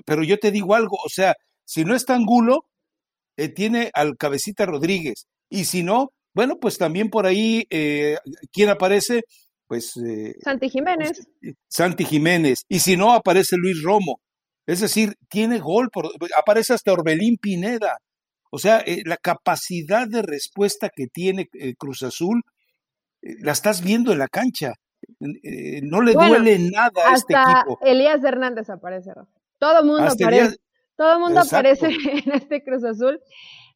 pero 0.05 0.23
yo 0.23 0.39
te 0.39 0.51
digo 0.51 0.75
algo, 0.75 0.97
o 1.05 1.09
sea, 1.09 1.35
si 1.65 1.85
no 1.85 1.95
está 1.95 2.15
Angulo, 2.15 2.67
eh, 3.37 3.49
tiene 3.49 3.91
al 3.95 4.17
cabecita 4.17 4.67
Rodríguez, 4.67 5.27
y 5.49 5.65
si 5.65 5.83
no, 5.83 6.13
bueno, 6.35 6.59
pues 6.61 6.79
también 6.79 7.11
por 7.11 7.27
ahí, 7.27 7.67
¿quién 8.53 8.69
aparece? 8.69 9.23
Pues... 9.67 9.93
Santi 10.43 10.69
Jiménez. 10.69 11.27
Pues, 11.41 11.55
Santi 11.69 12.05
Jiménez, 12.05 12.65
y 12.69 12.81
si 12.81 12.97
no, 12.97 13.13
aparece 13.13 13.57
Luis 13.57 13.83
Romo. 13.83 14.21
Es 14.67 14.81
decir, 14.81 15.15
tiene 15.29 15.59
gol, 15.59 15.91
por, 15.91 16.09
aparece 16.39 16.75
hasta 16.75 16.93
Orbelín 16.93 17.37
Pineda. 17.39 17.99
O 18.51 18.59
sea, 18.59 18.81
eh, 18.81 19.03
la 19.07 19.17
capacidad 19.17 20.09
de 20.09 20.23
respuesta 20.23 20.91
que 20.95 21.07
tiene 21.07 21.49
eh, 21.53 21.75
Cruz 21.77 22.03
Azul, 22.03 22.43
eh, 23.23 23.37
la 23.41 23.53
estás 23.53 23.83
viendo 23.83 24.13
en 24.13 24.19
la 24.19 24.29
cancha. 24.29 24.75
no 25.21 26.03
le 26.03 26.13
duele 26.13 26.59
nada 26.59 27.11
a 27.11 27.15
este 27.15 27.35
equipo. 27.35 27.79
Elías 27.83 28.23
Hernández 28.25 28.69
aparece, 28.69 29.15
Rafa. 29.15 29.31
Todo 29.59 29.85
mundo 29.85 30.09
aparece. 30.11 30.57
Todo 30.97 31.15
el 31.15 31.21
mundo 31.21 31.41
aparece 31.41 31.87
en 32.27 32.33
este 32.33 32.63
Cruz 32.63 32.85
Azul. 32.85 33.21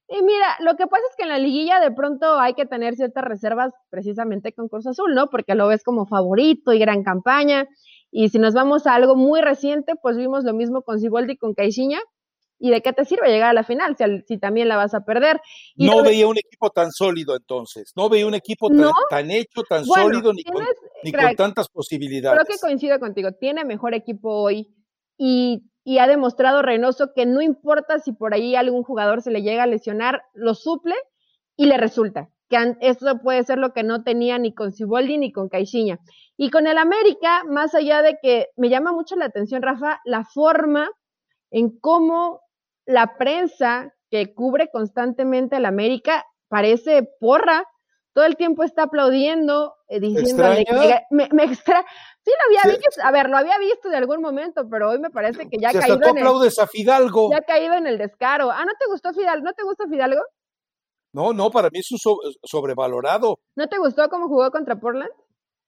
Y 0.08 0.22
mira, 0.22 0.46
lo 0.60 0.76
que 0.76 0.86
pasa 0.86 1.02
es 1.08 1.16
que 1.16 1.22
en 1.22 1.30
la 1.30 1.38
liguilla 1.38 1.80
de 1.80 1.90
pronto 1.90 2.38
hay 2.38 2.52
que 2.54 2.66
tener 2.66 2.94
ciertas 2.94 3.24
reservas 3.24 3.72
precisamente 3.88 4.52
con 4.52 4.68
Cruz 4.68 4.86
Azul, 4.86 5.14
¿no? 5.14 5.30
Porque 5.30 5.54
lo 5.54 5.66
ves 5.68 5.82
como 5.82 6.06
favorito 6.06 6.72
y 6.72 6.78
gran 6.78 7.02
campaña. 7.02 7.66
Y 8.10 8.28
si 8.28 8.38
nos 8.38 8.54
vamos 8.54 8.86
a 8.86 8.94
algo 8.94 9.16
muy 9.16 9.40
reciente, 9.40 9.94
pues 10.00 10.16
vimos 10.16 10.44
lo 10.44 10.52
mismo 10.52 10.82
con 10.82 11.00
Siboldi 11.00 11.32
y 11.32 11.36
con 11.36 11.54
Caixinha, 11.54 12.00
¿Y 12.64 12.70
de 12.70 12.80
qué 12.80 12.94
te 12.94 13.04
sirve 13.04 13.28
llegar 13.28 13.50
a 13.50 13.52
la 13.52 13.62
final 13.62 13.94
si, 14.26 14.38
también 14.38 14.68
la 14.68 14.78
vas 14.78 14.94
a 14.94 15.04
perder? 15.04 15.38
no 15.76 16.02
veía 16.02 16.26
un 16.26 16.38
equipo 16.38 16.70
tan 16.70 16.90
sólido 16.92 17.36
entonces, 17.36 17.92
no 17.94 18.08
veía 18.08 18.26
un 18.26 18.32
equipo 18.32 18.70
tan, 19.10 19.30
hecho, 19.30 19.64
tan 19.68 19.84
sólido, 19.84 20.32
ni, 20.32 20.42
con, 21.12 21.36
tantas 21.36 21.68
posibilidades. 21.68 22.42
Creo 22.42 22.56
que 22.56 22.58
coincido 22.58 22.98
contigo, 22.98 23.32
tiene 23.32 23.66
mejor 23.66 23.92
equipo 23.92 24.30
hoy 24.30 24.74
y, 25.18 25.70
y, 25.84 25.98
ha 25.98 26.06
demostrado 26.06 26.62
Reynoso 26.62 27.12
que 27.14 27.26
no 27.26 27.42
importa 27.42 27.98
si 27.98 28.14
por 28.14 28.32
ahí 28.32 28.56
algún 28.56 28.82
jugador 28.82 29.20
se 29.20 29.30
le 29.30 29.42
llega 29.42 29.64
a 29.64 29.66
lesionar, 29.66 30.22
lo 30.32 30.54
suple 30.54 30.94
y 31.56 31.66
le 31.66 31.76
resulta. 31.76 32.30
Que 32.48 32.78
eso 32.80 33.18
puede 33.22 33.44
ser 33.44 33.58
lo 33.58 33.74
que 33.74 33.82
no 33.82 34.04
tenía 34.04 34.38
ni 34.38 34.54
con 34.54 34.72
Ciboldi 34.72 35.18
ni 35.18 35.32
con 35.32 35.50
Caixinha. 35.50 35.98
Y 36.38 36.48
con 36.48 36.66
el 36.66 36.78
América, 36.78 37.44
más 37.44 37.74
allá 37.74 38.00
de 38.00 38.16
que 38.22 38.46
me 38.56 38.70
llama 38.70 38.92
mucho 38.92 39.16
la 39.16 39.26
atención, 39.26 39.60
Rafa, 39.60 40.00
la 40.06 40.24
forma 40.24 40.88
en 41.50 41.78
cómo 41.78 42.40
la 42.86 43.16
prensa 43.16 43.94
que 44.10 44.34
cubre 44.34 44.70
constantemente 44.72 45.56
al 45.56 45.66
América 45.66 46.24
parece 46.48 47.08
porra, 47.20 47.64
todo 48.12 48.24
el 48.24 48.36
tiempo 48.36 48.62
está 48.62 48.84
aplaudiendo, 48.84 49.74
eh, 49.88 49.98
diciendo 50.00 50.44
me, 51.10 51.28
me 51.32 51.44
extra... 51.44 51.84
Sí, 52.24 52.30
lo 52.30 52.46
había 52.46 52.78
visto, 52.78 53.02
a 53.02 53.10
ver, 53.10 53.28
lo 53.28 53.36
había 53.36 53.58
visto 53.58 53.90
de 53.90 53.96
algún 53.96 54.22
momento, 54.22 54.66
pero 54.70 54.90
hoy 54.90 54.98
me 54.98 55.10
parece 55.10 55.48
que 55.48 55.58
ya 55.58 55.70
ha 55.70 55.72
caído 55.72 56.08
en 56.08 56.18
el, 56.18 56.26
a 56.26 56.66
Fidalgo. 56.66 57.30
Ya 57.30 57.38
ha 57.38 57.42
caído 57.42 57.74
en 57.74 57.86
el 57.86 57.98
descaro. 57.98 58.50
Ah, 58.50 58.64
¿no 58.64 58.72
te 58.78 58.86
gustó 58.86 59.12
Fidalgo? 59.12 59.44
¿No 59.44 59.52
te 59.52 59.62
gusta 59.62 59.86
Fidalgo? 59.88 60.22
No, 61.12 61.32
no, 61.32 61.50
para 61.50 61.68
mí 61.70 61.80
es 61.80 61.92
un 61.92 61.98
sobrevalorado. 62.42 63.38
¿No 63.56 63.68
te 63.68 63.78
gustó 63.78 64.08
cómo 64.08 64.28
jugó 64.28 64.50
contra 64.50 64.76
Portland? 64.76 65.10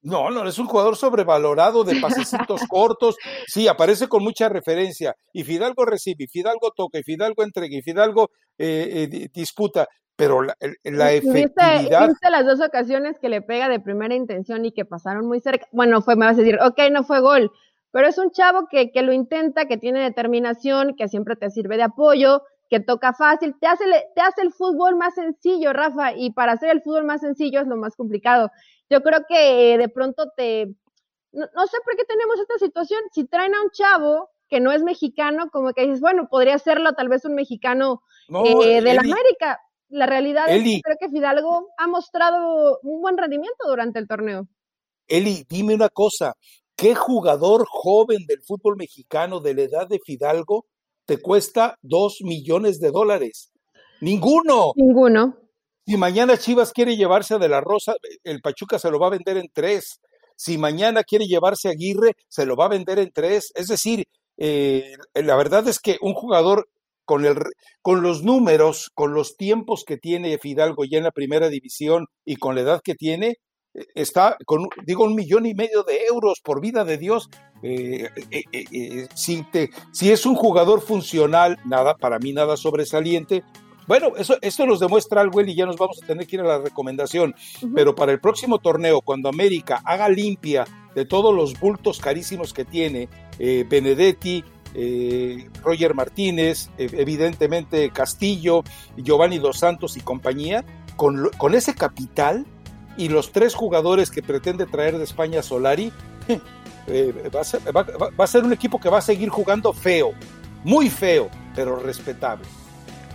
No, 0.02 0.30
no, 0.30 0.46
es 0.46 0.58
un 0.58 0.66
jugador 0.66 0.96
sobrevalorado 0.96 1.82
de 1.84 2.00
pasecitos 2.00 2.60
cortos. 2.68 3.16
Sí, 3.46 3.66
aparece 3.66 4.08
con 4.08 4.22
mucha 4.22 4.48
referencia. 4.48 5.14
Y 5.32 5.44
Fidalgo 5.44 5.84
recibe, 5.84 6.24
y 6.24 6.28
Fidalgo 6.28 6.70
toca, 6.76 6.98
y 6.98 7.02
Fidalgo 7.02 7.42
entrega, 7.42 7.76
y 7.76 7.82
Fidalgo 7.82 8.30
eh, 8.58 9.08
eh, 9.12 9.28
disputa. 9.32 9.86
Pero 10.14 10.42
la, 10.42 10.56
la 10.84 11.12
efectividad. 11.12 12.08
¿Viste, 12.08 12.30
las 12.30 12.46
dos 12.46 12.66
ocasiones 12.66 13.18
que 13.20 13.28
le 13.28 13.42
pega 13.42 13.68
de 13.68 13.80
primera 13.80 14.14
intención 14.14 14.64
y 14.64 14.72
que 14.72 14.86
pasaron 14.86 15.26
muy 15.26 15.40
cerca? 15.40 15.66
Bueno, 15.72 16.00
fue, 16.00 16.16
me 16.16 16.24
vas 16.24 16.38
a 16.38 16.40
decir, 16.40 16.58
ok, 16.62 16.78
no 16.90 17.04
fue 17.04 17.20
gol. 17.20 17.50
Pero 17.90 18.08
es 18.08 18.16
un 18.16 18.30
chavo 18.30 18.66
que, 18.70 18.90
que 18.92 19.02
lo 19.02 19.12
intenta, 19.12 19.66
que 19.66 19.76
tiene 19.76 20.00
determinación, 20.00 20.94
que 20.96 21.08
siempre 21.08 21.36
te 21.36 21.50
sirve 21.50 21.76
de 21.76 21.82
apoyo, 21.82 22.42
que 22.68 22.80
toca 22.80 23.12
fácil, 23.12 23.54
te 23.60 23.66
hace, 23.66 23.84
te 24.14 24.20
hace 24.20 24.42
el 24.42 24.52
fútbol 24.52 24.96
más 24.96 25.14
sencillo, 25.14 25.72
Rafa, 25.72 26.12
y 26.14 26.32
para 26.32 26.52
hacer 26.52 26.70
el 26.70 26.82
fútbol 26.82 27.04
más 27.04 27.20
sencillo 27.20 27.60
es 27.60 27.66
lo 27.66 27.76
más 27.76 27.94
complicado 27.96 28.50
yo 28.90 29.02
creo 29.02 29.24
que 29.28 29.78
de 29.78 29.88
pronto 29.88 30.30
te, 30.36 30.66
no, 31.32 31.66
sé 31.66 31.76
por 31.84 31.96
qué 31.96 32.04
tenemos 32.04 32.38
esta 32.40 32.58
situación, 32.58 33.00
si 33.12 33.24
traen 33.24 33.54
a 33.54 33.62
un 33.62 33.70
chavo 33.70 34.30
que 34.48 34.60
no 34.60 34.70
es 34.72 34.82
mexicano, 34.82 35.50
como 35.50 35.72
que 35.72 35.82
dices, 35.82 36.00
bueno, 36.00 36.28
podría 36.28 36.58
serlo 36.58 36.92
tal 36.92 37.08
vez 37.08 37.24
un 37.24 37.34
mexicano 37.34 38.02
eh, 38.28 38.80
de 38.80 38.94
la 38.94 39.00
América. 39.00 39.60
La 39.88 40.06
realidad 40.06 40.48
es 40.48 40.62
que 40.62 40.80
creo 40.82 40.96
que 41.00 41.08
Fidalgo 41.08 41.68
ha 41.76 41.86
mostrado 41.86 42.78
un 42.82 43.00
buen 43.00 43.16
rendimiento 43.16 43.68
durante 43.68 43.98
el 43.98 44.08
torneo. 44.08 44.48
Eli, 45.08 45.44
dime 45.48 45.74
una 45.74 45.88
cosa, 45.88 46.34
¿qué 46.76 46.94
jugador 46.94 47.64
joven 47.68 48.26
del 48.26 48.42
fútbol 48.42 48.76
mexicano 48.76 49.40
de 49.40 49.54
la 49.54 49.62
edad 49.62 49.88
de 49.88 50.00
Fidalgo 50.04 50.66
te 51.06 51.18
cuesta 51.18 51.78
dos 51.82 52.18
millones 52.22 52.80
de 52.80 52.90
dólares? 52.90 53.52
Ninguno. 54.00 54.72
Ninguno. 54.76 55.36
Si 55.86 55.96
mañana 55.96 56.36
Chivas 56.36 56.72
quiere 56.72 56.96
llevarse 56.96 57.34
a 57.34 57.38
De 57.38 57.48
la 57.48 57.60
Rosa, 57.60 57.94
el 58.24 58.40
Pachuca 58.40 58.78
se 58.78 58.90
lo 58.90 58.98
va 58.98 59.06
a 59.06 59.10
vender 59.10 59.36
en 59.36 59.48
tres. 59.52 60.00
Si 60.36 60.58
mañana 60.58 61.02
quiere 61.04 61.26
llevarse 61.26 61.68
a 61.68 61.70
Aguirre, 61.70 62.12
se 62.28 62.44
lo 62.44 62.56
va 62.56 62.66
a 62.66 62.70
vender 62.70 62.98
en 62.98 63.10
tres. 63.12 63.52
Es 63.54 63.68
decir, 63.68 64.04
eh, 64.36 64.96
la 65.14 65.36
verdad 65.36 65.66
es 65.68 65.78
que 65.78 65.96
un 66.02 66.12
jugador 66.14 66.68
con, 67.04 67.24
el, 67.24 67.36
con 67.80 68.02
los 68.02 68.22
números, 68.22 68.90
con 68.94 69.14
los 69.14 69.36
tiempos 69.36 69.84
que 69.86 69.96
tiene 69.96 70.38
Fidalgo 70.38 70.84
ya 70.84 70.98
en 70.98 71.04
la 71.04 71.12
primera 71.12 71.48
división 71.48 72.06
y 72.24 72.36
con 72.36 72.56
la 72.56 72.62
edad 72.62 72.80
que 72.84 72.94
tiene, 72.94 73.36
eh, 73.74 73.86
está 73.94 74.36
con, 74.44 74.68
digo, 74.84 75.04
un 75.04 75.14
millón 75.14 75.46
y 75.46 75.54
medio 75.54 75.84
de 75.84 76.04
euros 76.06 76.40
por 76.42 76.60
vida 76.60 76.84
de 76.84 76.98
Dios. 76.98 77.28
Eh, 77.62 79.08
si, 79.14 79.42
te, 79.44 79.70
si 79.92 80.10
es 80.10 80.26
un 80.26 80.34
jugador 80.34 80.80
funcional, 80.80 81.58
nada, 81.64 81.96
para 81.96 82.18
mí 82.18 82.32
nada 82.32 82.56
sobresaliente, 82.56 83.42
bueno, 83.86 84.12
eso, 84.18 84.36
esto 84.42 84.66
nos 84.66 84.80
demuestra 84.80 85.20
algo, 85.20 85.40
y 85.40 85.54
ya 85.54 85.64
nos 85.64 85.76
vamos 85.76 86.02
a 86.02 86.06
tener 86.06 86.26
que 86.26 86.36
ir 86.36 86.42
a 86.42 86.46
la 86.46 86.58
recomendación. 86.58 87.34
Pero 87.74 87.94
para 87.94 88.12
el 88.12 88.20
próximo 88.20 88.58
torneo, 88.58 89.00
cuando 89.00 89.28
América 89.28 89.80
haga 89.84 90.08
limpia 90.08 90.64
de 90.94 91.04
todos 91.04 91.34
los 91.34 91.58
bultos 91.58 92.00
carísimos 92.00 92.52
que 92.52 92.64
tiene, 92.64 93.08
eh, 93.38 93.64
Benedetti, 93.68 94.44
eh, 94.74 95.48
Roger 95.62 95.94
Martínez, 95.94 96.70
evidentemente 96.76 97.90
Castillo, 97.90 98.64
Giovanni 98.96 99.38
Dos 99.38 99.58
Santos 99.60 99.96
y 99.96 100.00
compañía, 100.00 100.64
con, 100.96 101.30
con, 101.38 101.54
ese 101.54 101.74
capital 101.74 102.44
y 102.96 103.08
los 103.08 103.30
tres 103.30 103.54
jugadores 103.54 104.10
que 104.10 104.22
pretende 104.22 104.66
traer 104.66 104.98
de 104.98 105.04
España 105.04 105.42
Solari, 105.42 105.92
eh, 106.86 107.30
va, 107.34 107.40
a 107.40 107.44
ser, 107.44 107.60
va 107.74 108.24
a 108.24 108.26
ser 108.26 108.44
un 108.44 108.52
equipo 108.52 108.80
que 108.80 108.88
va 108.88 108.98
a 108.98 109.02
seguir 109.02 109.28
jugando 109.28 109.72
feo, 109.72 110.12
muy 110.64 110.90
feo, 110.90 111.28
pero 111.54 111.76
respetable. 111.76 112.46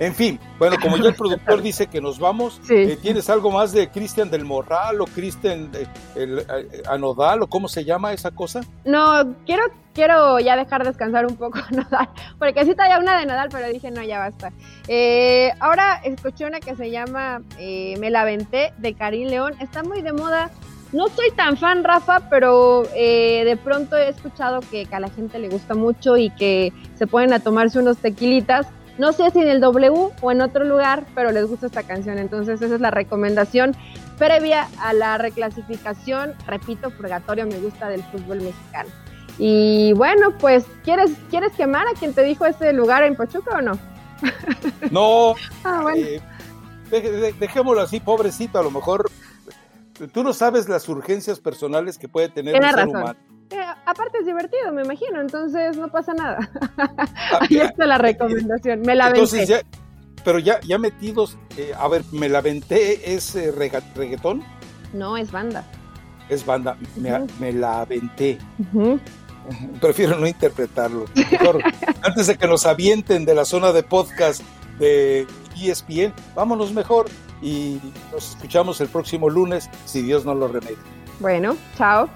En 0.01 0.15
fin, 0.15 0.39
bueno, 0.57 0.77
como 0.81 0.97
ya 0.97 1.09
el 1.09 1.13
productor 1.13 1.61
dice 1.61 1.85
que 1.85 2.01
nos 2.01 2.17
vamos, 2.17 2.59
eh, 2.71 2.97
¿tienes 2.99 3.29
algo 3.29 3.51
más 3.51 3.71
de 3.71 3.87
Cristian 3.89 4.31
del 4.31 4.45
Morral 4.45 4.99
o 4.99 5.05
Cristian 5.05 5.69
eh, 6.15 6.45
Anodal 6.89 7.43
o 7.43 7.47
cómo 7.47 7.67
se 7.67 7.85
llama 7.85 8.11
esa 8.11 8.31
cosa? 8.31 8.61
No, 8.83 9.35
quiero, 9.45 9.61
quiero 9.93 10.39
ya 10.39 10.55
dejar 10.55 10.83
descansar 10.83 11.27
un 11.27 11.35
poco 11.35 11.59
Nodal, 11.69 12.09
porque 12.39 12.65
sí 12.65 12.73
traía 12.73 12.97
una 12.97 13.19
de 13.19 13.27
Nadal, 13.27 13.49
pero 13.51 13.67
dije 13.67 13.91
no, 13.91 14.01
ya 14.01 14.17
basta. 14.17 14.51
Eh, 14.87 15.51
ahora 15.59 16.01
escuché 16.03 16.45
una 16.45 16.59
que 16.61 16.75
se 16.75 16.89
llama 16.89 17.43
Me 17.59 18.09
la 18.09 18.23
venté 18.23 18.73
de 18.79 18.95
Karim 18.95 19.29
León, 19.29 19.53
está 19.59 19.83
muy 19.83 20.01
de 20.01 20.13
moda. 20.13 20.49
No 20.93 21.07
soy 21.07 21.31
tan 21.35 21.55
fan, 21.57 21.83
Rafa, 21.83 22.29
pero 22.29 22.83
de 22.83 23.57
pronto 23.63 23.95
he 23.95 24.09
escuchado 24.09 24.59
que, 24.59 24.85
que, 24.85 24.95
a 24.95 24.99
la 24.99 25.09
gente 25.09 25.39
le 25.39 25.49
gusta 25.49 25.73
mucho 25.73 26.17
y 26.17 26.29
que 26.31 26.73
se 26.95 27.07
pueden 27.07 27.33
a 27.33 27.39
tomarse 27.39 27.79
unos 27.79 27.97
tequilitas. 27.97 28.67
No 28.97 29.13
sé 29.13 29.31
si 29.31 29.39
en 29.39 29.47
el 29.47 29.61
W 29.61 30.09
o 30.21 30.31
en 30.31 30.41
otro 30.41 30.65
lugar, 30.65 31.05
pero 31.15 31.31
les 31.31 31.47
gusta 31.47 31.67
esta 31.67 31.83
canción. 31.83 32.17
Entonces 32.17 32.61
esa 32.61 32.75
es 32.75 32.81
la 32.81 32.91
recomendación 32.91 33.75
previa 34.17 34.67
a 34.79 34.93
la 34.93 35.17
reclasificación. 35.17 36.35
Repito, 36.45 36.91
purgatorio 36.91 37.47
me 37.47 37.57
gusta 37.57 37.87
del 37.87 38.03
fútbol 38.03 38.41
mexicano. 38.41 38.89
Y 39.39 39.93
bueno, 39.93 40.37
pues, 40.37 40.65
¿quieres, 40.83 41.11
¿quieres 41.29 41.53
quemar 41.53 41.87
a 41.87 41.97
quien 41.97 42.13
te 42.13 42.21
dijo 42.23 42.45
ese 42.45 42.73
lugar 42.73 43.03
en 43.03 43.15
Pachuca 43.15 43.57
o 43.57 43.61
no? 43.61 43.79
No, 44.91 45.35
Ah, 45.63 45.79
bueno. 45.81 46.05
eh, 46.05 47.33
dejémoslo 47.39 47.81
así, 47.81 47.99
pobrecito, 47.99 48.59
a 48.59 48.63
lo 48.63 48.69
mejor 48.69 49.09
tú 50.07 50.23
no 50.23 50.33
sabes 50.33 50.67
las 50.69 50.87
urgencias 50.89 51.39
personales 51.39 51.97
que 51.97 52.07
puede 52.07 52.29
tener 52.29 52.53
Tienes 52.53 52.71
un 52.71 52.75
ser 52.77 52.85
razón. 52.87 53.01
humano. 53.01 53.19
Eh, 53.51 53.59
aparte 53.85 54.19
es 54.19 54.25
divertido, 54.25 54.71
me 54.71 54.83
imagino, 54.83 55.19
entonces 55.19 55.75
no 55.77 55.89
pasa 55.89 56.13
nada. 56.13 56.37
Ah, 56.77 57.39
Ahí 57.41 57.57
ya. 57.57 57.65
está 57.65 57.85
la 57.85 57.97
recomendación. 57.97 58.81
Me 58.81 58.95
la 58.95 59.07
Entonces 59.09 59.47
ya, 59.47 59.61
pero 60.23 60.39
ya, 60.39 60.59
ya 60.61 60.77
metidos, 60.77 61.37
eh, 61.57 61.73
a 61.77 61.87
ver, 61.87 62.03
me 62.11 62.29
la 62.29 62.37
aventé, 62.39 63.13
es 63.13 63.35
eh, 63.35 63.51
reggaetón, 63.51 64.43
No, 64.93 65.17
es 65.17 65.31
banda. 65.31 65.65
es 66.29 66.45
banda, 66.45 66.77
me, 67.39 67.51
la 67.51 67.81
aventé. 67.81 68.37
Prefiero 69.81 70.17
no 70.17 70.27
interpretarlo. 70.27 71.05
Mejor, 71.15 71.61
antes 72.03 72.27
de 72.27 72.37
que 72.37 72.47
nos 72.47 72.65
avienten 72.65 73.25
de 73.25 73.35
la 73.35 73.43
zona 73.43 73.71
de 73.73 73.83
podcast 73.83 74.41
de 74.79 75.25
ESPN, 75.61 76.13
vámonos 76.35 76.71
mejor 76.71 77.07
y 77.41 77.79
nos 78.11 78.31
escuchamos 78.31 78.81
el 78.81 78.87
próximo 78.87 79.29
lunes, 79.29 79.69
si 79.85 80.01
Dios 80.01 80.25
no 80.25 80.35
lo 80.35 80.47
remedia. 80.47 80.77
Bueno, 81.19 81.55
chao. 81.77 82.09